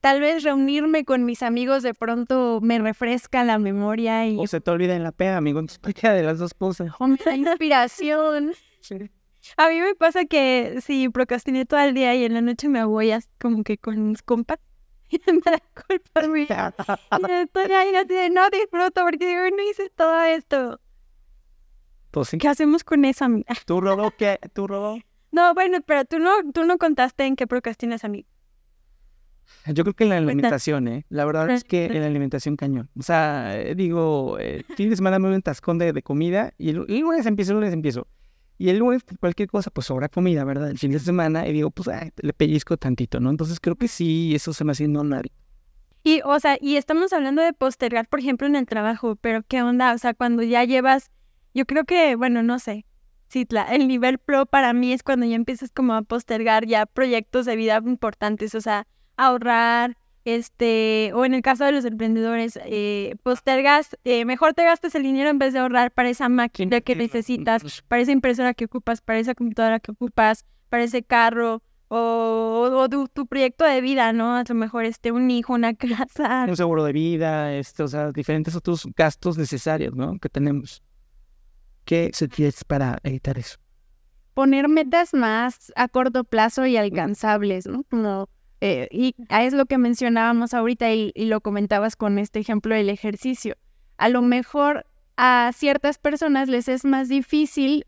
Tal 0.00 0.20
vez 0.20 0.42
reunirme 0.42 1.04
con 1.04 1.24
mis 1.24 1.42
amigos 1.42 1.82
de 1.82 1.94
pronto 1.94 2.60
me 2.62 2.78
refresca 2.78 3.44
la 3.44 3.58
memoria 3.58 4.26
y... 4.26 4.38
O 4.38 4.46
se 4.46 4.60
te 4.60 4.70
olvida 4.70 4.96
en 4.96 5.02
la 5.02 5.12
pega, 5.12 5.36
amigo, 5.36 5.60
de 5.62 6.22
las 6.22 6.38
dos 6.38 6.54
cosas. 6.54 6.92
O 6.98 7.06
me 7.06 7.18
da 7.24 7.36
inspiración. 7.36 8.52
A 9.56 9.68
mí 9.68 9.80
me 9.80 9.94
pasa 9.94 10.24
que 10.24 10.80
si 10.82 11.08
procrastiné 11.08 11.66
todo 11.66 11.80
el 11.80 11.94
día 11.94 12.14
y 12.14 12.24
en 12.24 12.34
la 12.34 12.40
noche 12.40 12.68
me 12.68 12.84
voy 12.84 13.12
como 13.38 13.62
que 13.62 13.78
con 13.78 14.08
mis 14.08 14.22
compas, 14.22 14.58
me 15.26 15.40
da 15.44 15.62
culpa 15.86 16.28
mía. 16.28 16.74
estoy 17.44 17.72
ahí 17.72 17.94
así 17.94 18.14
de 18.14 18.30
no 18.30 18.48
disfruto 18.50 19.02
porque 19.04 19.50
no 19.50 19.70
hice 19.70 19.90
todo 19.90 20.24
esto. 20.24 20.80
Pues 22.10 22.30
¿Qué 22.38 22.48
hacemos 22.48 22.82
con 22.82 23.04
eso, 23.04 23.26
amiga? 23.26 23.54
¿Tú, 23.66 23.80
robó 23.80 24.10
qué? 24.16 24.38
¿Tú, 24.52 24.66
robó? 24.66 24.98
No, 25.32 25.52
bueno, 25.52 25.78
pero 25.84 26.04
tú 26.06 26.18
no, 26.18 26.30
tú 26.54 26.64
no 26.64 26.78
contaste 26.78 27.26
en 27.26 27.36
qué 27.36 27.46
procrastinas, 27.46 28.04
amigo. 28.04 28.26
Yo 29.66 29.84
creo 29.84 29.94
que 29.94 30.04
en 30.04 30.10
la 30.10 30.16
alimentación, 30.16 30.88
¿eh? 30.88 31.04
La 31.10 31.26
verdad 31.26 31.50
es 31.50 31.64
que 31.64 31.86
en 31.86 32.00
la 32.00 32.06
alimentación 32.06 32.56
cañón. 32.56 32.88
O 32.98 33.02
sea, 33.02 33.60
eh, 33.60 33.74
digo, 33.74 34.38
eh, 34.38 34.64
fin 34.76 34.88
de 34.88 34.96
semana 34.96 35.18
me 35.18 35.34
un 35.34 35.42
tascón 35.42 35.76
de, 35.76 36.02
comida 36.02 36.54
y 36.56 36.70
el, 36.70 36.76
lunes 36.76 37.26
empiezo, 37.26 37.52
el 37.52 37.58
lunes 37.58 37.74
empiezo. 37.74 38.06
Y 38.58 38.70
el 38.70 38.78
lunes, 38.78 39.04
cualquier 39.20 39.48
cosa, 39.48 39.70
pues 39.70 39.86
sobra 39.86 40.08
comida, 40.08 40.44
¿verdad? 40.44 40.70
El 40.70 40.78
fin 40.78 40.90
de 40.90 40.98
semana 40.98 41.46
y 41.46 41.52
digo, 41.52 41.70
pues 41.70 41.88
le 42.16 42.32
pellizco 42.32 42.76
tantito, 42.76 43.20
¿no? 43.20 43.30
Entonces 43.30 43.60
creo 43.60 43.76
que 43.76 43.88
sí, 43.88 44.34
eso 44.34 44.52
se 44.52 44.64
me 44.64 44.72
hace 44.72 44.88
no 44.88 45.04
nadie. 45.04 45.32
Y, 46.02 46.20
o 46.24 46.38
sea, 46.38 46.56
y 46.60 46.76
estamos 46.76 47.12
hablando 47.12 47.42
de 47.42 47.52
postergar, 47.52 48.08
por 48.08 48.20
ejemplo, 48.20 48.46
en 48.46 48.54
el 48.54 48.66
trabajo, 48.66 49.16
pero 49.16 49.42
¿qué 49.42 49.62
onda? 49.62 49.92
O 49.92 49.98
sea, 49.98 50.14
cuando 50.14 50.42
ya 50.42 50.64
llevas, 50.64 51.10
yo 51.52 51.66
creo 51.66 51.84
que, 51.84 52.14
bueno, 52.14 52.42
no 52.42 52.58
sé, 52.60 52.86
sí, 53.28 53.46
el 53.70 53.88
nivel 53.88 54.18
pro 54.18 54.46
para 54.46 54.72
mí 54.72 54.92
es 54.92 55.02
cuando 55.02 55.26
ya 55.26 55.34
empiezas 55.34 55.72
como 55.72 55.94
a 55.94 56.02
postergar 56.02 56.64
ya 56.66 56.86
proyectos 56.86 57.44
de 57.44 57.56
vida 57.56 57.82
importantes, 57.84 58.54
o 58.54 58.60
sea, 58.60 58.86
ahorrar, 59.16 59.96
este, 60.26 61.12
o 61.14 61.24
en 61.24 61.34
el 61.34 61.42
caso 61.42 61.64
de 61.64 61.70
los 61.70 61.84
emprendedores, 61.84 62.58
eh, 62.64 63.14
postergas, 63.22 63.96
eh, 64.02 64.24
mejor 64.24 64.54
te 64.54 64.64
gastas 64.64 64.96
el 64.96 65.04
dinero 65.04 65.30
en 65.30 65.38
vez 65.38 65.52
de 65.52 65.60
ahorrar 65.60 65.92
para 65.92 66.08
esa 66.08 66.28
máquina 66.28 66.80
que 66.80 66.96
necesitas, 66.96 67.82
para 67.86 68.02
esa 68.02 68.10
impresora 68.10 68.52
que 68.52 68.64
ocupas, 68.64 69.00
para 69.00 69.20
esa 69.20 69.36
computadora 69.36 69.78
que 69.78 69.92
ocupas, 69.92 70.44
para 70.68 70.82
ese 70.82 71.04
carro, 71.04 71.62
o, 71.86 72.88
tu, 73.14 73.26
proyecto 73.28 73.64
de 73.64 73.80
vida, 73.80 74.12
¿no? 74.12 74.34
A 74.34 74.42
lo 74.48 74.54
mejor 74.56 74.84
este, 74.84 75.12
un 75.12 75.30
hijo, 75.30 75.54
una 75.54 75.74
casa. 75.76 76.46
Un 76.48 76.56
seguro 76.56 76.82
de 76.82 76.92
vida, 76.92 77.54
este, 77.54 77.84
o 77.84 77.88
sea, 77.88 78.10
diferentes 78.10 78.56
otros 78.56 78.84
gastos 78.96 79.38
necesarios, 79.38 79.94
¿no? 79.94 80.18
Que 80.18 80.28
tenemos. 80.28 80.82
¿Qué 81.84 82.10
se 82.12 82.26
tiene 82.26 82.52
para 82.66 82.98
evitar 83.04 83.38
eso? 83.38 83.58
Poner 84.34 84.68
metas 84.68 85.14
más 85.14 85.72
a 85.76 85.86
corto 85.86 86.24
plazo 86.24 86.66
y 86.66 86.76
alcanzables, 86.76 87.68
¿no? 87.68 87.84
Como 87.84 88.28
eh, 88.60 88.88
y 88.90 89.14
es 89.28 89.52
lo 89.52 89.66
que 89.66 89.78
mencionábamos 89.78 90.54
ahorita 90.54 90.92
y, 90.92 91.12
y, 91.14 91.26
lo 91.26 91.40
comentabas 91.40 91.96
con 91.96 92.18
este 92.18 92.40
ejemplo 92.40 92.74
del 92.74 92.88
ejercicio. 92.88 93.56
A 93.98 94.08
lo 94.08 94.22
mejor 94.22 94.86
a 95.16 95.50
ciertas 95.54 95.98
personas 95.98 96.48
les 96.48 96.68
es 96.68 96.84
más 96.84 97.08
difícil 97.08 97.86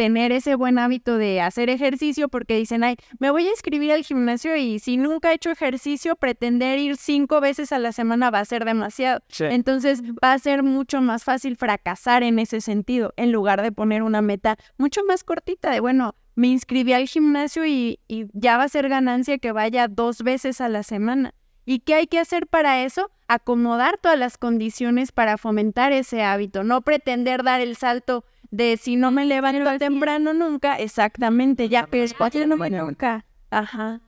tener 0.00 0.32
ese 0.32 0.54
buen 0.54 0.78
hábito 0.78 1.18
de 1.18 1.42
hacer 1.42 1.68
ejercicio 1.68 2.30
porque 2.30 2.56
dicen, 2.56 2.84
ay, 2.84 2.96
me 3.18 3.30
voy 3.30 3.46
a 3.46 3.50
inscribir 3.50 3.92
al 3.92 4.02
gimnasio 4.02 4.56
y 4.56 4.78
si 4.78 4.96
nunca 4.96 5.30
he 5.30 5.34
hecho 5.34 5.50
ejercicio, 5.50 6.16
pretender 6.16 6.78
ir 6.78 6.96
cinco 6.96 7.38
veces 7.42 7.70
a 7.70 7.78
la 7.78 7.92
semana 7.92 8.30
va 8.30 8.38
a 8.38 8.44
ser 8.46 8.64
demasiado. 8.64 9.20
Entonces 9.40 10.02
va 10.02 10.32
a 10.32 10.38
ser 10.38 10.62
mucho 10.62 11.02
más 11.02 11.24
fácil 11.24 11.54
fracasar 11.58 12.22
en 12.22 12.38
ese 12.38 12.62
sentido, 12.62 13.12
en 13.18 13.30
lugar 13.30 13.60
de 13.60 13.72
poner 13.72 14.02
una 14.02 14.22
meta 14.22 14.56
mucho 14.78 15.02
más 15.04 15.22
cortita 15.22 15.70
de, 15.70 15.80
bueno, 15.80 16.14
me 16.40 16.48
inscribí 16.48 16.94
al 16.94 17.06
gimnasio 17.06 17.66
y, 17.66 18.00
y 18.08 18.24
ya 18.32 18.56
va 18.56 18.64
a 18.64 18.68
ser 18.68 18.88
ganancia 18.88 19.36
que 19.36 19.52
vaya 19.52 19.88
dos 19.88 20.22
veces 20.22 20.62
a 20.62 20.70
la 20.70 20.82
semana. 20.82 21.34
¿Y 21.66 21.80
qué 21.80 21.92
hay 21.92 22.06
que 22.06 22.18
hacer 22.18 22.46
para 22.46 22.82
eso? 22.82 23.10
Acomodar 23.28 23.98
todas 23.98 24.18
las 24.18 24.38
condiciones 24.38 25.12
para 25.12 25.36
fomentar 25.36 25.92
ese 25.92 26.22
hábito, 26.22 26.64
no 26.64 26.80
pretender 26.80 27.42
dar 27.42 27.60
el 27.60 27.76
salto 27.76 28.24
de 28.50 28.78
si 28.78 28.96
no 28.96 29.10
me 29.10 29.26
levanto 29.26 29.78
temprano 29.78 30.32
nunca, 30.32 30.76
exactamente, 30.76 31.68
ya, 31.68 31.86
pero 31.86 32.06
no 32.46 32.56
me 32.56 32.70
nunca. 32.70 33.26
Ajá. 33.50 34.00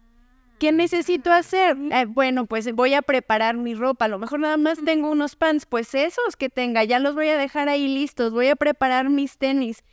¿Qué 0.58 0.72
necesito 0.72 1.30
hacer? 1.30 1.76
Eh, 1.90 2.06
bueno, 2.06 2.46
pues 2.46 2.72
voy 2.72 2.94
a 2.94 3.02
preparar 3.02 3.58
mi 3.58 3.74
ropa. 3.74 4.06
A 4.06 4.08
lo 4.08 4.18
mejor 4.18 4.40
nada 4.40 4.56
más 4.56 4.78
tengo 4.82 5.10
unos 5.10 5.36
pants, 5.36 5.66
pues 5.66 5.94
esos 5.94 6.36
que 6.38 6.48
tenga, 6.48 6.82
ya 6.84 6.98
los 6.98 7.14
voy 7.14 7.28
a 7.28 7.36
dejar 7.36 7.68
ahí 7.68 7.88
listos. 7.88 8.32
Voy 8.32 8.48
a 8.48 8.56
preparar 8.56 9.10
mis 9.10 9.36
tenis. 9.36 9.84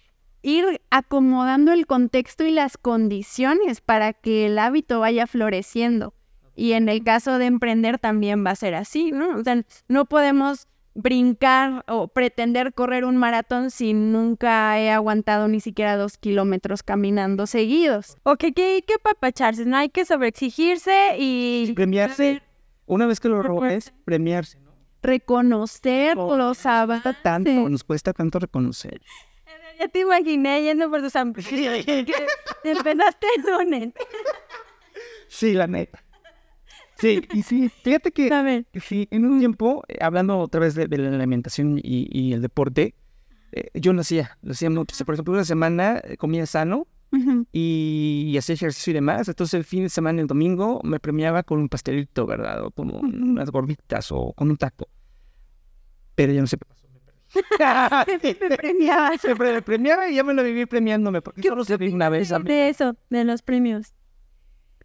Ir 0.41 0.81
acomodando 0.89 1.73
el 1.73 1.85
contexto 1.85 2.45
y 2.45 2.51
las 2.51 2.77
condiciones 2.77 3.81
para 3.81 4.13
que 4.13 4.45
el 4.45 4.57
hábito 4.59 4.99
vaya 4.99 5.27
floreciendo. 5.27 6.13
Y 6.55 6.73
en 6.73 6.89
el 6.89 7.03
caso 7.03 7.37
de 7.37 7.45
emprender 7.45 7.99
también 7.99 8.45
va 8.45 8.51
a 8.51 8.55
ser 8.55 8.75
así, 8.75 9.11
¿no? 9.11 9.37
O 9.37 9.43
sea, 9.43 9.63
no 9.87 10.05
podemos 10.05 10.67
brincar 10.93 11.85
o 11.87 12.07
pretender 12.07 12.73
correr 12.73 13.05
un 13.05 13.17
maratón 13.17 13.71
si 13.71 13.93
nunca 13.93 14.79
he 14.79 14.91
aguantado 14.91 15.47
ni 15.47 15.59
siquiera 15.59 15.97
dos 15.97 16.17
kilómetros 16.17 16.83
caminando 16.83 17.47
seguidos. 17.47 18.17
O 18.23 18.35
que 18.35 18.47
hay 18.47 18.81
que 18.81 18.99
papacharse, 19.01 19.65
no 19.65 19.77
hay 19.77 19.89
que 19.89 20.05
sobreexigirse 20.05 21.15
y... 21.17 21.71
Premiarse. 21.73 22.41
Una 22.85 23.05
vez 23.05 23.19
que 23.19 23.29
lo 23.29 23.41
robes, 23.43 23.93
premiarse, 24.03 24.59
¿no? 24.59 24.71
Reconocer 25.01 26.17
los 26.17 26.65
avances. 26.65 27.15
Tanto, 27.21 27.69
nos 27.69 27.83
cuesta 27.83 28.11
tanto 28.13 28.39
reconocer. 28.39 28.99
Ya 29.79 29.87
te 29.87 29.99
imaginé 30.01 30.61
yendo 30.63 30.89
por 30.89 31.01
tus 31.01 31.15
hamburguesas. 31.15 31.85
Te 32.63 32.71
empezaste 32.71 33.27
el. 33.37 33.93
Sí, 35.29 35.53
la 35.53 35.67
neta. 35.67 36.03
Sí, 36.97 37.21
y 37.33 37.43
sí, 37.43 37.69
fíjate 37.69 38.11
que 38.11 38.33
A 38.33 38.41
ver. 38.41 38.65
sí, 38.81 39.07
en 39.09 39.25
un 39.25 39.39
tiempo, 39.39 39.83
eh, 39.87 39.97
hablando 40.01 40.37
otra 40.37 40.59
vez 40.59 40.75
de, 40.75 40.87
de 40.87 40.97
la 40.97 41.15
alimentación 41.15 41.79
y, 41.81 42.07
y 42.11 42.33
el 42.33 42.41
deporte, 42.41 42.93
eh, 43.53 43.69
yo 43.73 43.93
lo 43.93 44.01
hacía, 44.01 44.37
lo 44.41 44.51
hacía 44.51 44.69
mucho. 44.69 44.93
O 44.93 44.97
sea, 44.97 45.05
por 45.05 45.15
ejemplo, 45.15 45.33
una 45.33 45.45
semana 45.45 46.01
eh, 46.03 46.17
comía 46.17 46.45
sano 46.45 46.87
y, 47.53 48.25
y 48.27 48.37
hacía 48.37 48.55
ejercicio 48.55 48.91
y 48.91 48.95
demás. 48.95 49.29
Entonces 49.29 49.53
el 49.53 49.63
fin 49.63 49.83
de 49.83 49.89
semana, 49.89 50.19
el 50.19 50.27
domingo, 50.27 50.81
me 50.83 50.99
premiaba 50.99 51.43
con 51.43 51.59
un 51.59 51.69
pastelito, 51.69 52.25
¿verdad? 52.25 52.65
O 52.65 52.71
con 52.71 52.93
un- 52.93 53.23
unas 53.31 53.49
gorditas 53.49 54.11
o 54.11 54.33
con 54.33 54.49
un 54.49 54.57
taco. 54.57 54.89
Pero 56.15 56.33
ya 56.33 56.41
no 56.41 56.47
sé 56.47 56.57
qué. 56.57 56.67
Me 57.35 58.19
perdí. 58.19 58.37
Me 58.49 58.57
premiabas. 58.57 59.21
Se 59.21 59.35
pre- 59.35 59.61
premiaba 59.61 60.09
y 60.09 60.15
ya 60.15 60.23
me 60.23 60.33
lo 60.33 60.43
viví 60.43 60.65
premiándome 60.65 61.21
porque 61.21 61.41
solo 61.43 61.63
se 61.63 61.77
vi 61.77 61.89
una 61.89 62.09
vez 62.09 62.31
a 62.31 62.39
mí. 62.39 62.45
De 62.45 62.69
eso, 62.69 62.95
de 63.09 63.23
los 63.23 63.41
premios. 63.41 63.93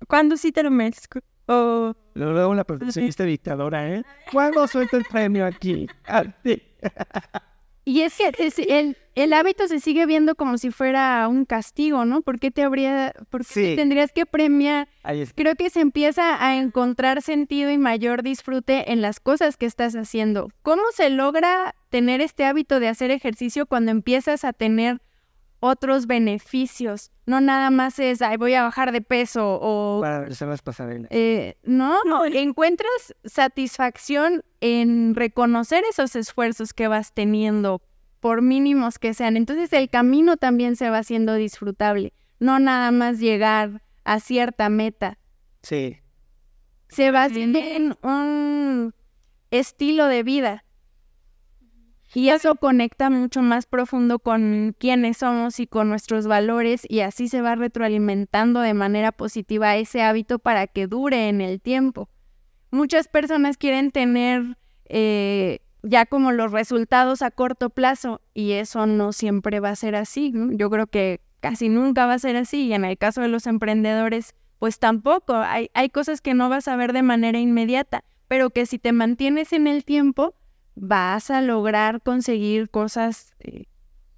¿Cuándo 0.09 0.37
sí 0.37 0.53
te 0.53 0.63
lo 0.63 0.71
merezco? 0.71 1.21
O 1.47 1.95
Luego 2.15 2.55
la 2.55 2.65
profesionista 2.65 3.25
dictadora, 3.25 3.89
¿eh? 3.91 4.05
¿Cuándo 4.33 4.67
suelto 4.69 4.97
el 4.97 5.05
premio 5.05 5.45
aquí? 5.47 5.87
Ah, 6.07 6.25
sí. 6.45 6.63
Y 7.85 8.01
es 8.01 8.17
que 8.17 8.33
es- 8.39 8.59
el, 8.59 8.97
el 9.15 9.33
hábito 9.35 9.69
se 9.69 9.79
sigue 9.79 10.07
viendo 10.07 10.35
como 10.35 10.57
si 10.59 10.71
fuera 10.71 11.29
un 11.29 11.45
castigo, 11.45 12.05
¿no? 12.05 12.23
¿Por 12.23 12.41
qué 12.41 12.51
te 12.51 12.63
habría, 12.63 13.13
por 13.31 13.43
qué 13.47 13.55
te 13.55 13.71
Sí. 13.71 13.77
tendrías 13.77 14.11
que 14.13 14.25
premiar? 14.27 14.89
Creo 15.35 15.55
que 15.55 15.69
se 15.71 15.81
empieza 15.81 16.43
a 16.45 16.57
encontrar 16.57 17.21
sentido 17.21 17.71
y 17.71 17.79
mayor 17.79 18.23
disfrute 18.23 18.91
en 18.93 19.03
las 19.03 19.21
cosas 19.21 19.57
que 19.57 19.67
estás 19.67 19.95
haciendo. 19.97 20.49
¿Cómo 20.63 20.83
se 20.95 21.11
logra 21.11 21.75
tener 21.91 22.21
este 22.23 22.45
hábito 22.47 22.81
de 22.81 22.89
hacer 22.89 23.11
ejercicio 23.11 23.67
cuando 23.67 23.91
empiezas 23.91 24.45
a 24.45 24.53
tener 24.53 25.01
otros 25.65 26.07
beneficios? 26.07 27.11
No 27.27 27.41
nada 27.41 27.71
más 27.71 27.99
es, 27.99 28.21
ay, 28.21 28.37
voy 28.37 28.53
a 28.55 28.63
bajar 28.63 28.93
de 28.93 29.01
peso 29.01 29.59
o 29.63 30.01
Para 30.03 30.21
regresar 30.21 30.49
las 30.49 30.61
pasarelas. 30.61 31.11
eh, 31.11 31.57
no, 31.65 31.99
encuentras 32.27 33.15
satisfacción 33.25 34.45
en 34.61 35.15
reconocer 35.15 35.83
esos 35.89 36.17
esfuerzos 36.17 36.75
que 36.75 36.87
vas 36.87 37.15
teniendo, 37.15 37.81
por 38.21 38.43
mínimos 38.43 38.99
que 38.99 39.15
sean. 39.15 39.37
Entonces 39.37 39.73
el 39.73 39.89
camino 39.89 40.37
también 40.37 40.77
se 40.77 40.91
va 40.91 40.99
haciendo 40.99 41.35
disfrutable, 41.35 42.13
no 42.39 42.59
nada 42.59 42.91
más 42.91 43.19
llegar 43.19 43.83
a 44.05 44.21
cierta 44.21 44.69
meta. 44.69 45.19
Sí. 45.63 45.97
Se 46.89 47.11
va 47.11 47.25
haciendo 47.25 47.59
en 47.59 47.97
un 48.03 48.95
estilo 49.51 50.07
de 50.07 50.23
vida. 50.23 50.64
Y 52.17 52.29
eso 52.29 52.55
conecta 52.55 53.11
mucho 53.11 53.43
más 53.43 53.67
profundo 53.67 54.21
con 54.21 54.77
quiénes 54.79 55.17
somos 55.19 55.59
y 55.59 55.67
con 55.67 55.89
nuestros 55.89 56.29
valores 56.29 56.87
y 56.89 57.01
así 57.01 57.27
se 57.27 57.41
va 57.41 57.57
retroalimentando 57.57 58.61
de 58.61 58.73
manera 58.73 59.11
positiva 59.11 59.75
ese 59.75 60.01
hábito 60.01 60.39
para 60.39 60.69
que 60.69 60.87
dure 60.87 61.29
en 61.29 61.41
el 61.41 61.61
tiempo. 61.61 62.09
Muchas 62.71 63.09
personas 63.09 63.57
quieren 63.57 63.91
tener 63.91 64.57
eh, 64.85 65.59
ya 65.83 66.07
como 66.07 66.31
los 66.31 66.53
resultados 66.53 67.21
a 67.21 67.33
corto 67.33 67.71
plazo 67.71 68.21
y 68.33 68.53
eso 68.53 68.87
no 68.87 69.13
siempre 69.13 69.59
va 69.59 69.71
a 69.71 69.77
ser 69.77 69.97
así. 69.97 70.33
Yo 70.53 70.71
creo 70.71 70.87
que 70.87 71.21
casi 71.41 71.69
nunca 71.69 72.07
va 72.07 72.15
a 72.15 72.19
ser 72.21 72.37
así 72.37 72.67
y 72.67 72.75
en 72.75 72.85
el 72.85 72.97
caso 72.97 73.23
de 73.23 73.29
los 73.29 73.49
emprendedores 73.49 74.37
pues 74.61 74.79
tampoco. 74.79 75.35
Hay, 75.35 75.69
hay 75.75 75.91
cosas 75.91 76.21
que 76.21 76.33
no 76.33 76.49
vas 76.49 76.69
a 76.69 76.77
ver 76.77 76.93
de 76.93 77.03
manera 77.03 77.41
inmediata, 77.41 78.05
pero 78.29 78.51
que 78.51 78.67
si 78.67 78.79
te 78.79 78.93
mantienes 78.93 79.53
en 79.53 79.67
el 79.67 79.85
tiempo 79.85 80.35
vas 80.75 81.31
a 81.31 81.41
lograr 81.41 82.03
conseguir 82.03 82.69
cosas 82.71 83.35
eh, 83.41 83.65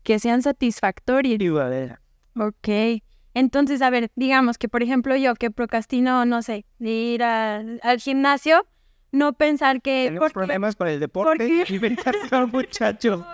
que 0.02 0.18
sean 0.18 0.42
satisfactorias. 0.42 1.40
Y 1.40 1.46
duradera. 1.46 2.00
Ok. 2.38 3.02
Entonces, 3.34 3.82
a 3.82 3.90
ver, 3.90 4.10
digamos 4.16 4.56
que, 4.56 4.68
por 4.68 4.82
ejemplo, 4.82 5.14
yo 5.16 5.34
que 5.34 5.50
procrastino, 5.50 6.24
no 6.24 6.42
sé, 6.42 6.64
de 6.78 6.90
ir 6.90 7.22
al, 7.22 7.80
al 7.82 8.00
gimnasio, 8.00 8.66
no 9.12 9.34
pensar 9.34 9.82
que... 9.82 10.06
Tenemos 10.06 10.32
¿por 10.32 10.42
qué? 10.42 10.46
problemas 10.46 10.76
con 10.76 10.88
el 10.88 11.00
deporte 11.00 11.46
y 11.46 11.60
alimentación, 11.62 12.50
muchachos. 12.50 13.24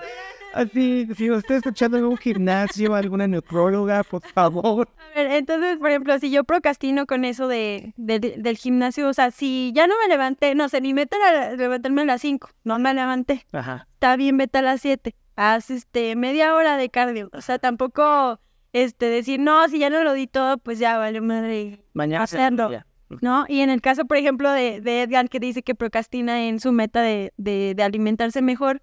Así, 0.54 1.06
si 1.16 1.30
usted 1.30 1.56
está 1.56 1.56
escuchando 1.56 1.96
algún 1.96 2.16
gimnasio, 2.16 2.94
alguna 2.94 3.26
nutrióloga, 3.26 4.02
por 4.04 4.22
favor. 4.22 4.88
A 5.14 5.18
ver, 5.18 5.32
entonces, 5.32 5.78
por 5.78 5.90
ejemplo, 5.90 6.18
si 6.18 6.30
yo 6.30 6.44
procrastino 6.44 7.06
con 7.06 7.24
eso 7.24 7.48
de, 7.48 7.92
de- 7.96 8.20
de- 8.20 8.34
del 8.38 8.56
gimnasio, 8.56 9.08
o 9.08 9.12
sea, 9.14 9.30
si 9.30 9.72
ya 9.74 9.86
no 9.86 9.94
me 10.02 10.08
levanté, 10.08 10.54
no 10.54 10.68
sé, 10.68 10.80
ni 10.80 10.94
meta 10.94 11.16
a 11.26 11.52
levantarme 11.56 12.02
a 12.02 12.04
las 12.06 12.20
5, 12.20 12.48
no 12.64 12.78
me 12.78 12.92
levanté, 12.94 13.44
Ajá. 13.52 13.86
está 13.94 14.16
bien, 14.16 14.36
vete 14.36 14.58
a 14.58 14.62
las 14.62 14.80
7, 14.80 15.14
haz 15.36 15.70
este, 15.70 16.16
media 16.16 16.54
hora 16.54 16.76
de 16.76 16.88
cardio, 16.90 17.30
o 17.32 17.40
sea, 17.40 17.58
tampoco, 17.58 18.40
este, 18.72 19.06
decir, 19.06 19.40
no, 19.40 19.68
si 19.68 19.78
ya 19.78 19.90
no 19.90 20.02
lo 20.04 20.12
di 20.12 20.26
todo, 20.26 20.58
pues 20.58 20.78
ya 20.78 20.98
vale 20.98 21.20
madre, 21.20 21.84
Mañana. 21.94 22.24
Hacerlo. 22.24 22.70
ya. 22.70 22.86
¿no? 23.20 23.44
Y 23.48 23.60
en 23.60 23.68
el 23.68 23.82
caso, 23.82 24.06
por 24.06 24.16
ejemplo, 24.16 24.50
de, 24.50 24.80
de 24.80 25.02
Edgar, 25.02 25.28
que 25.28 25.38
dice 25.38 25.62
que 25.62 25.74
procrastina 25.74 26.44
en 26.46 26.60
su 26.60 26.72
meta 26.72 27.02
de, 27.02 27.32
de, 27.36 27.74
de 27.76 27.82
alimentarse 27.82 28.40
mejor, 28.40 28.80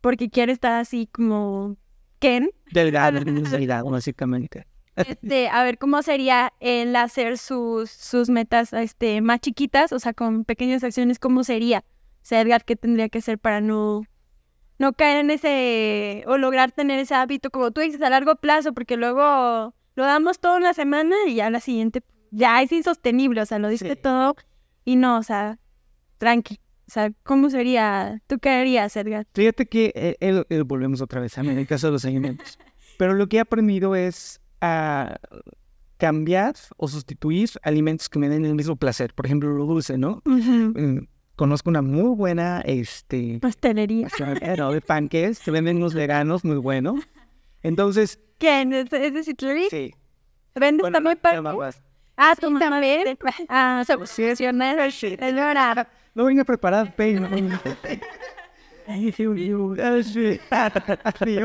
porque 0.00 0.28
quiere 0.30 0.52
estar 0.52 0.72
así 0.80 1.08
como 1.10 1.76
Ken, 2.18 2.50
Delgado, 2.72 3.20
delgado, 3.24 3.90
básicamente. 3.90 4.66
este, 4.96 5.48
a 5.48 5.62
ver 5.62 5.78
cómo 5.78 6.02
sería 6.02 6.52
el 6.60 6.94
hacer 6.96 7.36
sus, 7.38 7.90
sus 7.90 8.28
metas 8.30 8.72
este, 8.72 9.20
más 9.20 9.40
chiquitas, 9.40 9.92
o 9.92 9.98
sea, 9.98 10.12
con 10.14 10.44
pequeñas 10.44 10.82
acciones, 10.84 11.18
¿cómo 11.18 11.44
sería? 11.44 11.84
O 12.22 12.28
sea, 12.28 12.40
Edgar, 12.40 12.64
¿qué 12.64 12.76
tendría 12.76 13.08
que 13.08 13.18
hacer 13.18 13.38
para 13.38 13.60
no, 13.60 14.02
no 14.78 14.92
caer 14.94 15.18
en 15.18 15.30
ese, 15.30 16.24
o 16.26 16.38
lograr 16.38 16.72
tener 16.72 16.98
ese 16.98 17.14
hábito, 17.14 17.50
como 17.50 17.70
tú 17.70 17.80
dices, 17.82 18.00
a 18.02 18.10
largo 18.10 18.36
plazo, 18.36 18.72
porque 18.72 18.96
luego 18.96 19.74
lo 19.94 20.04
damos 20.04 20.38
toda 20.40 20.56
una 20.56 20.74
semana 20.74 21.14
y 21.26 21.36
ya 21.36 21.50
la 21.50 21.60
siguiente 21.60 22.02
ya 22.30 22.60
es 22.62 22.72
insostenible, 22.72 23.40
o 23.42 23.46
sea, 23.46 23.58
lo 23.58 23.68
diste 23.68 23.94
Sí. 23.94 24.00
todo 24.02 24.34
y 24.84 24.96
no, 24.96 25.18
o 25.18 25.22
sea, 25.22 25.58
tranqui. 26.18 26.58
O 26.88 26.92
sea, 26.92 27.10
¿cómo 27.24 27.50
sería? 27.50 28.22
¿Tú 28.26 28.38
qué 28.38 28.50
harías, 28.50 28.96
Edgar? 28.96 29.26
Fíjate 29.34 29.66
que 29.66 29.92
eh, 29.96 30.16
eh, 30.20 30.44
eh, 30.48 30.62
volvemos 30.62 31.00
otra 31.00 31.20
vez 31.20 31.36
a 31.38 31.42
mí, 31.42 31.48
en 31.50 31.58
el 31.58 31.66
caso 31.66 31.88
de 31.88 31.92
los 31.94 32.04
alimentos. 32.04 32.58
Pero 32.98 33.14
lo 33.14 33.28
que 33.28 33.38
he 33.38 33.40
aprendido 33.40 33.94
es 33.96 34.40
a 34.60 35.16
cambiar 35.98 36.54
o 36.76 36.88
sustituir 36.88 37.50
alimentos 37.62 38.08
que 38.08 38.18
me 38.18 38.28
den 38.28 38.44
el 38.44 38.54
mismo 38.54 38.76
placer. 38.76 39.14
Por 39.14 39.26
ejemplo, 39.26 39.50
lo 39.50 39.64
dulce, 39.66 39.98
¿no? 39.98 40.22
Mm, 40.24 40.98
Conozco 41.36 41.68
una 41.68 41.82
muy 41.82 42.14
buena, 42.16 42.62
este, 42.64 43.38
Pastelería. 43.42 44.08
no, 44.56 44.72
de 44.72 44.80
panques, 44.80 45.38
que 45.40 45.50
venden 45.50 45.76
unos 45.76 45.92
veganos 45.94 46.44
muy 46.44 46.56
buenos. 46.56 47.00
Entonces, 47.62 48.18
¿Quién? 48.38 48.72
¿Es, 48.72 48.90
es 48.92 49.12
de 49.12 49.22
Citlali? 49.24 49.68
sí. 49.70 49.94
¿Vendes 50.54 50.80
Bueno, 50.82 50.94
también 50.96 51.16
no, 51.16 51.20
pan? 51.22 51.44
no, 51.44 51.56
más. 51.58 51.82
Ah, 52.16 52.34
tú 52.40 52.58
también. 52.58 53.18
Ah, 53.50 53.82
se 53.86 53.98
posicionaron. 53.98 54.90
Señora. 54.90 55.86
No 56.16 56.24
venga 56.24 56.44
preparado, 56.44 56.88
pero 56.96 57.30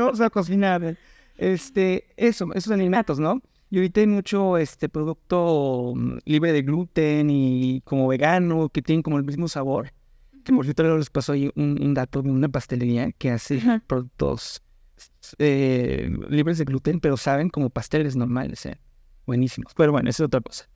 Vamos 0.06 0.20
a 0.22 0.30
cocinar. 0.30 0.96
Este, 1.36 2.06
eso, 2.16 2.48
esos 2.54 2.72
alimentos, 2.72 3.18
¿no? 3.20 3.42
Y 3.68 3.76
ahorita 3.76 4.00
hay 4.00 4.06
mucho 4.06 4.56
este 4.56 4.88
producto 4.88 5.92
mm, 5.94 6.18
libre 6.24 6.52
de 6.52 6.62
gluten 6.62 7.28
y 7.28 7.82
como 7.82 8.08
vegano, 8.08 8.70
que 8.70 8.80
tienen 8.80 9.02
como 9.02 9.18
el 9.18 9.24
mismo 9.24 9.46
sabor. 9.46 9.92
Que 10.42 10.54
por 10.54 10.64
cierto 10.64 10.96
les 10.96 11.10
pasó 11.10 11.32
ahí 11.32 11.50
un, 11.54 11.78
un 11.78 11.92
dato 11.92 12.22
de 12.22 12.30
una 12.30 12.48
pastelería 12.48 13.12
que 13.12 13.30
hace 13.30 13.60
productos 13.86 14.62
eh, 15.38 16.10
libres 16.30 16.56
de 16.56 16.64
gluten, 16.64 16.98
pero 16.98 17.18
saben 17.18 17.50
como 17.50 17.68
pasteles 17.68 18.16
normales, 18.16 18.64
¿eh? 18.64 18.78
Buenísimos. 19.26 19.74
Pero 19.76 19.92
bueno, 19.92 20.08
esa 20.08 20.22
es 20.22 20.26
otra 20.28 20.40
cosa. 20.40 20.71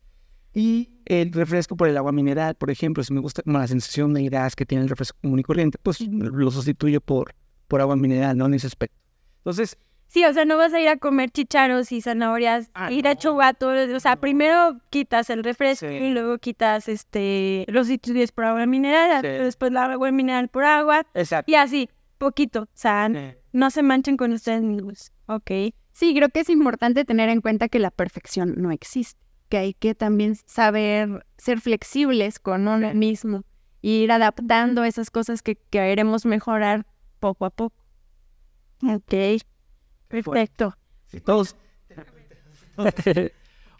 Y 0.57 0.89
el 1.05 1.31
refresco 1.33 1.77
por 1.77 1.87
el 1.87 1.95
agua 1.97 2.11
mineral, 2.11 2.55
por 2.55 2.71
ejemplo, 2.71 3.03
si 3.03 3.13
me 3.13 3.19
gusta 3.19 3.43
como 3.43 3.59
la 3.59 3.67
sensación 3.67 4.13
de 4.13 4.27
gas 4.29 4.55
que 4.55 4.65
tiene 4.65 4.83
el 4.83 4.89
refresco 4.89 5.17
común 5.21 5.39
y 5.39 5.43
corriente, 5.43 5.77
pues 5.81 6.01
lo 6.01 6.49
sustituyo 6.51 6.99
por, 6.99 7.35
por 7.67 7.79
agua 7.79 7.95
mineral, 7.95 8.35
¿no? 8.37 8.47
En 8.47 8.55
ese 8.55 8.67
aspecto. 8.67 8.97
Entonces, 9.39 9.77
Sí, 10.09 10.23
o 10.23 10.31
sea, 10.33 10.45
no 10.45 10.55
vas 10.55 10.73
a 10.73 10.79
ir 10.79 10.87
a 10.87 10.95
comer 10.95 11.31
chicharos 11.31 11.91
y 11.91 11.99
zanahorias, 12.01 12.71
Ah, 12.73 12.89
ir 12.93 13.07
a 13.09 13.13
no. 13.15 13.19
chugato, 13.19 13.67
o 13.93 13.99
sea, 13.99 14.15
primero 14.15 14.79
quitas 14.89 15.29
el 15.29 15.43
refresco 15.43 15.85
Sí. 15.85 15.95
y 15.95 16.09
luego 16.11 16.37
quitas 16.37 16.87
este 16.87 17.65
los 17.67 17.87
sustituyes 17.87 18.31
por 18.31 18.45
agua 18.45 18.65
mineral, 18.65 19.21
Sí. 19.21 19.27
después 19.27 19.73
la 19.73 19.83
agua 19.91 20.09
mineral 20.11 20.47
por 20.47 20.63
agua 20.63 21.05
exacto. 21.13 21.51
y 21.51 21.55
así, 21.55 21.89
poquito, 22.19 22.61
o 22.63 22.67
sea, 22.73 23.09
no 23.51 23.69
se 23.69 23.83
manchen 23.83 24.15
con 24.15 24.31
ustedes 24.31 24.61
mismos. 24.63 25.11
Ok. 25.25 25.51
Sí, 25.91 26.15
creo 26.15 26.29
que 26.29 26.39
es 26.39 26.49
importante 26.49 27.03
tener 27.03 27.27
en 27.27 27.41
cuenta 27.41 27.67
que 27.67 27.79
la 27.79 27.91
perfección 27.91 28.55
no 28.57 28.71
existe, 28.71 29.19
que 29.49 29.57
hay 29.57 29.73
que 29.73 29.95
también 29.95 30.35
saber 30.45 31.25
ser 31.37 31.61
flexibles 31.61 32.39
con 32.39 32.67
uno 32.67 32.93
mismo, 32.93 33.43
e 33.81 33.89
ir 33.89 34.11
adaptando 34.11 34.83
esas 34.83 35.09
cosas 35.09 35.41
que 35.41 35.55
queremos 35.55 36.25
mejorar 36.25 36.85
poco 37.19 37.45
a 37.45 37.49
poco. 37.49 37.75
Ok. 38.83 39.41
Perfecto. 40.07 40.75
si 41.07 41.19
todos, 41.19 41.55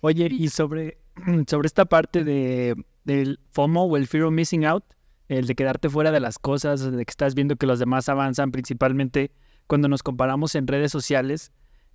Oye, 0.01 0.27
y 0.31 0.49
sobre, 0.49 0.97
sobre 1.47 1.67
esta 1.67 1.85
parte 1.85 2.23
de, 2.23 2.75
del 3.03 3.39
FOMO 3.51 3.85
o 3.85 3.97
el 3.97 4.07
Fear 4.07 4.25
of 4.25 4.33
Missing 4.33 4.65
Out, 4.65 4.83
el 5.27 5.47
de 5.47 5.55
quedarte 5.55 5.89
fuera 5.89 6.11
de 6.11 6.19
las 6.19 6.39
cosas, 6.39 6.91
de 6.91 7.05
que 7.05 7.11
estás 7.11 7.35
viendo 7.35 7.55
que 7.55 7.67
los 7.67 7.79
demás 7.79 8.09
avanzan, 8.09 8.51
principalmente 8.51 9.31
cuando 9.67 9.87
nos 9.87 10.03
comparamos 10.03 10.55
en 10.55 10.67
redes 10.67 10.91
sociales, 10.91 11.51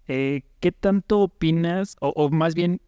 eh, 0.06 0.42
¿qué 0.60 0.72
tanto 0.72 1.20
opinas, 1.20 1.96
o, 2.00 2.08
o 2.10 2.28
más 2.28 2.54
bien, 2.54 2.80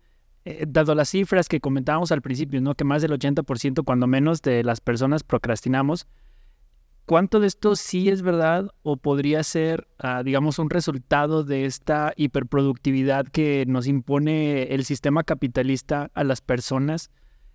eh, 0.44 0.64
dado 0.68 0.94
las 0.94 1.08
cifras 1.08 1.48
que 1.48 1.60
comentábamos 1.60 2.12
al 2.12 2.22
principio, 2.22 2.60
¿no? 2.60 2.74
que 2.74 2.84
más 2.84 3.02
del 3.02 3.12
80%, 3.12 3.84
cuando 3.84 4.06
menos, 4.06 4.42
de 4.42 4.62
las 4.62 4.80
personas 4.80 5.22
procrastinamos, 5.22 6.06
¿cuánto 7.06 7.40
de 7.40 7.46
esto 7.46 7.76
sí 7.76 8.08
es 8.08 8.22
verdad 8.22 8.70
o 8.82 8.96
podría 8.96 9.42
ser, 9.42 9.86
ah, 9.98 10.22
digamos, 10.22 10.58
un 10.58 10.70
resultado 10.70 11.44
de 11.44 11.66
esta 11.66 12.12
hiperproductividad 12.16 13.26
que 13.26 13.64
nos 13.66 13.86
impone 13.86 14.74
el 14.74 14.84
sistema 14.84 15.24
capitalista 15.24 16.10
a 16.14 16.24
las 16.24 16.40
personas? 16.40 17.10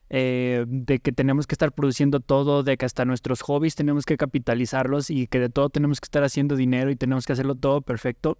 eh, 0.10 0.66
de 0.68 1.00
que 1.00 1.12
tenemos 1.12 1.46
que 1.46 1.54
estar 1.54 1.72
produciendo 1.72 2.20
todo, 2.20 2.64
de 2.64 2.78
que 2.78 2.86
hasta 2.86 3.06
nuestros 3.06 3.42
hobbies 3.42 3.76
tenemos 3.76 4.06
que 4.06 4.18
capitalizarlos 4.18 5.10
y 5.10 5.28
que 5.28 5.40
de 5.40 5.50
todo 5.50 5.70
tenemos 5.70 6.02
que 6.02 6.06
estar 6.06 6.24
haciendo 6.24 6.56
dinero 6.56 6.90
y 6.90 6.96
tenemos 6.96 7.26
que 7.26 7.34
hacerlo 7.34 7.56
todo 7.56 7.82
perfecto. 7.82 8.40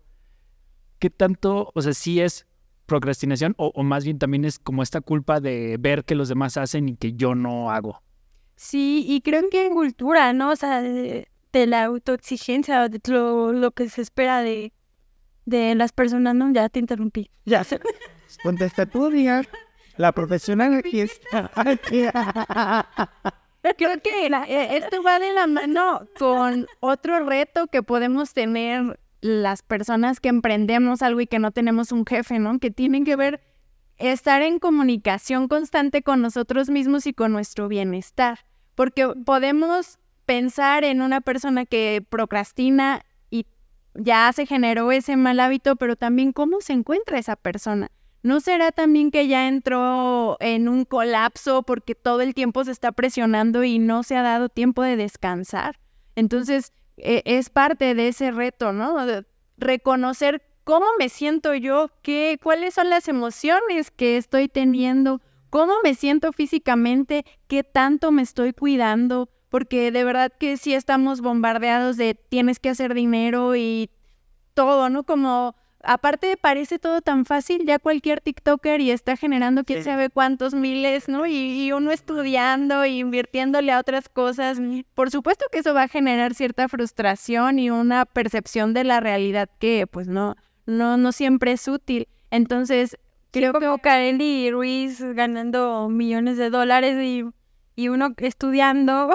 ¿Qué 0.97 1.10
tanto, 1.10 1.72
o 1.74 1.82
sea, 1.82 1.93
sí 1.93 2.20
es 2.22 2.47
procrastinación 2.90 3.54
o, 3.58 3.72
o 3.74 3.84
más 3.84 4.04
bien 4.04 4.20
también 4.20 4.44
es 4.44 4.60
como 4.60 4.84
esta 4.84 5.00
culpa 5.00 5.40
de 5.40 5.78
ver 5.80 6.04
que 6.04 6.16
los 6.16 6.28
demás 6.28 6.58
hacen 6.58 6.90
y 6.90 6.98
que 6.98 7.14
yo 7.14 7.36
no 7.36 7.72
hago? 7.72 8.02
Sí, 8.58 9.06
y 9.08 9.22
creo 9.22 9.50
que 9.50 9.66
en 9.68 9.74
cultura, 9.74 10.34
¿no? 10.34 10.50
O 10.52 10.56
sea, 10.58 10.82
de, 10.82 11.30
de 11.54 11.68
la 11.68 11.86
autoexigencia, 11.86 12.90
de 12.90 13.00
lo, 13.08 13.54
lo 13.54 13.72
que 13.72 13.88
se 13.88 14.02
espera 14.02 14.42
de, 14.42 14.74
de 15.46 15.76
las 15.76 15.94
personas, 15.94 16.36
¿no? 16.36 16.52
Ya 16.52 16.68
te 16.68 16.80
interrumpí. 16.80 17.32
Ya, 17.46 17.64
contesta 18.44 18.86
tú, 18.86 19.10
diga. 19.10 19.44
La 19.96 20.12
profesional 20.12 20.74
aquí 20.76 21.02
está. 21.02 21.50
Creo 23.78 24.02
que 24.02 24.30
la- 24.30 24.46
eh, 24.48 24.78
esto 24.78 25.04
va 25.04 25.20
de 25.20 25.34
la 25.34 25.46
mano 25.48 26.08
con 26.18 26.66
otro 26.80 27.26
reto 27.26 27.68
que 27.68 27.84
podemos 27.84 28.34
tener 28.34 29.00
las 29.22 29.61
personas 29.61 30.20
que 30.20 30.30
emprendemos 30.30 31.01
algo 31.01 31.22
y 31.22 31.28
que 31.28 31.39
no 31.39 31.51
tenemos 31.51 31.91
un 31.91 32.05
jefe, 32.05 32.39
¿no? 32.39 32.59
Que 32.59 32.72
tienen 32.72 33.05
que 33.05 33.15
ver 33.15 33.41
estar 33.97 34.41
en 34.41 34.59
comunicación 34.59 35.47
constante 35.47 36.01
con 36.01 36.22
nosotros 36.22 36.70
mismos 36.70 37.05
y 37.05 37.13
con 37.13 37.32
nuestro 37.32 37.67
bienestar. 37.67 38.39
Porque 38.76 39.07
podemos 39.26 39.99
pensar 40.26 40.84
en 40.84 41.01
una 41.01 41.22
persona 41.22 41.65
que 41.65 42.05
procrastina 42.07 43.03
y 43.30 43.45
ya 43.93 44.32
se 44.34 44.45
generó 44.45 44.91
ese 44.91 45.17
mal 45.17 45.39
hábito, 45.39 45.76
pero 45.76 45.95
también 45.95 46.32
cómo 46.32 46.61
se 46.61 46.74
encuentra 46.74 47.20
esa 47.20 47.36
persona. 47.36 47.91
¿No 48.22 48.41
será 48.41 48.72
también 48.72 49.11
que 49.11 49.28
ya 49.28 49.47
entró 49.47 50.38
en 50.41 50.67
un 50.67 50.84
colapso 50.84 51.63
porque 51.63 51.95
todo 51.95 52.22
el 52.22 52.34
tiempo 52.34 52.63
se 52.65 52.72
está 52.72 52.91
presionando 52.91 53.63
y 53.63 53.80
no 53.80 54.03
se 54.03 54.17
ha 54.17 54.22
dado 54.22 54.49
tiempo 54.49 54.84
de 54.84 54.97
descansar? 54.97 55.80
Entonces, 56.15 56.74
es 57.04 57.50
parte 57.50 57.95
de 57.95 58.10
ese 58.10 58.32
reto, 58.32 58.74
¿no? 58.74 59.06
De 59.06 59.26
reconocer 59.58 60.41
cómo 60.64 60.86
me 61.00 61.10
siento 61.10 61.54
yo, 61.56 61.89
qué, 62.02 62.39
cuáles 62.41 62.76
son 62.76 62.89
las 62.89 63.08
emociones 63.08 63.91
que 63.91 64.18
estoy 64.18 64.47
teniendo, 64.47 65.22
cómo 65.50 65.74
me 65.84 65.95
siento 65.95 66.32
físicamente, 66.32 67.26
qué 67.47 67.64
tanto 67.64 68.12
me 68.12 68.22
estoy 68.22 68.54
cuidando, 68.54 69.30
porque 69.50 69.91
de 69.91 70.04
verdad 70.04 70.32
que 70.39 70.58
sí 70.58 70.74
estamos 70.74 71.22
bombardeados 71.22 71.97
de 71.97 72.14
tienes 72.14 72.60
que 72.60 72.70
hacer 72.70 72.93
dinero 72.93 73.56
y 73.56 73.89
todo, 74.54 74.89
¿no? 74.89 75.04
Como 75.04 75.56
aparte 75.84 76.36
parece 76.38 76.80
todo 76.80 77.01
tan 77.01 77.25
fácil, 77.25 77.65
ya 77.65 77.80
cualquier 77.80 78.21
TikToker 78.21 78.82
y 78.82 78.91
está 78.91 79.15
generando 79.15 79.63
quién 79.63 79.80
Sí. 79.80 79.86
sabe 79.86 80.09
cuántos 80.09 80.53
miles, 80.53 81.07
¿no? 81.07 81.25
Y, 81.25 81.34
y 81.65 81.71
uno 81.71 81.91
estudiando 81.91 82.86
y 82.86 82.99
invirtiéndole 82.99 83.71
a 83.71 83.80
otras 83.80 84.09
cosas. 84.09 84.59
Por 84.93 85.11
supuesto 85.11 85.45
que 85.51 85.59
eso 85.59 85.73
va 85.73 85.84
a 85.84 85.88
generar 85.88 86.34
cierta 86.34 86.67
frustración 86.67 87.59
y 87.59 87.69
una 87.69 88.05
percepción 88.05 88.73
de 88.73 88.84
la 88.84 88.99
realidad 88.99 89.49
que 89.59 89.88
pues 89.88 90.07
no, 90.07 90.36
no, 90.65 90.97
no 90.97 91.11
siempre 91.11 91.53
es 91.53 91.67
útil. 91.67 92.07
Entonces, 92.32 92.97
creo 93.32 93.53
que 93.53 93.59
Como 93.65 93.77
Kareli 93.80 94.51
Ruiz 94.51 95.01
ganando 95.01 95.88
millones 95.89 96.38
de 96.38 96.49
dólares 96.49 96.97
y, 97.03 97.23
y 97.75 97.88
uno 97.88 98.13
estudiando. 98.17 99.09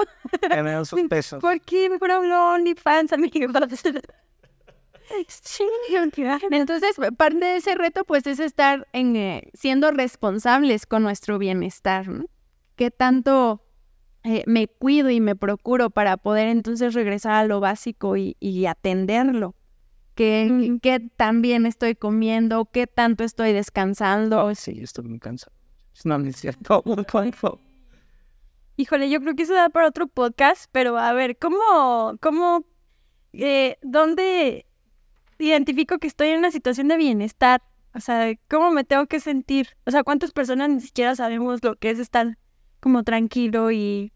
Ganaron 0.49 0.85
sus 0.85 1.01
pesos. 1.09 1.39
¿Por 1.41 1.61
qué 1.61 1.89
mejor 1.89 2.11
hablo 2.11 2.53
OnlyFans, 2.53 3.13
amigo? 3.13 3.47
Entonces, 6.51 6.95
parte 7.17 7.45
de 7.45 7.57
ese 7.57 7.75
reto, 7.75 8.03
pues, 8.05 8.25
es 8.27 8.39
estar 8.39 8.87
en, 8.93 9.15
eh, 9.15 9.49
siendo 9.53 9.91
responsables 9.91 10.85
con 10.85 11.03
nuestro 11.03 11.37
bienestar, 11.37 12.07
¿no? 12.07 12.25
¿Qué 12.75 12.91
tanto 12.91 13.63
eh, 14.23 14.43
me 14.47 14.67
cuido 14.67 15.09
y 15.09 15.21
me 15.21 15.35
procuro 15.35 15.89
para 15.89 16.17
poder 16.17 16.47
entonces 16.47 16.93
regresar 16.93 17.33
a 17.33 17.45
lo 17.45 17.59
básico 17.59 18.17
y, 18.17 18.35
y 18.39 18.65
atenderlo? 18.65 19.55
¿Qué, 20.15 20.77
¿Qué 20.81 20.99
tan 21.15 21.41
bien 21.41 21.65
estoy 21.65 21.95
comiendo? 21.95 22.65
¿Qué 22.65 22.87
tanto 22.87 23.23
estoy 23.23 23.51
descansando? 23.51 24.53
Sí, 24.55 24.79
estoy 24.81 25.05
muy 25.05 25.19
cansado. 25.19 25.51
No, 26.03 26.17
no 26.17 26.27
es 26.27 26.37
cierto. 26.37 26.83
Híjole, 28.77 29.09
yo 29.09 29.21
creo 29.21 29.35
que 29.35 29.43
eso 29.43 29.53
da 29.53 29.69
para 29.69 29.87
otro 29.87 30.07
podcast, 30.07 30.65
pero 30.71 30.97
a 30.97 31.13
ver, 31.13 31.37
¿cómo, 31.37 32.17
cómo, 32.21 32.65
eh, 33.31 33.77
dónde 33.81 34.65
identifico 35.39 35.97
que 35.99 36.07
estoy 36.07 36.29
en 36.29 36.39
una 36.39 36.51
situación 36.51 36.87
de 36.87 36.97
bienestar? 36.97 37.61
O 37.93 37.99
sea, 37.99 38.33
¿cómo 38.49 38.71
me 38.71 38.83
tengo 38.83 39.05
que 39.07 39.19
sentir? 39.19 39.69
O 39.85 39.91
sea, 39.91 40.03
¿cuántas 40.03 40.31
personas 40.31 40.69
ni 40.69 40.81
siquiera 40.81 41.15
sabemos 41.15 41.63
lo 41.63 41.75
que 41.75 41.89
es 41.91 41.99
estar 41.99 42.37
como 42.81 43.03
tranquilo 43.03 43.71
y, 43.71 44.11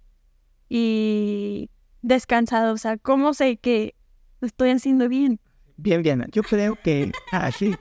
y 0.67 1.69
descansado? 2.01 2.73
O 2.73 2.77
sea, 2.77 2.97
¿cómo 2.97 3.33
sé 3.33 3.57
que 3.57 3.95
lo 4.41 4.47
estoy 4.47 4.71
haciendo 4.71 5.07
bien? 5.09 5.39
Bien, 5.77 6.03
Diana. 6.03 6.27
Yo 6.31 6.43
creo 6.43 6.75
que. 6.81 7.11
Ah, 7.31 7.51
sí. 7.51 7.75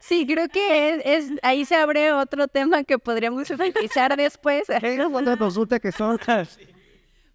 Sí, 0.00 0.26
creo 0.26 0.48
que 0.48 0.94
es, 0.94 1.02
es- 1.30 1.38
ahí 1.42 1.64
se 1.64 1.76
abre 1.76 2.12
otro 2.12 2.48
tema 2.48 2.84
que 2.84 2.98
podríamos 2.98 3.50
analizar 3.50 4.16
después. 4.16 4.64
Resulta 4.68 5.78
que 5.78 5.92
son. 5.92 6.18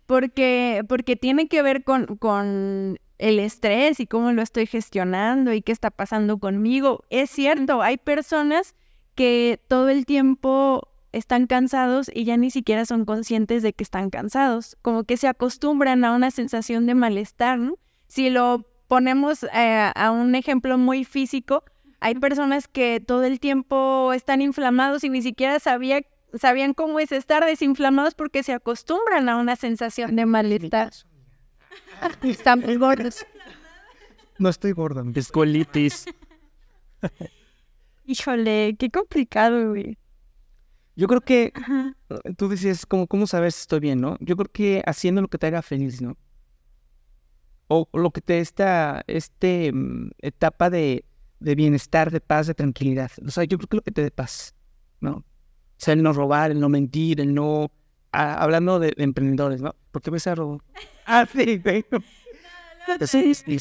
porque, 0.06 0.82
porque 0.89 1.16
tiene 1.16 1.48
que 1.48 1.62
ver 1.62 1.84
con, 1.84 2.18
con 2.18 2.98
el 3.18 3.39
estrés 3.39 3.99
y 3.99 4.07
cómo 4.07 4.32
lo 4.32 4.41
estoy 4.41 4.66
gestionando 4.66 5.53
y 5.53 5.61
qué 5.61 5.72
está 5.72 5.91
pasando 5.91 6.38
conmigo. 6.38 7.03
Es 7.09 7.30
cierto, 7.30 7.82
hay 7.82 7.97
personas 7.97 8.76
que 9.16 9.59
todo 9.68 9.89
el 9.89 10.05
tiempo 10.05 10.89
están 11.13 11.47
cansados 11.47 12.11
y 12.13 12.26
ya 12.26 12.36
ni 12.36 12.51
siquiera 12.51 12.86
son 12.86 13.05
conscientes 13.05 13.63
de 13.63 13.72
que 13.72 13.84
están 13.84 14.09
cansados, 14.09 14.78
como 14.82 15.05
que 15.05 15.16
se 15.16 15.28
acostumbran 15.28 16.03
a 16.03 16.11
una 16.11 16.30
sensación 16.30 16.86
de 16.86 16.93
malestar, 16.93 17.57
¿no? 17.57 17.78
Si 18.07 18.30
lo 18.30 18.66
ponemos 18.88 19.43
eh, 19.43 19.91
a 19.95 20.11
un 20.11 20.36
ejemplo 20.36 20.78
muy 20.78 21.05
físico, 21.05 21.63
hay 22.01 22.16
personas 22.16 22.68
que 22.68 22.99
todo 22.99 23.24
el 23.24 23.39
tiempo 23.39 24.11
están 24.13 24.41
inflamados 24.41 25.03
y 25.05 25.09
ni 25.09 25.22
siquiera 25.22 25.59
sabía, 25.59 26.01
sabían 26.34 26.74
cómo 26.74 26.99
es 26.99 27.13
estar 27.13 27.45
desinflamados 27.45 28.13
porque 28.13 28.43
se 28.43 28.53
acostumbran 28.53 29.30
a 29.30 29.38
una 29.38 29.55
sensación 29.55 30.16
de 30.18 30.26
malestar. 30.26 30.91
Están 32.23 32.59
muy 32.61 32.76
gordos. 32.78 33.26
No 34.38 34.49
estoy 34.49 34.71
gordo. 34.73 35.01
amigo. 35.01 35.19
Escolitis. 35.19 36.05
Híjole, 38.05 38.76
qué 38.78 38.89
complicado, 38.89 39.69
güey. 39.69 39.97
Yo 40.95 41.07
creo 41.07 41.21
que 41.21 41.51
Ajá. 41.55 41.95
tú 42.38 42.47
dices, 42.47 42.86
como, 42.86 43.07
¿cómo 43.07 43.28
saber 43.28 43.51
si 43.51 43.61
estoy 43.61 43.80
bien, 43.80 43.99
no? 43.99 44.17
Yo 44.21 44.38
creo 44.38 44.51
que 44.51 44.84
haciendo 44.86 45.21
lo 45.21 45.28
que 45.28 45.38
te 45.38 45.47
haga 45.47 45.61
feliz, 45.61 46.01
¿no? 46.01 46.17
O, 47.67 47.88
o 47.91 47.97
lo 47.99 48.11
que 48.11 48.21
te 48.21 48.39
esta 48.39 49.03
este, 49.07 49.71
mm, 49.73 50.11
etapa 50.21 50.69
de, 50.69 51.03
de 51.39 51.55
bienestar, 51.55 52.11
de 52.11 52.21
paz, 52.21 52.47
de 52.47 52.53
tranquilidad. 52.53 53.11
O 53.26 53.32
sea, 53.32 53.43
yo 53.43 53.57
creo 53.57 53.67
que 53.67 53.78
lo 53.78 53.82
que 53.84 53.91
te 53.91 54.03
dé 54.03 54.11
paz, 54.11 54.55
¿no? 55.01 55.17
O 55.17 55.23
sea, 55.78 55.93
el 55.93 56.03
no 56.03 56.13
robar, 56.13 56.51
el 56.51 56.59
no 56.59 56.69
mentir, 56.69 57.19
el 57.19 57.34
no... 57.34 57.71
ah, 58.11 58.36
hablando 58.41 58.80
de, 58.80 58.93
de 58.95 59.03
emprendedores, 59.03 59.61
¿no? 59.61 59.76
¿Por 59.96 60.02
qué 60.02 60.12
ves 60.12 60.28
a 60.28 60.36
robar? 60.36 60.60
Ah, 61.06 61.26
sí. 61.26 61.64
Sí, 63.06 63.34
sí, 63.34 63.58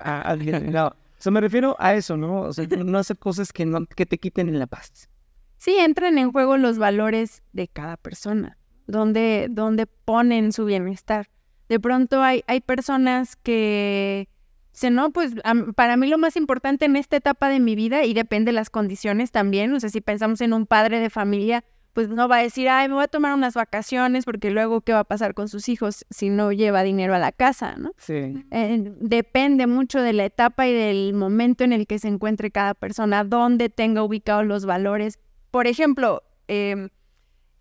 ah, 0.00 0.22
ah, 0.24 0.34
no. 0.34 0.86
O 0.86 0.94
sea, 1.18 1.30
me 1.30 1.42
refiero 1.42 1.76
a 1.78 1.94
eso, 1.94 2.16
¿no? 2.16 2.40
O 2.40 2.52
sea, 2.54 2.66
no 2.66 2.96
hacer 2.96 3.18
cosas 3.18 3.52
que, 3.52 3.66
no, 3.66 3.84
que 3.84 4.06
te 4.06 4.16
quiten 4.16 4.48
en 4.48 4.58
la 4.58 4.66
paz. 4.66 5.10
Sí, 5.58 5.76
entran 5.76 6.16
en 6.16 6.32
juego 6.32 6.56
los 6.56 6.78
valores 6.78 7.42
de 7.52 7.68
cada 7.68 7.98
persona, 7.98 8.56
donde, 8.86 9.48
donde 9.50 9.84
ponen 9.84 10.52
su 10.52 10.64
bienestar. 10.64 11.28
De 11.68 11.78
pronto 11.78 12.22
hay, 12.22 12.44
hay 12.46 12.62
personas 12.62 13.36
que 13.36 14.30
dicen, 14.72 14.94
no, 14.94 15.10
pues 15.10 15.34
para 15.76 15.98
mí 15.98 16.06
lo 16.06 16.16
más 16.16 16.36
importante 16.36 16.86
en 16.86 16.96
esta 16.96 17.16
etapa 17.16 17.50
de 17.50 17.60
mi 17.60 17.74
vida, 17.74 18.06
y 18.06 18.14
depende 18.14 18.52
de 18.52 18.54
las 18.54 18.70
condiciones 18.70 19.32
también, 19.32 19.74
o 19.74 19.80
sea, 19.80 19.90
si 19.90 20.00
pensamos 20.00 20.40
en 20.40 20.54
un 20.54 20.64
padre 20.64 20.98
de 20.98 21.10
familia, 21.10 21.62
pues 21.98 22.08
no 22.10 22.28
va 22.28 22.36
a 22.36 22.42
decir, 22.44 22.68
ay, 22.68 22.86
me 22.86 22.94
voy 22.94 23.02
a 23.02 23.08
tomar 23.08 23.34
unas 23.34 23.54
vacaciones, 23.54 24.24
porque 24.24 24.52
luego, 24.52 24.82
¿qué 24.82 24.92
va 24.92 25.00
a 25.00 25.04
pasar 25.04 25.34
con 25.34 25.48
sus 25.48 25.68
hijos 25.68 26.06
si 26.10 26.30
no 26.30 26.52
lleva 26.52 26.84
dinero 26.84 27.12
a 27.12 27.18
la 27.18 27.32
casa, 27.32 27.74
no? 27.76 27.90
Sí. 27.98 28.46
Eh, 28.52 28.92
depende 29.00 29.66
mucho 29.66 30.00
de 30.00 30.12
la 30.12 30.24
etapa 30.24 30.68
y 30.68 30.72
del 30.72 31.12
momento 31.12 31.64
en 31.64 31.72
el 31.72 31.88
que 31.88 31.98
se 31.98 32.06
encuentre 32.06 32.52
cada 32.52 32.74
persona, 32.74 33.24
dónde 33.24 33.68
tenga 33.68 34.04
ubicados 34.04 34.46
los 34.46 34.64
valores. 34.64 35.18
Por 35.50 35.66
ejemplo, 35.66 36.22
em, 36.46 36.90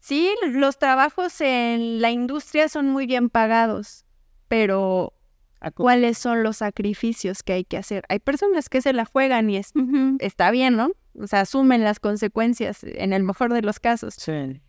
sí, 0.02 0.30
los 0.52 0.78
trabajos 0.78 1.42
en 1.42 2.00
la 2.00 2.12
industria 2.12 2.70
son 2.70 2.90
muy 2.90 3.08
bien 3.08 3.32
pagados, 3.32 4.06
pero 4.48 5.14
cuáles 5.74 6.20
son 6.20 6.44
los 6.44 6.58
sacrificios 6.58 7.42
que 7.42 7.54
hay 7.54 7.64
que 7.64 7.78
hacer. 7.78 8.04
Hay 8.08 8.20
personas 8.20 8.70
que 8.70 8.84
se 8.84 8.94
la 8.94 9.06
juegan 9.06 9.50
y 9.50 9.58
es, 9.58 9.74
está 10.20 10.52
bien, 10.52 10.76
¿no? 10.76 10.92
O 11.20 11.28
sea, 11.28 11.42
asumen 11.42 11.84
las 11.84 12.00
consecuencias 12.00 12.84
en 12.84 13.14
el 13.14 13.24
mejor 13.24 13.54
de 13.54 13.62
los 13.62 13.80
casos, 13.80 14.14
Sí. 14.16 14.62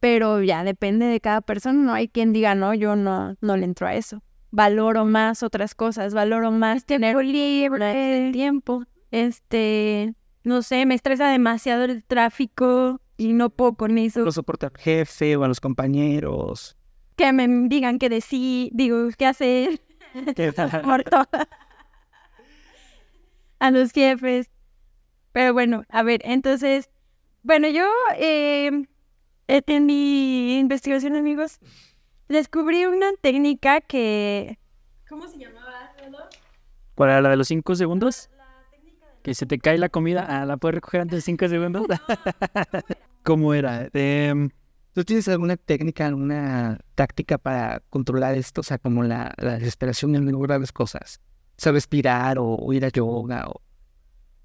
pero 0.00 0.42
ya 0.42 0.64
depende 0.64 1.06
de 1.06 1.20
cada 1.20 1.40
persona, 1.42 1.78
no 1.82 1.92
hay 1.92 2.08
quien 2.08 2.32
diga, 2.32 2.54
no, 2.54 2.72
yo 2.74 2.96
no, 2.96 3.36
no 3.40 3.56
le 3.56 3.64
entro 3.66 3.86
a 3.86 3.94
eso. 3.94 4.22
Valoro 4.50 5.04
más 5.04 5.42
otras 5.42 5.74
cosas, 5.74 6.14
valoro 6.14 6.50
más 6.50 6.84
tener 6.86 7.16
libre 7.24 8.30
tiempo. 8.32 8.84
Este, 9.10 10.14
no 10.42 10.62
sé, 10.62 10.86
me 10.86 10.94
estresa 10.94 11.28
demasiado 11.28 11.84
el 11.84 12.02
tráfico 12.04 13.00
y 13.16 13.32
no 13.34 13.50
puedo 13.50 13.74
con 13.74 13.98
eso. 13.98 14.24
No 14.24 14.32
soporta 14.32 14.68
al 14.68 14.72
jefe 14.78 15.36
o 15.36 15.44
a 15.44 15.48
los 15.48 15.60
compañeros. 15.60 16.76
Que 17.16 17.32
me 17.32 17.46
digan 17.68 17.98
qué 17.98 18.08
decir, 18.08 18.70
digo, 18.72 19.08
qué 19.18 19.26
hacer. 19.26 19.80
Muerto. 20.84 21.24
a 23.58 23.70
los 23.70 23.92
jefes. 23.92 24.50
Pero 25.32 25.52
bueno, 25.52 25.84
a 25.88 26.02
ver, 26.02 26.20
entonces, 26.24 26.90
bueno, 27.42 27.68
yo 27.68 27.88
eh, 28.16 28.86
en 29.48 29.86
mi 29.86 30.58
investigación, 30.58 31.16
amigos, 31.16 31.58
descubrí 32.28 32.84
una 32.84 33.10
técnica 33.20 33.80
que... 33.80 34.58
¿Cómo 35.08 35.26
se 35.28 35.38
llamaba? 35.38 35.92
Rodo? 36.04 36.28
¿Cuál 36.94 37.10
era 37.10 37.20
la 37.20 37.30
de 37.30 37.36
los 37.36 37.48
cinco 37.48 37.74
segundos? 37.74 38.30
Que 39.22 39.34
se 39.34 39.46
te 39.46 39.58
cae 39.58 39.76
la 39.78 39.88
comida. 39.88 40.24
Ah, 40.28 40.46
¿la 40.46 40.56
puedes 40.56 40.76
recoger 40.76 41.02
antes 41.02 41.18
de 41.18 41.22
cinco 41.22 41.48
segundos? 41.48 41.86
¿Cómo 43.22 43.52
era? 43.52 43.88
Em, 43.92 44.50
¿Tú 44.92 45.04
tienes 45.04 45.28
alguna 45.28 45.56
técnica, 45.56 46.06
alguna 46.06 46.78
táctica 46.94 47.38
para 47.38 47.80
controlar 47.90 48.34
esto? 48.36 48.62
O 48.62 48.64
sea, 48.64 48.78
como 48.78 49.02
la, 49.02 49.34
la 49.38 49.58
desesperación 49.58 50.14
en 50.14 50.30
lograr 50.30 50.60
las 50.60 50.72
cosas. 50.72 51.20
O 51.50 51.62
sea, 51.62 51.72
respirar 51.72 52.38
o, 52.38 52.54
o 52.54 52.72
ir 52.72 52.84
a 52.84 52.88
yoga 52.88 53.48
o... 53.48 53.60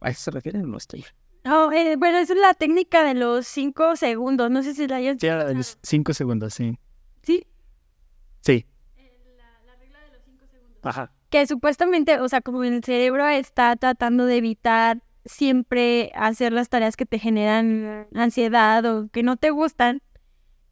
¿A 0.01 0.09
eso 0.09 0.21
se 0.23 0.31
refiere 0.31 0.59
o 0.59 0.65
no 0.65 0.77
estoy? 0.77 1.05
No, 1.43 1.71
eh, 1.71 1.95
bueno, 1.97 2.17
esa 2.17 2.33
es 2.33 2.39
la 2.39 2.53
técnica 2.53 3.03
de 3.03 3.13
los 3.13 3.45
cinco 3.47 3.95
segundos. 3.95 4.49
No 4.51 4.63
sé 4.63 4.73
si 4.73 4.87
la 4.87 4.95
hayas 4.97 5.17
sí, 5.19 5.27
la 5.27 5.45
de 5.45 5.53
los 5.55 5.77
cinco 5.83 6.13
segundos, 6.13 6.53
sí. 6.53 6.77
Sí, 7.23 7.45
Sí. 8.41 8.65
Ajá. 10.83 11.11
que 11.31 11.47
supuestamente, 11.47 12.19
o 12.19 12.29
sea, 12.29 12.41
como 12.41 12.63
el 12.63 12.83
cerebro 12.83 13.25
está 13.27 13.75
tratando 13.75 14.25
de 14.27 14.37
evitar 14.37 15.01
siempre 15.25 16.11
hacer 16.15 16.53
las 16.53 16.69
tareas 16.69 16.95
que 16.95 17.05
te 17.07 17.17
generan 17.17 18.07
ansiedad 18.13 18.85
o 18.85 19.09
que 19.09 19.23
no 19.23 19.35
te 19.35 19.49
gustan, 19.49 20.01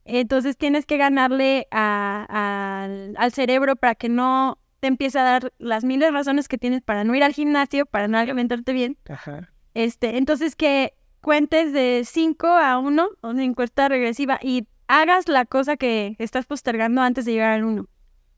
entonces 0.04 0.56
tienes 0.56 0.86
que 0.86 0.96
ganarle 0.98 1.66
a- 1.72 2.84
al- 2.84 3.14
al 3.18 3.32
cerebro 3.32 3.74
para 3.74 3.96
que 3.96 4.08
no 4.08 4.58
te 4.84 4.88
empiece 4.88 5.18
a 5.18 5.22
dar 5.22 5.50
las 5.56 5.82
miles 5.82 6.08
de 6.08 6.12
razones 6.12 6.46
que 6.46 6.58
tienes 6.58 6.82
para 6.82 7.04
no 7.04 7.14
ir 7.14 7.24
al 7.24 7.32
gimnasio, 7.32 7.86
para 7.86 8.06
no 8.06 8.18
alimentarte 8.18 8.74
bien. 8.74 8.98
Ajá. 9.08 9.50
Este, 9.72 10.18
entonces 10.18 10.56
que 10.56 10.92
cuentes 11.22 11.72
de 11.72 12.02
5 12.04 12.46
a 12.48 12.78
1, 12.78 13.08
o 13.22 13.28
una 13.30 13.44
encuesta 13.44 13.88
regresiva, 13.88 14.38
y 14.42 14.66
hagas 14.86 15.26
la 15.26 15.46
cosa 15.46 15.78
que 15.78 16.16
estás 16.18 16.44
postergando 16.44 17.00
antes 17.00 17.24
de 17.24 17.32
llegar 17.32 17.52
al 17.52 17.64
1. 17.64 17.88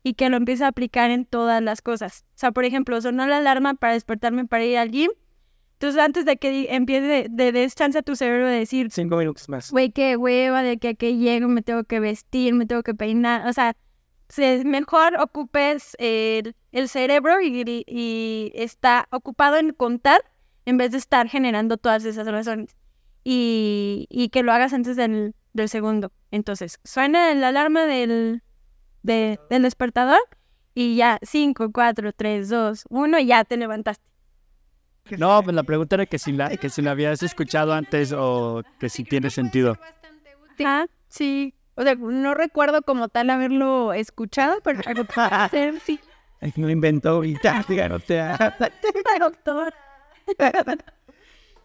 Y 0.03 0.13
que 0.13 0.29
lo 0.29 0.37
empieces 0.37 0.61
a 0.61 0.67
aplicar 0.69 1.11
en 1.11 1.25
todas 1.25 1.61
las 1.61 1.81
cosas. 1.81 2.23
O 2.29 2.37
sea, 2.37 2.53
por 2.53 2.63
ejemplo, 2.63 3.01
sonó 3.01 3.27
la 3.27 3.39
alarma 3.39 3.73
para 3.73 3.91
despertarme 3.91 4.45
para 4.45 4.63
ir 4.63 4.77
al 4.77 4.89
gym. 4.89 5.11
Entonces, 5.73 6.01
antes 6.01 6.23
de 6.23 6.37
que 6.37 6.73
empiece, 6.73 7.27
de 7.29 7.51
des 7.51 7.75
chance 7.75 7.99
a 7.99 8.03
tu 8.03 8.15
cerebro 8.15 8.47
de 8.47 8.59
decir, 8.59 8.87
Cinco 8.89 9.17
minutos 9.17 9.49
más. 9.49 9.69
güey, 9.69 9.91
qué 9.91 10.15
hueva, 10.15 10.63
de 10.63 10.77
que 10.77 10.87
aquí 10.87 11.17
llego, 11.17 11.49
me 11.49 11.61
tengo 11.61 11.83
que 11.83 11.99
vestir, 11.99 12.53
me 12.53 12.65
tengo 12.65 12.83
que 12.83 12.93
peinar. 12.93 13.45
O 13.49 13.51
sea, 13.51 13.75
se- 14.29 14.63
mejor 14.65 15.15
ocupes 15.19 15.95
el, 15.99 16.55
el 16.71 16.89
cerebro 16.89 17.41
y, 17.41 17.61
y- 17.65 17.83
y 17.87 18.51
está 18.55 19.07
ocupado 19.11 19.57
en 19.57 19.71
contar 19.73 20.21
en 20.65 20.77
vez 20.77 20.91
de 20.91 20.97
estar 20.97 21.27
generando 21.29 21.77
todas 21.77 22.03
esas 22.05 22.27
razones. 22.27 22.75
Y, 23.23 24.07
y 24.09 24.29
que 24.29 24.43
lo 24.43 24.51
hagas 24.53 24.73
antes 24.73 24.95
del, 24.95 25.35
del 25.53 25.69
segundo. 25.69 26.11
Entonces, 26.31 26.79
suena 26.83 27.33
la 27.35 27.49
alarma 27.49 27.85
del, 27.85 28.41
de- 29.03 29.39
del 29.49 29.63
despertador 29.63 30.19
y 30.73 30.95
ya, 30.95 31.19
5, 31.23 31.71
4, 31.71 32.13
3, 32.13 32.49
2, 32.49 32.83
1, 32.89 33.19
y 33.19 33.25
ya 33.27 33.43
te 33.43 33.57
levantaste. 33.57 34.03
No, 35.17 35.41
pues 35.41 35.55
la 35.55 35.63
pregunta 35.63 35.95
era 35.95 36.05
que 36.05 36.19
si 36.19 36.33
la, 36.33 36.55
que 36.57 36.69
si 36.69 36.81
la 36.81 36.91
habías 36.91 37.23
escuchado 37.23 37.73
antes 37.73 38.13
o 38.15 38.61
que 38.79 38.89
si 38.89 39.03
tiene 39.05 39.29
sentido. 39.29 39.77
Ajá. 40.59 40.87
Sí, 41.07 41.53
o 41.77 41.83
sea, 41.83 41.93
no 41.95 42.33
recuerdo 42.33 42.81
como 42.81 43.07
tal 43.07 43.29
haberlo 43.29 43.93
escuchado, 43.93 44.59
pero 44.63 44.81
algo 44.85 45.05
que 45.05 45.21
hacer, 45.21 45.79
sí. 45.85 45.99
No 46.55 46.69
inventó 46.69 47.09
ahorita. 47.09 47.65
Doctor. 49.19 49.73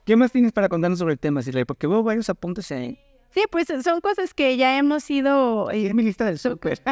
¿Qué 0.05 0.17
más 0.17 0.31
tienes 0.31 0.53
para 0.53 0.69
contarnos 0.69 0.99
sobre 0.99 1.15
el 1.15 1.19
tema, 1.19 1.41
Silvia? 1.43 1.65
Porque 1.65 1.87
veo 1.87 2.03
varios 2.03 2.29
apuntes 2.29 2.71
en... 2.71 2.99
Sí, 3.31 3.45
pues 3.51 3.69
son 3.83 4.03
cosas 4.03 4.35
que 4.35 4.57
ya 4.59 4.77
hemos 4.77 5.11
ido... 5.11 5.71
Es 5.71 5.95
mi 5.95 6.03
lista 6.03 6.27
del 6.27 6.39
súper. 6.39 6.83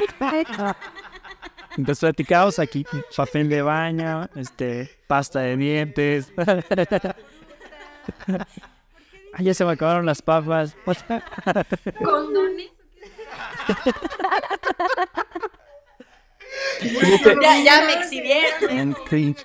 Entonces 1.77 2.01
platicamos 2.01 2.59
aquí 2.59 2.87
papel 3.15 3.51
de 3.51 3.61
baño, 3.61 4.29
este, 4.35 4.91
pasta 5.07 5.41
de 5.41 5.59
dientes. 5.59 6.33
Ay, 9.35 9.45
ya 9.45 9.53
se 9.53 9.65
me 9.67 9.73
acabaron 9.73 10.07
las 10.07 10.23
papas. 10.23 10.75
¿Condones? 12.03 12.80
Ya, 17.43 17.63
ya 17.65 17.85
me 17.87 17.93
exhibieron. 17.95 18.95
Cringe. 19.09 19.45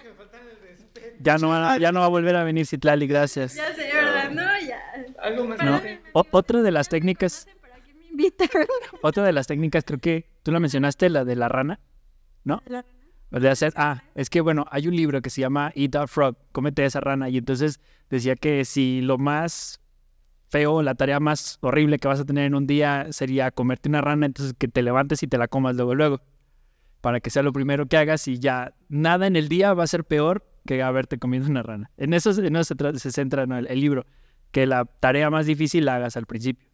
Ya 1.20 1.38
no, 1.38 1.50
va, 1.50 1.78
ya 1.78 1.91
no 1.91 2.00
va 2.02 2.06
a 2.06 2.10
volver 2.10 2.36
a 2.36 2.43
venir 2.43 2.66
Citlali, 2.68 3.08
gracias. 3.08 3.56
Ya 3.56 3.74
sé, 3.74 3.89
¿verdad? 3.93 4.30
No, 4.32 4.43
ya. 4.68 4.80
Algo 5.22 5.46
más. 5.46 5.62
No. 5.64 5.82
O- 6.14 6.26
otra 6.32 6.62
de 6.62 6.72
las 6.72 6.89
técnicas, 6.89 7.48
otra 9.02 9.24
de 9.24 9.32
las 9.32 9.48
técnicas, 9.48 9.84
creo 9.86 10.00
que 10.00 10.30
tú 10.43 10.52
la 10.52 10.60
mencionaste, 10.60 11.10
la 11.10 11.26
de 11.26 11.36
la 11.36 11.48
rana, 11.48 11.80
¿no? 12.43 12.62
De 13.32 13.50
hacer, 13.50 13.74
ah, 13.76 14.04
es 14.14 14.30
que 14.30 14.39
bueno, 14.41 14.66
hay 14.72 14.88
un 14.88 14.96
libro 14.96 15.22
que 15.22 15.30
se 15.30 15.41
llama 15.41 15.72
Eat 15.76 15.96
a 15.96 16.08
Frog, 16.08 16.38
cómete 16.52 16.86
esa 16.86 17.00
rana, 17.02 17.28
y 17.30 17.38
entonces 17.38 17.80
decía 18.10 18.36
que 18.36 18.64
si 18.66 19.02
lo 19.02 19.18
más 19.18 19.82
feo, 20.50 20.82
la 20.82 20.96
tarea 20.96 21.20
más 21.20 21.58
horrible 21.62 21.98
que 22.00 22.08
vas 22.08 22.20
a 22.20 22.26
tener 22.26 22.46
en 22.46 22.56
un 22.56 22.68
día 22.68 23.08
sería 23.12 23.52
comerte 23.52 23.89
una 23.89 24.02
rana, 24.02 24.26
entonces 24.26 24.54
que 24.58 24.68
te 24.68 24.82
levantes 24.82 25.22
y 25.24 25.28
te 25.28 25.38
la 25.38 25.48
comas 25.48 25.76
luego, 25.76 25.96
luego, 25.96 26.22
para 27.02 27.20
que 27.20 27.30
sea 27.30 27.43
lo 27.43 27.52
primero 27.54 27.86
que 27.88 27.98
hagas 27.98 28.28
y 28.28 28.39
ya 28.39 28.74
nada 28.89 29.28
en 29.28 29.36
el 29.36 29.48
día 29.50 29.74
va 29.74 29.84
a 29.84 29.88
ser 29.88 30.04
peor 30.06 30.46
que 30.66 30.82
haberte 30.82 31.18
comido 31.20 31.48
una 31.48 31.62
rana. 31.64 31.91
En 31.98 32.14
eso, 32.14 32.32
en 32.32 32.56
eso 32.56 32.64
se, 32.64 32.76
tra- 32.76 32.96
se 32.96 33.12
centra 33.12 33.46
¿no? 33.46 33.58
el, 33.58 33.68
el 33.68 33.80
libro, 33.80 34.06
que 34.52 34.66
la 34.66 34.86
tarea 34.86 35.30
más 35.30 35.46
difícil 35.46 35.86
la 35.86 35.96
hagas 35.96 36.18
al 36.18 36.26
principio. 36.26 36.68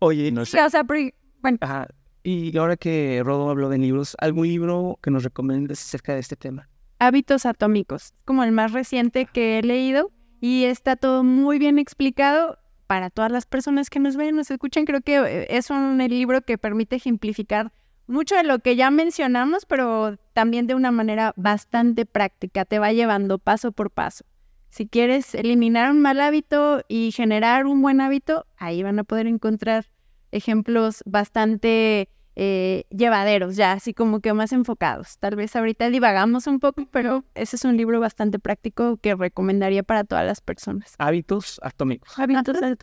Oye, 0.00 0.30
No 0.32 0.44
Sí, 0.44 0.52
sé. 0.52 0.62
o 0.62 0.70
sea, 0.70 0.84
pero- 0.84 1.10
bueno, 1.40 1.58
Ajá. 1.60 1.88
Y 2.24 2.56
ahora 2.58 2.76
que 2.76 3.22
Rodo 3.24 3.48
habló 3.48 3.68
de 3.68 3.78
libros, 3.78 4.16
¿algún 4.20 4.48
libro 4.48 4.98
que 5.02 5.10
nos 5.10 5.22
recomiendes 5.24 5.80
acerca 5.82 6.14
de 6.14 6.20
este 6.20 6.36
tema? 6.36 6.68
Hábitos 6.98 7.46
atómicos, 7.46 8.12
como 8.24 8.42
el 8.42 8.52
más 8.52 8.72
reciente 8.72 9.26
que 9.32 9.58
he 9.58 9.62
leído 9.62 10.10
y 10.40 10.64
está 10.64 10.96
todo 10.96 11.22
muy 11.22 11.58
bien 11.58 11.78
explicado 11.78 12.58
para 12.88 13.10
todas 13.10 13.30
las 13.30 13.46
personas 13.46 13.90
que 13.90 14.00
nos 14.00 14.16
ven, 14.16 14.34
nos 14.34 14.50
escuchan. 14.50 14.86
Creo 14.86 15.02
que 15.02 15.18
eh, 15.18 15.46
es 15.50 15.70
un 15.70 15.98
libro 15.98 16.40
que 16.40 16.56
permite 16.58 16.96
ejemplificar 16.96 17.70
mucho 18.06 18.34
de 18.34 18.44
lo 18.44 18.60
que 18.60 18.76
ya 18.76 18.90
mencionamos, 18.90 19.66
pero 19.66 20.16
también 20.32 20.66
de 20.66 20.74
una 20.74 20.90
manera 20.90 21.34
bastante 21.36 22.06
práctica. 22.06 22.64
Te 22.64 22.78
va 22.78 22.92
llevando 22.92 23.38
paso 23.38 23.72
por 23.72 23.90
paso. 23.90 24.24
Si 24.70 24.88
quieres 24.88 25.34
eliminar 25.34 25.90
un 25.90 26.00
mal 26.00 26.18
hábito 26.20 26.82
y 26.88 27.12
generar 27.12 27.66
un 27.66 27.82
buen 27.82 28.00
hábito, 28.00 28.46
ahí 28.56 28.82
van 28.82 28.98
a 28.98 29.04
poder 29.04 29.26
encontrar 29.26 29.86
ejemplos 30.32 31.02
bastante 31.04 32.08
eh, 32.40 32.84
llevaderos, 32.90 33.56
ya 33.56 33.72
así 33.72 33.92
como 33.92 34.20
que 34.20 34.32
más 34.32 34.52
enfocados. 34.52 35.18
Tal 35.18 35.34
vez 35.34 35.56
ahorita 35.56 35.90
divagamos 35.90 36.46
un 36.46 36.60
poco, 36.60 36.86
pero 36.92 37.24
ese 37.34 37.56
es 37.56 37.64
un 37.64 37.76
libro 37.76 37.98
bastante 37.98 38.38
práctico 38.38 38.96
que 38.98 39.16
recomendaría 39.16 39.82
para 39.82 40.04
todas 40.04 40.24
las 40.24 40.40
personas. 40.40 40.94
Hábitos 40.98 41.58
atómicos. 41.64 42.16
hábitos 42.16 42.60
de- 42.60 42.76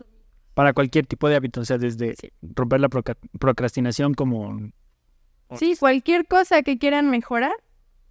Para 0.52 0.74
cualquier 0.74 1.06
tipo 1.06 1.26
de 1.30 1.36
hábito, 1.36 1.62
o 1.62 1.64
sea, 1.64 1.78
desde 1.78 2.14
romper 2.42 2.80
la 2.80 2.90
procrastinación 2.90 4.12
como... 4.12 4.60
Sí, 5.54 5.74
cualquier 5.80 6.26
cosa 6.26 6.60
que 6.60 6.76
quieran 6.76 7.08
mejorar, 7.08 7.54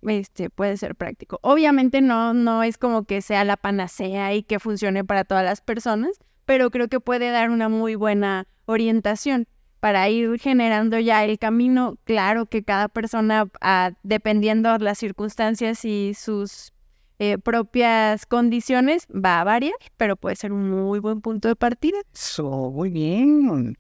este 0.02 0.50
puede 0.50 0.78
ser 0.78 0.96
práctico. 0.96 1.38
Obviamente 1.44 2.02
no, 2.02 2.34
no 2.34 2.64
es 2.64 2.80
como 2.80 3.04
que 3.04 3.22
sea 3.22 3.44
la 3.44 3.56
panacea 3.58 4.34
y 4.34 4.42
que 4.42 4.58
funcione 4.60 5.04
para 5.04 5.26
todas 5.26 5.46
las 5.46 5.62
personas, 5.62 6.18
pero 6.46 6.72
creo 6.72 6.88
que 6.88 7.00
puede 7.00 7.30
dar 7.30 7.52
una 7.52 7.70
muy 7.70 7.94
buena 7.94 8.48
orientación 8.66 9.48
para 9.86 10.10
ir 10.10 10.40
generando 10.40 10.98
ya 10.98 11.24
el 11.26 11.38
camino. 11.38 12.00
Claro 12.06 12.48
que 12.48 12.64
cada 12.64 12.88
persona, 12.88 13.48
ah, 13.62 13.92
dependiendo 14.02 14.74
de 14.74 14.80
las 14.80 14.98
circunstancias 14.98 15.86
y 15.86 16.16
sus 16.16 16.74
eh, 17.20 17.38
propias 17.38 18.26
condiciones, 18.26 19.06
va 19.14 19.42
a 19.42 19.44
variar, 19.44 19.76
pero 19.96 20.16
puede 20.16 20.38
ser 20.38 20.54
un 20.54 20.72
muy 20.72 20.98
buen 20.98 21.22
punto 21.22 21.50
de 21.50 21.56
partida. 21.56 22.00
Eso, 22.12 22.72
muy 22.72 22.90
bien. 22.90 23.78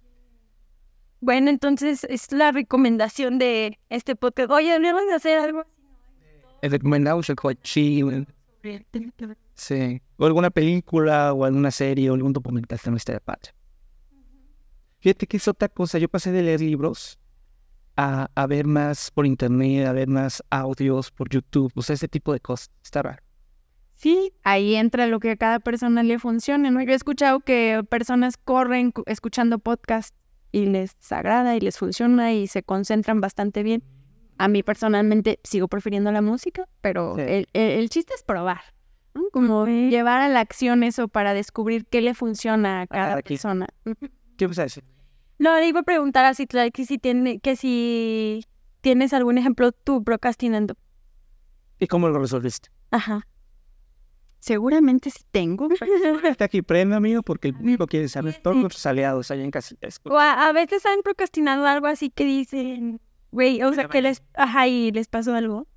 Bueno, 1.22 1.50
entonces 1.50 2.04
es 2.04 2.32
la 2.32 2.52
recomendación 2.52 3.40
de 3.40 3.80
este 3.90 4.16
podcast. 4.16 4.52
Oye, 4.52 4.74
deberíamos 4.74 5.08
de 5.08 5.14
hacer 5.16 5.40
algo. 5.40 5.66
recomendamos 6.62 7.28
el 7.32 7.36
coche. 7.36 8.04
Sí. 9.56 10.02
O 10.18 10.26
alguna 10.28 10.52
película 10.52 11.34
o 11.34 11.46
alguna 11.46 11.72
serie 11.72 12.12
o 12.12 12.14
algún 12.14 12.32
documental 12.32 12.80
también 12.80 12.98
estaría 12.98 13.22
padre. 13.22 13.55
Fíjate 15.00 15.28
que 15.28 15.38
es 15.38 15.48
otra 15.48 15.70
cosa. 15.70 15.98
Yo 16.00 16.10
pasé 16.10 16.32
de 16.32 16.42
leer 16.42 16.62
libros 16.62 17.20
a, 17.98 18.30
a 18.36 18.48
ver 18.48 18.66
más 18.66 19.12
por 19.12 19.26
internet, 19.26 19.86
a 19.88 19.94
ver 19.94 20.08
más 20.08 20.44
audios 20.50 21.12
por 21.12 21.30
YouTube, 21.30 21.72
o 21.76 21.82
sea, 21.82 21.94
ese 21.94 22.08
tipo 22.08 22.34
de 22.34 22.40
cosas. 22.40 22.72
Está 22.84 23.02
raro. 23.04 23.22
Sí, 23.94 24.34
ahí 24.44 24.76
entra 24.76 25.08
lo 25.08 25.20
que 25.20 25.32
a 25.32 25.38
cada 25.38 25.60
persona 25.60 26.04
le 26.04 26.20
funcione, 26.20 26.70
¿no? 26.70 26.82
Yo 26.82 26.92
he 26.92 26.96
escuchado 26.96 27.40
que 27.40 27.82
personas 27.90 28.36
corren 28.36 28.92
cu- 28.92 29.04
escuchando 29.06 29.58
podcast 29.60 30.14
y 30.52 30.66
les 30.66 30.92
agrada 31.12 31.56
y 31.56 31.62
les 31.62 31.78
funciona 31.78 32.34
y 32.34 32.48
se 32.48 32.62
concentran 32.64 33.22
bastante 33.22 33.64
bien. 33.64 33.84
A 34.38 34.50
mí 34.50 34.64
personalmente 34.64 35.40
sigo 35.46 35.70
prefiriendo 35.70 36.12
la 36.12 36.22
música, 36.22 36.68
pero 36.82 37.16
Sí. 37.16 37.22
el, 37.22 37.48
el- 37.54 37.72
el 37.80 37.90
chiste 37.90 38.14
es 38.14 38.24
probar, 38.24 38.62
¿no? 39.14 39.24
Como 39.32 39.66
llevar 39.66 40.20
a 40.22 40.28
la 40.28 40.42
acción 40.42 40.84
eso 40.84 41.08
para 41.08 41.34
descubrir 41.34 41.86
qué 41.86 42.02
le 42.02 42.14
funciona 42.14 42.82
a 42.82 42.88
cada 42.88 43.22
persona. 43.22 43.68
¿Qué 44.38 44.48
vas 44.48 44.60
a 44.60 44.64
decir? 44.64 44.84
No, 45.38 45.58
le 45.60 45.68
iba 45.68 45.82
a 45.82 45.84
preguntar 45.84 46.26
a 46.26 46.34
Citlali 46.34 46.72
que 46.72 46.86
si 46.86 46.98
tiene, 46.98 47.40
que 47.40 47.56
si 47.56 48.46
tienes 48.82 49.14
algún 49.14 49.38
ejemplo 49.38 49.72
tú 49.72 50.04
procrastinando. 50.04 50.76
¿Y 51.80 51.88
cómo 51.88 52.08
lo 52.08 52.20
resolviste? 52.20 52.70
Ajá. 52.92 53.28
Seguramente 54.40 55.10
sí 55.10 55.24
tengo. 55.32 55.68
Está 56.24 56.46
aquí 56.46 56.62
premio, 56.62 56.96
amigo, 56.96 57.24
porque 57.24 57.50
el 57.50 57.56
público 57.56 57.88
quiere 57.88 58.08
saber 58.08 58.40
todos 58.42 58.56
nuestros 58.56 58.86
aliados 58.86 59.32
allá 59.32 59.44
en 59.44 59.52
casa. 59.52 59.76
O 60.04 60.18
a, 60.18 60.48
a 60.48 60.54
veces 60.54 60.86
han 60.86 61.02
procrastinado 61.02 61.66
algo 61.66 61.88
así 61.88 62.12
que 62.12 62.26
dicen, 62.26 63.02
güey, 63.32 63.62
o 63.64 63.74
sea, 63.74 63.88
que 63.88 64.02
les, 64.02 64.24
ajá, 64.36 64.68
y 64.68 64.92
les 64.92 65.08
pasó 65.08 65.34
algo. 65.34 65.68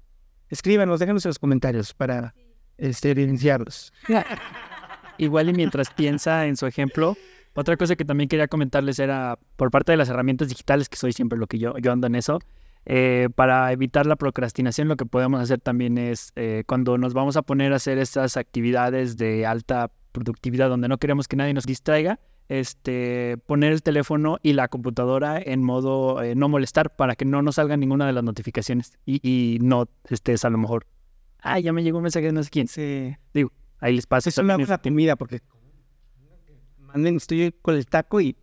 Escríbanos, 0.50 1.00
déjanos 1.00 1.24
en 1.24 1.30
los 1.30 1.38
comentarios 1.38 1.94
para 1.94 2.34
este, 2.76 3.10
evidenciarlos. 3.10 3.92
Igual 5.18 5.48
y 5.48 5.52
mientras 5.52 5.90
piensa 5.90 6.46
en 6.46 6.56
su 6.56 6.66
ejemplo, 6.66 7.16
otra 7.58 7.76
cosa 7.76 7.96
que 7.96 8.04
también 8.04 8.28
quería 8.28 8.46
comentarles 8.46 8.98
era 9.00 9.36
por 9.56 9.70
parte 9.70 9.92
de 9.92 9.98
las 9.98 10.08
herramientas 10.08 10.48
digitales, 10.48 10.88
que 10.88 10.96
soy 10.96 11.12
siempre 11.12 11.38
lo 11.38 11.48
que 11.48 11.58
yo, 11.58 11.76
yo 11.78 11.90
ando 11.90 12.06
en 12.06 12.14
eso, 12.14 12.38
eh, 12.86 13.28
para 13.34 13.72
evitar 13.72 14.06
la 14.06 14.14
procrastinación 14.14 14.86
lo 14.86 14.96
que 14.96 15.04
podemos 15.04 15.40
hacer 15.40 15.60
también 15.60 15.98
es 15.98 16.32
eh, 16.36 16.62
cuando 16.66 16.96
nos 16.98 17.14
vamos 17.14 17.36
a 17.36 17.42
poner 17.42 17.72
a 17.72 17.76
hacer 17.76 17.98
estas 17.98 18.36
actividades 18.36 19.16
de 19.16 19.44
alta 19.44 19.90
productividad 20.12 20.68
donde 20.68 20.88
no 20.88 20.98
queremos 20.98 21.26
que 21.26 21.34
nadie 21.34 21.52
nos 21.52 21.64
distraiga, 21.64 22.20
este, 22.48 23.36
poner 23.46 23.72
el 23.72 23.82
teléfono 23.82 24.38
y 24.42 24.52
la 24.52 24.68
computadora 24.68 25.42
en 25.42 25.62
modo 25.62 26.22
eh, 26.22 26.36
no 26.36 26.48
molestar 26.48 26.94
para 26.94 27.16
que 27.16 27.24
no 27.24 27.42
nos 27.42 27.56
salga 27.56 27.76
ninguna 27.76 28.06
de 28.06 28.12
las 28.12 28.22
notificaciones 28.22 28.98
y, 29.04 29.20
y 29.28 29.58
no 29.58 29.88
estés 30.08 30.44
a 30.44 30.50
lo 30.50 30.58
mejor, 30.58 30.86
ah, 31.40 31.58
ya 31.58 31.72
me 31.72 31.82
llegó 31.82 31.98
un 31.98 32.04
mensaje 32.04 32.26
de 32.26 32.32
no 32.32 32.42
sé 32.44 32.50
quién. 32.50 32.68
Sí. 32.68 33.16
Ahí 33.80 33.94
les 33.94 34.06
pasa. 34.06 34.28
Es 34.28 34.38
una 34.38 34.56
comida 34.56 35.16
porque 35.16 35.40
manden, 36.88 37.16
estoy 37.16 37.52
con 37.62 37.74
el 37.74 37.86
taco 37.86 38.20
y. 38.20 38.36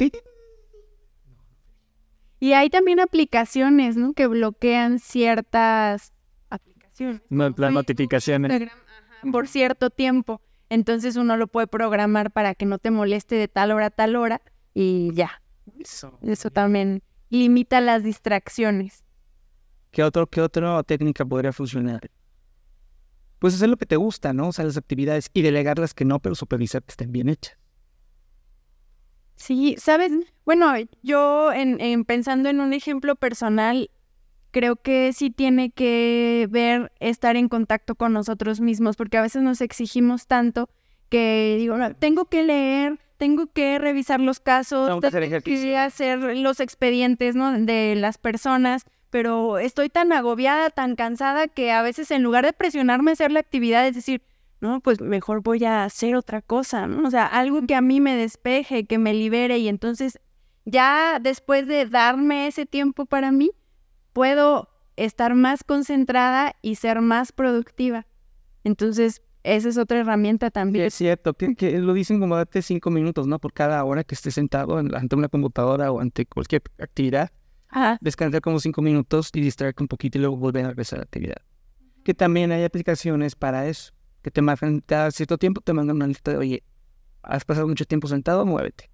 Y 2.40 2.54
hay 2.54 2.70
también 2.70 3.00
aplicaciones, 3.00 3.98
¿no? 3.98 4.14
Que 4.14 4.28
bloquean 4.28 5.00
ciertas 5.00 6.14
aplicaciones. 6.50 7.22
No, 7.30 7.50
las 7.50 7.74
notificaciones. 7.74 8.52
Instagram, 8.52 8.78
ajá, 8.88 9.32
por 9.32 9.48
cierto 9.48 9.90
tiempo. 9.90 10.42
Entonces 10.70 11.16
uno 11.16 11.38
lo 11.38 11.48
puede 11.48 11.68
programar 11.68 12.32
para 12.32 12.56
que 12.56 12.66
no 12.66 12.78
te 12.78 12.92
moleste 12.92 13.36
de 13.36 13.48
tal 13.48 13.72
hora 13.72 13.88
a 13.88 13.90
tal 13.90 14.16
hora 14.16 14.42
y 14.74 15.12
ya. 15.14 15.42
Eso. 15.80 16.18
Eso 16.22 16.52
también 16.52 17.04
limita 17.30 17.82
las 17.82 18.04
distracciones. 18.04 19.04
¿Qué, 19.92 20.04
otro, 20.04 20.28
¿Qué 20.28 20.42
otra 20.42 20.84
técnica 20.84 21.26
podría 21.26 21.54
funcionar? 21.54 22.12
Pues 23.40 23.56
hacer 23.56 23.70
lo 23.70 23.78
que 23.78 23.86
te 23.86 23.96
gusta, 23.96 24.34
¿no? 24.34 24.50
O 24.50 24.52
sea, 24.52 24.66
las 24.66 24.78
actividades 24.78 25.30
y 25.34 25.42
delegar 25.42 25.80
las 25.80 25.94
que 25.94 26.06
no, 26.06 26.20
pero 26.20 26.36
supervisar 26.36 26.84
que 26.84 26.92
estén 26.92 27.12
bien 27.12 27.30
hechas. 27.30 27.58
Sí, 29.36 29.76
¿sabes? 29.78 30.12
Bueno, 30.46 30.74
yo 31.04 31.52
en, 31.52 31.80
en 31.82 32.06
pensando 32.06 32.50
en 32.50 32.60
un 32.60 32.74
ejemplo 32.74 33.16
personal, 33.16 33.90
creo 34.52 34.78
que 34.78 35.12
sí 35.14 35.30
tiene 35.30 35.72
que 35.72 36.48
ver 36.50 36.92
estar 37.00 37.36
en 37.36 37.50
contacto 37.50 37.96
con 37.96 38.14
nosotros 38.14 38.62
mismos, 38.62 38.96
porque 38.96 39.18
a 39.18 39.22
veces 39.22 39.42
nos 39.44 39.62
exigimos 39.62 40.28
tanto 40.28 40.70
que 41.10 41.56
digo, 41.60 41.78
"No, 41.78 41.94
tengo 41.96 42.26
que 42.26 42.44
leer, 42.44 43.00
tengo 43.18 43.48
que 43.48 43.78
revisar 43.80 44.20
los 44.20 44.40
casos, 44.40 44.88
Tengo 44.88 45.02
que 45.02 45.08
hacer 45.08 45.22
tengo 45.24 45.36
ejercicio". 45.36 45.64
que 45.70 45.78
hacer 45.78 46.20
los 46.38 46.60
expedientes, 46.60 47.36
¿no? 47.36 47.52
De 47.60 47.96
las 47.96 48.18
personas, 48.18 48.84
pero 49.10 49.58
estoy 49.60 49.90
tan 49.90 50.12
agobiada, 50.14 50.70
tan 50.70 50.96
cansada 50.96 51.48
que 51.48 51.72
a 51.72 51.82
veces 51.82 52.10
en 52.12 52.24
lugar 52.24 52.46
de 52.46 52.54
presionarme 52.54 53.12
a 53.12 53.14
hacer 53.14 53.32
la 53.32 53.40
actividad, 53.42 53.86
es 53.88 53.96
decir, 53.96 54.22
no, 54.66 54.80
pues 54.82 55.00
mejor 55.02 55.42
voy 55.42 55.64
a 55.66 55.84
hacer 55.84 56.16
otra 56.16 56.42
cosa, 56.42 56.88
¿no? 56.88 57.08
O 57.08 57.12
sea, 57.12 57.26
algo 57.28 57.62
que 57.68 57.76
a 57.76 57.82
mí 57.82 58.02
me 58.02 58.16
despeje, 58.16 58.86
que 58.86 58.98
me 58.98 59.14
libere 59.14 59.58
y 59.60 59.68
entonces 59.68 60.20
ya 60.66 61.20
después 61.22 61.68
de 61.68 61.86
darme 61.86 62.48
ese 62.48 62.66
tiempo 62.66 63.06
para 63.06 63.32
mí, 63.32 63.52
puedo 64.14 64.70
estar 64.96 65.36
más 65.36 65.64
concentrada 65.64 66.56
y 66.62 66.76
ser 66.76 67.02
más 67.02 67.32
productiva. 67.32 68.08
Entonces, 68.64 69.22
esa 69.44 69.70
es 69.70 69.78
otra 69.78 70.00
herramienta 70.00 70.48
Sí, 70.48 70.52
también. 70.52 70.86
es 70.86 70.94
cierto, 70.96 71.34
que, 71.36 71.56
que 71.56 71.78
lo 71.80 71.94
dicen 71.94 72.20
como 72.20 72.36
date 72.36 72.62
cinco 72.64 72.90
minutos, 72.90 73.28
¿no? 73.28 73.38
Por 73.40 73.54
cada 73.54 73.84
hora 73.84 74.04
que 74.04 74.16
estés 74.16 74.34
sentado 74.34 74.80
en- 74.80 74.96
ante 74.96 75.16
una 75.16 75.28
computadora 75.28 75.92
o 75.92 76.00
ante 76.00 76.26
cualquier 76.26 76.64
actividad, 76.80 77.30
Ajá. 77.70 77.98
descansar 78.02 78.42
como 78.42 78.60
cinco 78.60 78.82
minutos 78.82 79.30
y 79.34 79.42
distraerte 79.42 79.84
un 79.84 79.88
poquito 79.88 80.18
y 80.18 80.22
luego 80.22 80.38
volver 80.38 80.66
a 80.66 80.70
regresar 80.70 80.98
a 80.98 81.02
la 81.02 81.04
actividad. 81.04 81.38
Que 82.04 82.14
también 82.14 82.52
hay 82.52 82.64
aplicaciones 82.64 83.36
para 83.36 83.68
eso, 83.68 83.92
que 84.26 84.32
te 84.32 84.42
mandan 84.42 84.82
cada 84.84 85.12
cierto 85.12 85.38
tiempo, 85.38 85.62
te 85.62 85.72
mandan 85.72 85.98
una 85.98 86.08
lista 86.08 86.32
de, 86.32 86.38
oye, 86.38 86.64
has 87.22 87.46
pasado 87.46 87.68
mucho 87.68 87.86
tiempo 87.86 88.08
sentado, 88.08 88.44
muévete. 88.44 88.90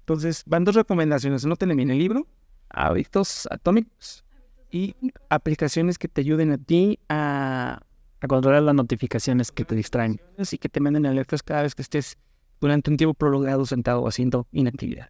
Entonces, 0.00 0.42
van 0.44 0.64
dos 0.64 0.74
recomendaciones, 0.74 1.46
no 1.46 1.56
en 1.58 1.90
el 1.90 1.98
libro, 1.98 2.26
hábitos 2.68 3.48
atómicos 3.50 4.22
y 4.70 4.94
aplicaciones 5.30 5.96
que 5.96 6.08
te 6.08 6.20
ayuden 6.20 6.52
a 6.52 6.58
ti 6.58 6.98
a 7.08 7.80
A 8.20 8.26
controlar 8.28 8.64
las 8.64 8.74
notificaciones 8.74 9.50
que 9.50 9.64
te 9.64 9.74
distraen. 9.74 10.20
y 10.52 10.58
que 10.58 10.68
te 10.68 10.80
manden 10.80 11.06
alertas 11.06 11.42
cada 11.42 11.62
vez 11.62 11.74
que 11.74 11.80
estés 11.80 12.18
durante 12.60 12.90
un 12.90 12.98
tiempo 12.98 13.14
prolongado 13.14 13.64
sentado 13.64 14.06
haciendo 14.06 14.46
inactividad. 14.52 15.08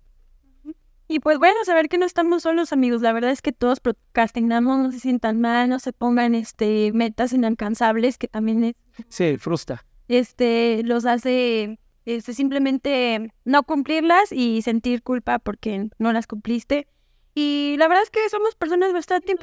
Y 1.09 1.20
pues 1.20 1.38
bueno, 1.38 1.56
saber 1.64 1.88
que 1.88 1.96
no 1.98 2.04
estamos 2.04 2.42
solos, 2.42 2.72
amigos. 2.72 3.00
La 3.00 3.12
verdad 3.12 3.30
es 3.30 3.40
que 3.42 3.52
todos 3.52 3.80
procrastinamos, 3.80 4.78
no 4.78 4.92
se 4.92 5.00
sientan 5.00 5.40
mal, 5.40 5.68
no 5.70 5.78
se 5.78 5.92
pongan 5.94 6.34
este 6.34 6.92
metas 6.92 7.32
inalcanzables, 7.32 8.18
que 8.18 8.28
también 8.28 8.62
es- 8.64 8.74
Sí, 9.09 9.36
frustra. 9.38 9.84
este 10.09 10.82
los 10.84 11.04
hace 11.06 11.78
este, 12.04 12.32
simplemente 12.34 13.32
no 13.44 13.62
cumplirlas 13.64 14.32
y 14.32 14.62
sentir 14.62 15.02
culpa 15.02 15.38
porque 15.38 15.88
no 15.98 16.12
las 16.12 16.26
cumpliste. 16.26 16.86
Y 17.34 17.76
la 17.78 17.86
verdad 17.88 18.02
es 18.02 18.11
que 18.11 18.28
somos 18.30 18.54
personas 18.56 18.92
bastante 18.92 19.36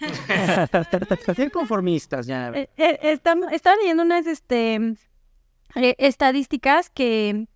conformistas 1.52 2.26
ya. 2.26 2.48
Eh, 2.50 2.68
eh, 2.76 2.98
estam- 3.02 3.48
estaba 3.52 3.76
leyendo 3.76 4.02
unas 4.02 4.26
este, 4.26 4.74
eh, 5.76 5.94
estadísticas 5.98 6.90
que, 6.90 7.46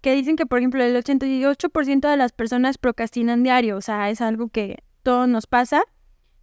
que 0.00 0.14
dicen 0.14 0.36
que, 0.36 0.46
por 0.46 0.58
ejemplo, 0.58 0.82
el 0.82 0.96
88% 0.96 2.08
de 2.08 2.16
las 2.16 2.32
personas 2.32 2.78
procrastinan 2.78 3.42
diario. 3.42 3.76
O 3.76 3.80
sea, 3.80 4.10
es 4.10 4.20
algo 4.20 4.48
que 4.48 4.82
todo 5.02 5.26
nos 5.26 5.46
pasa. 5.46 5.82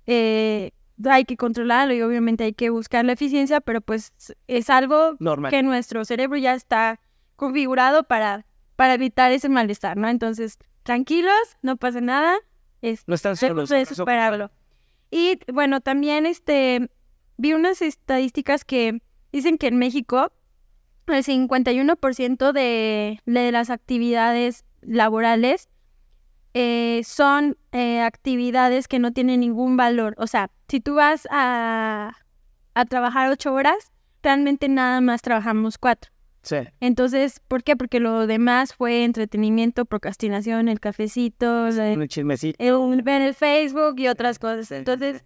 Eh, 0.05 0.71
hay 1.05 1.25
que 1.25 1.37
controlarlo 1.37 1.93
y 1.93 2.01
obviamente 2.01 2.43
hay 2.43 2.53
que 2.53 2.69
buscar 2.69 3.05
la 3.05 3.13
eficiencia, 3.13 3.61
pero 3.61 3.81
pues 3.81 4.13
es 4.47 4.69
algo 4.69 5.15
Normal. 5.19 5.51
que 5.51 5.61
nuestro 5.63 6.05
cerebro 6.05 6.37
ya 6.37 6.53
está 6.53 6.99
configurado 7.35 8.03
para, 8.03 8.45
para 8.75 8.95
evitar 8.95 9.31
ese 9.31 9.49
malestar, 9.49 9.97
¿no? 9.97 10.07
Entonces, 10.09 10.57
tranquilos, 10.83 11.33
no 11.61 11.77
pasa 11.77 12.01
nada. 12.01 12.35
Es, 12.81 13.03
No 13.07 13.15
están 13.15 13.35
solos. 13.35 13.69
de 13.69 13.85
superarlo. 13.85 14.51
Y 15.11 15.39
bueno, 15.51 15.81
también 15.81 16.25
este 16.25 16.89
vi 17.37 17.53
unas 17.53 17.81
estadísticas 17.81 18.65
que 18.65 19.01
dicen 19.31 19.57
que 19.57 19.67
en 19.67 19.77
México 19.77 20.31
el 21.15 21.23
51% 21.23 22.51
de, 22.51 23.19
de 23.25 23.51
las 23.51 23.69
actividades 23.69 24.65
laborales 24.81 25.69
eh, 26.53 27.01
son 27.05 27.57
eh, 27.71 28.01
actividades 28.01 28.87
que 28.87 28.99
no 28.99 29.11
tienen 29.13 29.41
ningún 29.41 29.77
valor. 29.77 30.15
O 30.17 30.27
sea, 30.27 30.49
si 30.67 30.79
tú 30.79 30.95
vas 30.95 31.27
a, 31.29 32.13
a 32.73 32.85
trabajar 32.85 33.29
ocho 33.29 33.53
horas, 33.53 33.91
realmente 34.23 34.67
nada 34.69 35.01
más 35.01 35.21
trabajamos 35.21 35.77
cuatro. 35.77 36.11
Sí. 36.41 36.57
Entonces, 36.79 37.41
¿por 37.47 37.63
qué? 37.63 37.75
Porque 37.75 37.99
lo 37.99 38.25
demás 38.25 38.73
fue 38.73 39.03
entretenimiento, 39.03 39.85
procrastinación, 39.85 40.69
el 40.69 40.79
cafecito, 40.79 41.65
Un 41.65 42.07
chismecito. 42.07 42.57
el 42.63 43.01
ver 43.03 43.21
el 43.21 43.33
Facebook 43.33 43.95
y 43.99 44.07
otras 44.07 44.39
cosas. 44.39 44.71
Entonces, 44.71 45.25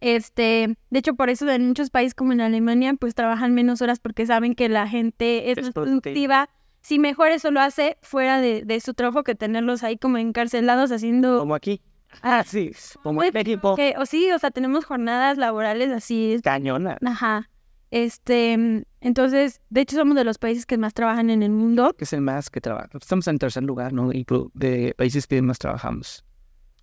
este, 0.00 0.76
de 0.90 0.98
hecho, 0.98 1.14
por 1.14 1.30
eso 1.30 1.48
en 1.50 1.68
muchos 1.68 1.90
países 1.90 2.14
como 2.14 2.32
en 2.32 2.40
Alemania, 2.40 2.94
pues 2.98 3.14
trabajan 3.14 3.54
menos 3.54 3.82
horas 3.82 3.98
porque 3.98 4.26
saben 4.26 4.54
que 4.54 4.68
la 4.68 4.88
gente 4.88 5.50
es, 5.50 5.58
Es 5.58 5.64
más 5.64 5.74
productiva. 5.74 6.48
Si 6.80 6.98
mejor 6.98 7.30
eso 7.30 7.50
lo 7.50 7.60
hace 7.60 7.98
fuera 8.02 8.40
de, 8.40 8.62
de 8.64 8.80
su 8.80 8.94
trabajo 8.94 9.24
que 9.24 9.34
tenerlos 9.34 9.82
ahí 9.82 9.98
como 9.98 10.16
encarcelados 10.18 10.92
haciendo 10.92 11.40
Como 11.40 11.54
aquí. 11.54 11.82
Ah, 12.22 12.42
sí, 12.46 12.72
como 13.02 13.22
equipo. 13.22 13.76
Que, 13.76 13.94
o 13.98 14.06
sí, 14.06 14.30
o 14.32 14.38
sea, 14.38 14.50
tenemos 14.50 14.84
jornadas 14.84 15.38
laborales 15.38 15.90
así. 15.90 16.38
Cañona. 16.42 16.98
Ajá. 17.04 17.50
Este, 17.90 18.84
entonces, 19.00 19.60
de 19.70 19.80
hecho 19.80 19.96
somos 19.96 20.14
de 20.14 20.24
los 20.24 20.38
países 20.38 20.66
que 20.66 20.76
más 20.76 20.94
trabajan 20.94 21.30
en 21.30 21.42
el 21.42 21.50
mundo. 21.50 21.94
Que 21.96 22.04
es 22.04 22.12
el 22.12 22.20
más 22.20 22.50
que 22.50 22.60
trabaja. 22.60 22.90
Estamos 22.94 23.26
en 23.28 23.38
tercer 23.38 23.62
lugar, 23.62 23.92
¿no? 23.92 24.12
Y 24.12 24.26
de 24.54 24.94
países 24.96 25.26
que 25.26 25.40
más 25.42 25.58
trabajamos. 25.58 26.24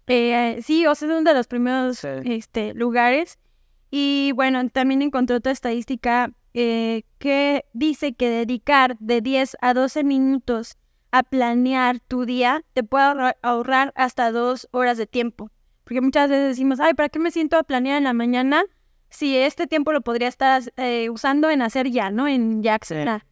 Eh, 0.08 0.60
sí, 0.64 0.86
o 0.86 0.93
sea, 0.95 1.08
es 1.08 1.14
uno 1.14 1.24
de 1.30 1.34
los 1.36 1.47
primeros 1.47 1.99
Sí. 1.99 2.08
este, 2.26 2.74
lugares. 2.74 3.38
Y 3.91 4.32
bueno, 4.36 4.68
también 4.70 5.01
encontré 5.01 5.36
otra 5.36 5.51
estadística 5.51 6.32
eh, 6.53 7.03
que 7.18 7.66
dice 7.74 8.14
que 8.14 8.30
dedicar 8.30 8.97
de 8.99 9.22
10 9.22 9.58
a 9.62 9.74
12 9.74 10.03
minutos 10.03 10.78
a 11.12 11.24
planear 11.24 11.99
tu 11.99 12.26
día 12.26 12.62
te 12.74 12.84
puede 12.84 13.06
ahorra- 13.06 13.38
ahorrar 13.41 13.93
hasta 13.95 14.32
dos 14.32 14.68
horas 14.72 14.97
de 14.97 15.08
tiempo. 15.08 15.49
Porque 15.84 16.01
muchas 16.01 16.30
veces 16.30 16.47
decimos, 16.49 16.80
ay, 16.80 16.93
¿para 16.93 17.10
qué 17.10 17.20
me 17.20 17.32
siento 17.32 17.58
a 17.58 17.64
planear 17.64 17.97
en 17.97 18.03
la 18.06 18.14
mañana 18.14 18.64
si 19.10 19.38
este 19.38 19.68
tiempo 19.68 19.91
lo 19.93 20.01
podría 20.01 20.28
estar 20.28 20.62
eh, 20.78 21.10
usando 21.10 21.49
en 21.49 21.62
hacer 21.62 21.89
ya, 21.89 22.10
¿no? 22.10 22.28
En 22.28 22.64
ya 22.64 22.74
accionar. 22.76 23.24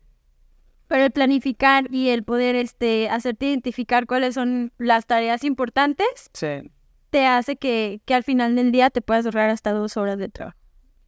Pero 0.88 1.06
el 1.06 1.12
planificar 1.12 1.88
y 1.94 2.10
el 2.10 2.24
poder 2.24 2.56
este, 2.56 3.10
hacerte 3.10 3.48
identificar 3.48 4.06
cuáles 4.06 4.36
son 4.36 4.72
las 4.78 5.06
tareas 5.06 5.44
importantes 5.44 6.08
Sí. 6.34 6.72
te 7.10 7.26
hace 7.26 7.56
que, 7.56 8.02
que 8.06 8.14
al 8.14 8.24
final 8.24 8.56
del 8.56 8.72
día 8.72 8.90
te 8.90 9.02
puedas 9.02 9.26
ahorrar 9.26 9.50
hasta 9.50 9.72
dos 9.72 9.98
horas 9.98 10.18
de 10.18 10.30
trabajo. 10.30 10.58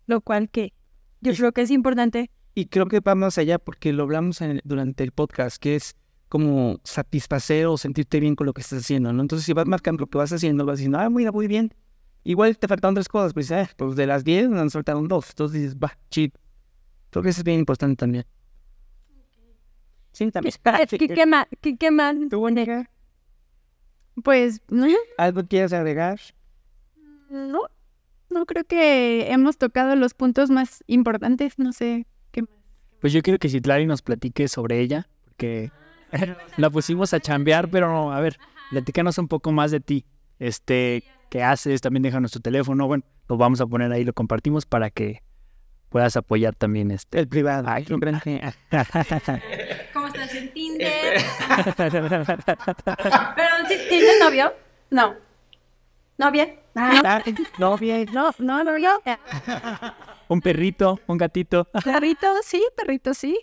Lo 0.07 0.21
cual 0.21 0.49
que 0.49 0.73
yo 1.21 1.34
creo 1.34 1.51
que 1.51 1.61
es 1.61 1.71
importante. 1.71 2.30
Y 2.53 2.67
creo 2.67 2.86
que 2.88 2.99
va 2.99 3.15
más 3.15 3.38
allá 3.38 3.59
porque 3.59 3.91
lo 3.91 4.03
hablamos 4.03 4.41
en 4.41 4.51
el- 4.51 4.61
durante 4.63 5.03
el 5.03 5.11
podcast, 5.11 5.57
que 5.57 5.76
es 5.76 5.95
como 6.30 6.80
satisfacer 6.84 7.65
o 7.67 7.78
sentirte 7.78 8.19
bien 8.19 8.36
con 8.36 8.45
lo 8.47 8.53
que 8.53 8.61
estás 8.61 8.80
haciendo, 8.84 9.11
¿no? 9.13 9.21
Entonces, 9.21 9.45
si 9.45 9.53
vas 9.53 9.65
marcando 9.67 10.01
lo 10.01 10.07
que 10.07 10.17
vas 10.17 10.32
haciendo, 10.32 10.65
vas 10.65 10.78
diciendo, 10.78 10.99
ah, 10.99 11.09
mira, 11.09 11.32
muy 11.32 11.47
bien. 11.47 11.73
Igual 12.23 12.57
te 12.57 12.67
faltan 12.67 12.93
tres 12.95 13.07
cosas, 13.07 13.34
pues, 13.34 13.51
eh, 13.51 13.67
pues 13.78 13.95
de 13.95 14.07
las 14.07 14.23
10 14.23 14.49
nos 14.49 14.73
faltaron 14.73 15.07
dos. 15.07 15.30
Entonces 15.30 15.61
dices, 15.61 15.78
va, 15.78 15.97
chill. 16.09 16.32
Creo 17.11 17.21
que 17.23 17.30
eso 17.30 17.41
es 17.41 17.43
bien 17.45 17.59
importante 17.59 17.95
también. 17.97 18.26
Sí, 20.16 20.32
también. 20.32 20.53
¿Qué, 20.88 20.97
qué, 20.97 21.07
qué 21.09 21.26
más? 21.26 21.45
¿Qué, 21.59 21.76
qué 21.76 21.91
más? 21.91 22.16
¿Tú, 22.30 22.39
Mónica, 22.39 22.89
Pues 24.24 24.61
no, 24.70 24.88
¿Algo 25.18 25.45
quieres 25.45 25.74
agregar? 25.74 26.20
no, 27.30 27.63
no 28.30 28.45
creo 28.45 28.63
que 28.63 29.30
hemos 29.30 29.57
tocado 29.57 29.95
los 29.97 30.13
puntos 30.13 30.49
más 30.49 30.86
importantes, 30.88 31.59
no 31.59 31.74
sé 31.74 32.07
qué 32.32 32.43
más. 32.43 32.51
Pues 33.01 33.11
yo 33.11 33.22
quiero 33.22 33.39
que 33.39 33.49
Citlali 33.49 33.86
nos 33.86 34.01
platique 34.01 34.47
sobre 34.47 34.80
ella, 34.80 35.09
porque 35.26 35.70
la 36.57 36.70
pusimos 36.70 37.13
a 37.13 37.20
chambear, 37.20 37.70
pero 37.70 38.13
a 38.13 38.22
ver, 38.22 38.38
platícanos 38.72 39.18
un 39.18 39.28
poco 39.28 39.51
más 39.51 39.72
de 39.72 39.82
ti. 39.82 40.05
Este, 40.39 41.03
¿qué 41.30 41.43
haces? 41.43 41.82
También 41.82 42.03
déjanos 42.03 42.32
tu 42.32 42.39
teléfono. 42.39 42.88
Bueno, 42.88 43.03
lo 43.28 43.36
vamos 43.36 43.59
a 43.59 43.68
poner 43.68 43.91
ahí, 43.91 44.05
lo 44.05 44.13
compartimos 44.13 44.66
para 44.66 44.89
que 44.91 45.24
puedas 45.89 46.16
apoyar 46.18 46.55
también 46.55 46.91
este. 46.91 47.20
El 47.20 47.28
privado. 47.28 47.68
Ay, 47.70 47.86
no 47.89 47.97
en 50.46 50.54
Tinder? 50.54 51.22
¿Pero 53.36 53.50
tienes 53.89 54.20
novio? 54.20 54.54
No, 54.89 55.16
¿Novia? 56.18 56.56
Ah, 56.76 57.22
no, 57.58 57.78
bien. 57.78 58.08
no, 58.14 58.32
no, 58.39 58.64
no, 58.64 58.78
no. 58.78 59.02
un 60.30 60.41
perrito, 60.41 61.00
un 61.08 61.18
gatito. 61.18 61.66
Perrito, 61.84 62.28
sí, 62.43 62.66
perrito, 62.76 63.14
sí. 63.14 63.38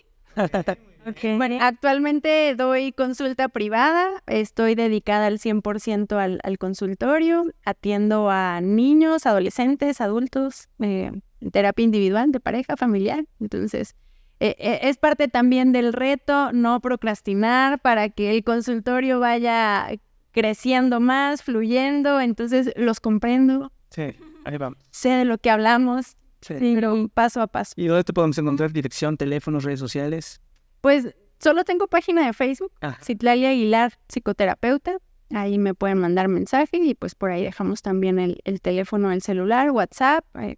Bueno, 1.37 1.57
actualmente 1.61 2.55
doy 2.55 2.93
consulta 2.93 3.49
privada, 3.49 4.23
estoy 4.25 4.73
dedicada 4.75 5.27
al 5.27 5.37
100% 5.37 6.15
al, 6.17 6.39
al 6.43 6.57
consultorio, 6.57 7.45
atiendo 7.65 8.29
a 8.29 8.61
niños, 8.61 9.25
adolescentes, 9.25 9.99
adultos, 9.99 10.69
eh, 10.79 11.11
en 11.41 11.51
terapia 11.51 11.83
individual, 11.83 12.31
de 12.31 12.39
pareja, 12.39 12.77
familiar. 12.77 13.25
Entonces, 13.41 13.95
eh, 14.39 14.55
eh, 14.59 14.79
es 14.83 14.97
parte 14.97 15.27
también 15.27 15.71
del 15.71 15.93
reto 15.93 16.51
no 16.51 16.79
procrastinar 16.81 17.79
para 17.79 18.09
que 18.09 18.31
el 18.31 18.43
consultorio 18.43 19.19
vaya 19.19 19.87
creciendo 20.31 20.99
más, 20.99 21.43
fluyendo. 21.43 22.19
Entonces, 22.19 22.71
los 22.75 22.99
comprendo, 22.99 23.71
Sí, 23.89 24.13
ahí 24.45 24.57
vamos. 24.57 24.79
sé 24.91 25.09
de 25.09 25.25
lo 25.25 25.37
que 25.37 25.49
hablamos, 25.49 26.17
Sí. 26.41 26.55
pero 26.59 27.07
paso 27.13 27.41
a 27.41 27.47
paso. 27.47 27.73
¿Y 27.77 27.85
dónde 27.87 28.03
te 28.03 28.11
podemos 28.13 28.37
encontrar? 28.37 28.71
Dirección, 28.73 29.15
teléfonos, 29.17 29.63
redes 29.63 29.79
sociales. 29.79 30.41
Pues 30.81 31.15
solo 31.39 31.63
tengo 31.63 31.87
página 31.87 32.25
de 32.25 32.33
Facebook, 32.33 32.71
Ah. 32.81 32.97
Citlalia 33.01 33.49
Aguilar, 33.49 33.93
psicoterapeuta. 34.09 34.97
Ahí 35.33 35.57
me 35.57 35.73
pueden 35.73 35.99
mandar 35.99 36.27
mensaje 36.27 36.77
y 36.77 36.93
pues 36.95 37.15
por 37.15 37.31
ahí 37.31 37.43
dejamos 37.43 37.81
también 37.81 38.19
el, 38.19 38.39
el 38.43 38.59
teléfono, 38.61 39.11
el 39.11 39.21
celular, 39.21 39.71
WhatsApp. 39.71 40.25
eh, 40.39 40.57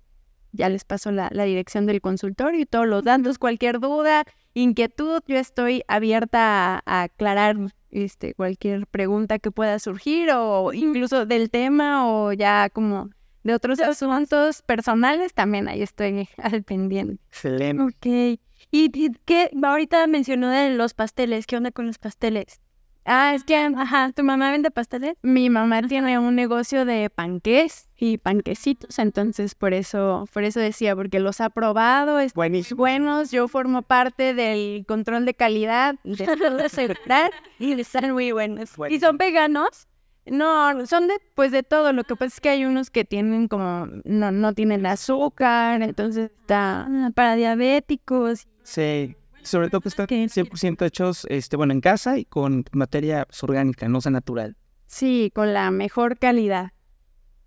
ya 0.55 0.69
les 0.69 0.83
paso 0.83 1.11
la, 1.11 1.29
la 1.31 1.43
dirección 1.43 1.85
del 1.85 2.01
consultorio 2.01 2.61
y 2.61 2.65
todos 2.65 2.87
los 2.87 3.03
datos, 3.03 3.37
cualquier 3.37 3.79
duda, 3.79 4.23
inquietud, 4.53 5.21
yo 5.27 5.37
estoy 5.37 5.83
abierta 5.87 6.77
a, 6.77 6.81
a 6.85 7.03
aclarar 7.03 7.57
este, 7.91 8.33
cualquier 8.33 8.87
pregunta 8.87 9.39
que 9.39 9.51
pueda 9.51 9.79
surgir 9.79 10.29
o 10.31 10.73
incluso 10.73 11.25
del 11.25 11.49
tema 11.49 12.07
o 12.09 12.33
ya 12.33 12.69
como 12.69 13.09
de 13.43 13.53
otros 13.53 13.79
asuntos 13.79 14.63
personales, 14.63 15.33
también 15.33 15.67
ahí 15.67 15.83
estoy 15.83 16.27
al 16.37 16.63
pendiente. 16.63 17.21
Excelente. 17.29 17.83
Ok. 17.83 18.39
¿Y, 18.71 18.91
y 18.93 19.11
qué? 19.25 19.51
Ahorita 19.63 20.05
mencionó 20.07 20.49
de 20.49 20.71
los 20.71 20.93
pasteles. 20.93 21.45
¿Qué 21.45 21.55
onda 21.55 21.71
con 21.71 21.85
los 21.85 21.99
pasteles? 21.99 22.59
Ah, 23.05 23.35
es 23.35 23.43
que 23.43 23.55
Ajá, 23.55 24.11
¿tu 24.13 24.23
mamá 24.23 24.51
vende 24.51 24.71
pasteles? 24.71 25.15
Mi 25.21 25.49
mamá 25.51 25.83
tiene 25.83 26.17
un 26.17 26.35
negocio 26.35 26.85
de 26.85 27.09
panqués 27.11 27.87
y 27.97 28.17
panquecitos, 28.17 28.97
entonces 28.97 29.53
por 29.53 29.73
eso, 29.73 30.27
por 30.33 30.43
eso 30.43 30.59
decía, 30.59 30.95
porque 30.95 31.19
los 31.19 31.39
ha 31.39 31.49
probado, 31.51 32.19
es 32.19 32.33
Buenísimo. 32.33 32.79
buenos, 32.79 33.29
yo 33.29 33.47
formo 33.47 33.83
parte 33.83 34.33
del 34.33 34.85
control 34.87 35.25
de 35.25 35.35
calidad 35.35 35.95
de 36.03 36.25
asegurar 36.65 37.31
y 37.59 37.79
están 37.79 38.11
muy 38.11 38.31
buenos. 38.31 38.71
¿Y 38.89 38.99
son 38.99 39.17
veganos? 39.17 39.87
No, 40.25 40.87
son 40.87 41.07
de, 41.07 41.13
pues 41.35 41.51
de 41.51 41.61
todo, 41.61 41.93
lo 41.93 42.03
que 42.03 42.15
pasa 42.15 42.33
es 42.33 42.41
que 42.41 42.49
hay 42.49 42.65
unos 42.65 42.89
que 42.89 43.05
tienen 43.05 43.47
como, 43.47 43.87
no, 44.03 44.31
no 44.31 44.53
tienen 44.53 44.83
azúcar, 44.87 45.83
entonces 45.83 46.31
está, 46.39 46.87
para 47.13 47.35
diabéticos. 47.35 48.47
Sí. 48.63 49.15
Sobre 49.45 49.69
todo 49.69 49.81
que 49.81 49.89
están 49.89 50.03
Ok. 50.05 50.11
100% 50.11 50.85
hechos, 50.85 51.25
este, 51.29 51.55
bueno, 51.55 51.71
en 51.73 51.81
casa 51.81 52.17
y 52.17 52.25
con 52.25 52.65
materia 52.73 53.25
orgánica, 53.41 53.87
no 53.87 54.01
sea 54.01 54.11
natural. 54.11 54.57
sí, 54.87 55.31
con 55.33 55.53
la 55.53 55.71
mejor 55.71 56.17
calidad. 56.19 56.71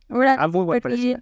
Ahora, 0.08 0.36
Ah, 0.38 0.48
muy 0.48 0.64
buen 0.64 0.80
pues, 0.80 0.94
precio. 0.94 1.20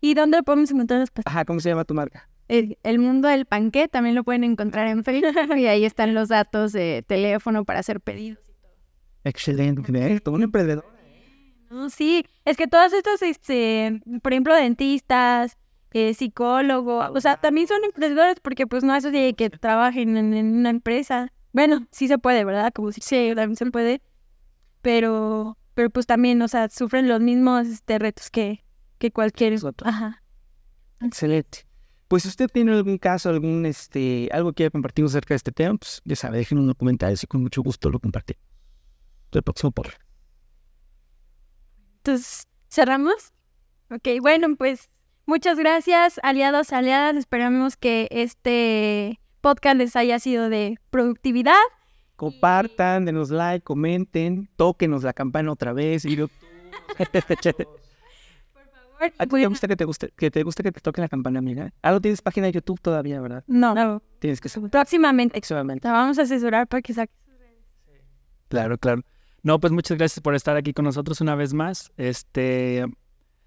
¿Y 0.00 0.14
dónde 0.14 0.42
podemos 0.42 0.70
encontrar 0.70 1.00
los 1.00 1.10
pasteles? 1.10 1.34
Ajá, 1.34 1.44
¿cómo 1.46 1.60
se 1.60 1.70
llama 1.70 1.84
tu 1.84 1.94
marca? 1.94 2.28
El, 2.48 2.78
el 2.84 2.98
mundo 2.98 3.26
del 3.28 3.46
panqué 3.46 3.88
también 3.88 4.14
lo 4.14 4.22
pueden 4.22 4.44
encontrar 4.44 4.86
en 4.88 5.02
Facebook 5.04 5.56
y 5.56 5.66
ahí 5.66 5.84
están 5.84 6.14
los 6.14 6.28
datos 6.28 6.72
de 6.72 7.02
teléfono 7.06 7.64
para 7.64 7.80
hacer 7.80 8.00
pedidos. 8.00 8.38
Excelente. 9.24 9.90
¿eh? 10.12 10.20
Todo 10.20 10.34
un 10.36 10.42
emprendedor. 10.44 10.84
No, 11.70 11.90
sí, 11.90 12.24
es 12.44 12.56
que 12.56 12.68
todas 12.68 12.92
estas, 12.92 13.22
este, 13.22 14.00
por 14.22 14.32
ejemplo, 14.32 14.54
dentistas, 14.54 15.56
eh, 15.92 16.14
psicólogos, 16.14 17.10
o 17.14 17.20
sea, 17.20 17.36
también 17.36 17.68
son 17.68 17.84
emprendedores 17.84 18.36
porque 18.42 18.66
pues 18.66 18.84
no 18.84 18.94
eso 18.94 19.10
de 19.10 19.34
que 19.34 19.50
trabajen 19.50 20.16
en, 20.16 20.34
en 20.34 20.56
una 20.56 20.70
empresa. 20.70 21.32
Bueno, 21.52 21.86
sí 21.90 22.08
se 22.08 22.18
puede, 22.18 22.44
¿verdad? 22.44 22.72
Como 22.74 22.92
si 22.92 23.00
sí, 23.00 23.32
también 23.34 23.56
se 23.56 23.66
puede, 23.66 24.02
pero, 24.82 25.56
pero 25.74 25.90
pues 25.90 26.06
también, 26.06 26.40
o 26.42 26.48
sea, 26.48 26.68
sufren 26.68 27.08
los 27.08 27.20
mismos 27.20 27.66
este, 27.66 27.98
retos 27.98 28.30
que, 28.30 28.64
que 28.98 29.10
cualquier 29.10 29.54
Nosotros. 29.54 29.88
Ajá. 29.88 30.22
Excelente. 31.00 31.66
Pues 32.08 32.22
si 32.22 32.28
usted 32.28 32.48
tiene 32.48 32.72
algún 32.72 32.98
caso, 32.98 33.30
algún, 33.30 33.66
este, 33.66 34.28
algo 34.32 34.50
que 34.50 34.56
quiera 34.56 34.70
compartir 34.70 35.04
acerca 35.04 35.34
de 35.34 35.36
este 35.36 35.50
tema, 35.50 35.76
pues 35.76 36.02
ya 36.04 36.14
sabe, 36.14 36.38
déjenos 36.38 36.62
en 36.62 36.68
los 36.68 36.76
comentarios 36.76 37.24
y 37.24 37.26
con 37.26 37.42
mucho 37.42 37.62
gusto 37.62 37.90
lo 37.90 37.98
compartimos. 37.98 38.42
El 39.32 39.42
próximo 39.42 39.72
por. 39.72 39.88
Entonces, 41.98 42.46
¿cerramos? 42.70 43.32
Ok, 43.90 44.08
bueno, 44.20 44.54
pues 44.56 44.88
muchas 45.26 45.58
gracias, 45.58 46.20
aliados, 46.22 46.72
aliadas. 46.72 47.16
Esperamos 47.16 47.76
que 47.76 48.08
este 48.10 49.20
podcast 49.40 49.76
les 49.76 49.96
haya 49.96 50.18
sido 50.18 50.48
de 50.48 50.78
productividad. 50.90 51.54
Compartan, 52.16 53.04
denos 53.04 53.30
like, 53.30 53.62
comenten, 53.62 54.48
tóquenos 54.56 55.02
la 55.04 55.12
campana 55.12 55.52
otra 55.52 55.72
vez. 55.72 56.04
Y 56.04 56.16
yo- 56.16 56.28
¿A 59.18 59.26
ti 59.26 59.36
te 59.36 59.46
gusta 59.46 59.68
que 59.68 59.76
te 59.76 59.84
guste, 59.84 60.10
que 60.16 60.30
te 60.30 60.42
guste 60.42 60.62
que 60.62 60.72
te 60.72 60.80
toquen 60.80 61.02
la 61.02 61.08
campana, 61.08 61.38
amiga? 61.38 61.70
Ah, 61.82 61.90
no 61.90 62.00
tienes 62.00 62.22
página 62.22 62.46
de 62.46 62.52
YouTube 62.52 62.80
todavía, 62.80 63.20
¿verdad? 63.20 63.44
No, 63.46 63.74
no, 63.74 64.02
Tienes 64.18 64.40
que 64.40 64.48
próximamente. 64.48 65.34
Próximamente. 65.34 65.86
La 65.86 65.92
vamos 65.92 66.18
a 66.18 66.22
asesorar 66.22 66.66
para 66.66 66.80
que 66.80 66.94
saque. 66.94 67.12
Claro, 68.48 68.78
claro. 68.78 69.02
No, 69.42 69.60
pues 69.60 69.72
muchas 69.72 69.98
gracias 69.98 70.20
por 70.22 70.34
estar 70.34 70.56
aquí 70.56 70.72
con 70.72 70.86
nosotros 70.86 71.20
una 71.20 71.34
vez 71.34 71.52
más. 71.52 71.92
Este, 71.98 72.86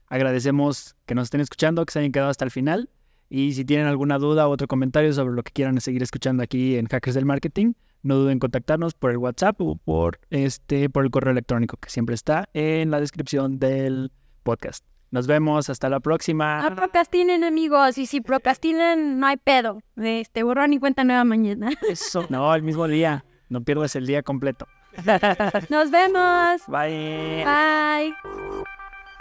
agradecemos 0.09 0.95
que 1.05 1.15
nos 1.15 1.25
estén 1.25 1.41
escuchando, 1.41 1.85
que 1.85 1.93
se 1.93 1.99
hayan 1.99 2.11
quedado 2.11 2.29
hasta 2.29 2.45
el 2.45 2.51
final. 2.51 2.89
Y 3.29 3.53
si 3.53 3.63
tienen 3.63 3.85
alguna 3.85 4.17
duda 4.17 4.47
o 4.47 4.51
otro 4.51 4.67
comentario 4.67 5.13
sobre 5.13 5.35
lo 5.35 5.43
que 5.43 5.51
quieran 5.51 5.79
seguir 5.81 6.01
escuchando 6.01 6.41
aquí 6.43 6.77
en 6.77 6.87
Hackers 6.87 7.15
del 7.15 7.25
Marketing, 7.25 7.73
no 8.01 8.15
duden 8.15 8.33
en 8.33 8.39
contactarnos 8.39 8.93
por 8.95 9.11
el 9.11 9.17
WhatsApp 9.17 9.61
o 9.61 9.75
por, 9.75 10.19
este, 10.29 10.89
por 10.89 11.03
el 11.03 11.11
correo 11.11 11.31
electrónico 11.31 11.77
que 11.77 11.89
siempre 11.89 12.15
está 12.15 12.49
en 12.53 12.91
la 12.91 12.99
descripción 12.99 13.59
del 13.59 14.11
podcast. 14.43 14.83
Nos 15.11 15.25
vemos, 15.25 15.69
hasta 15.69 15.89
la 15.89 15.99
próxima. 15.99 16.69
No 16.69 16.75
procrastinen, 16.75 17.43
amigos. 17.43 17.97
Y 17.97 18.05
si 18.05 18.21
procrastinan, 18.21 19.19
no 19.19 19.27
hay 19.27 19.37
pedo. 19.37 19.81
Este, 19.97 20.43
borrón 20.43 20.73
y 20.73 20.79
cuenta 20.79 21.03
nueva 21.03 21.23
mañana. 21.23 21.71
Eso. 21.89 22.25
No, 22.29 22.53
el 22.53 22.61
mismo 22.61 22.87
día. 22.87 23.25
No 23.49 23.63
pierdas 23.63 23.95
el 23.95 24.05
día 24.05 24.21
completo. 24.21 24.67
Nos 25.69 25.89
vemos. 25.89 26.61
Bye. 26.67 27.43
Bye. 27.43 28.69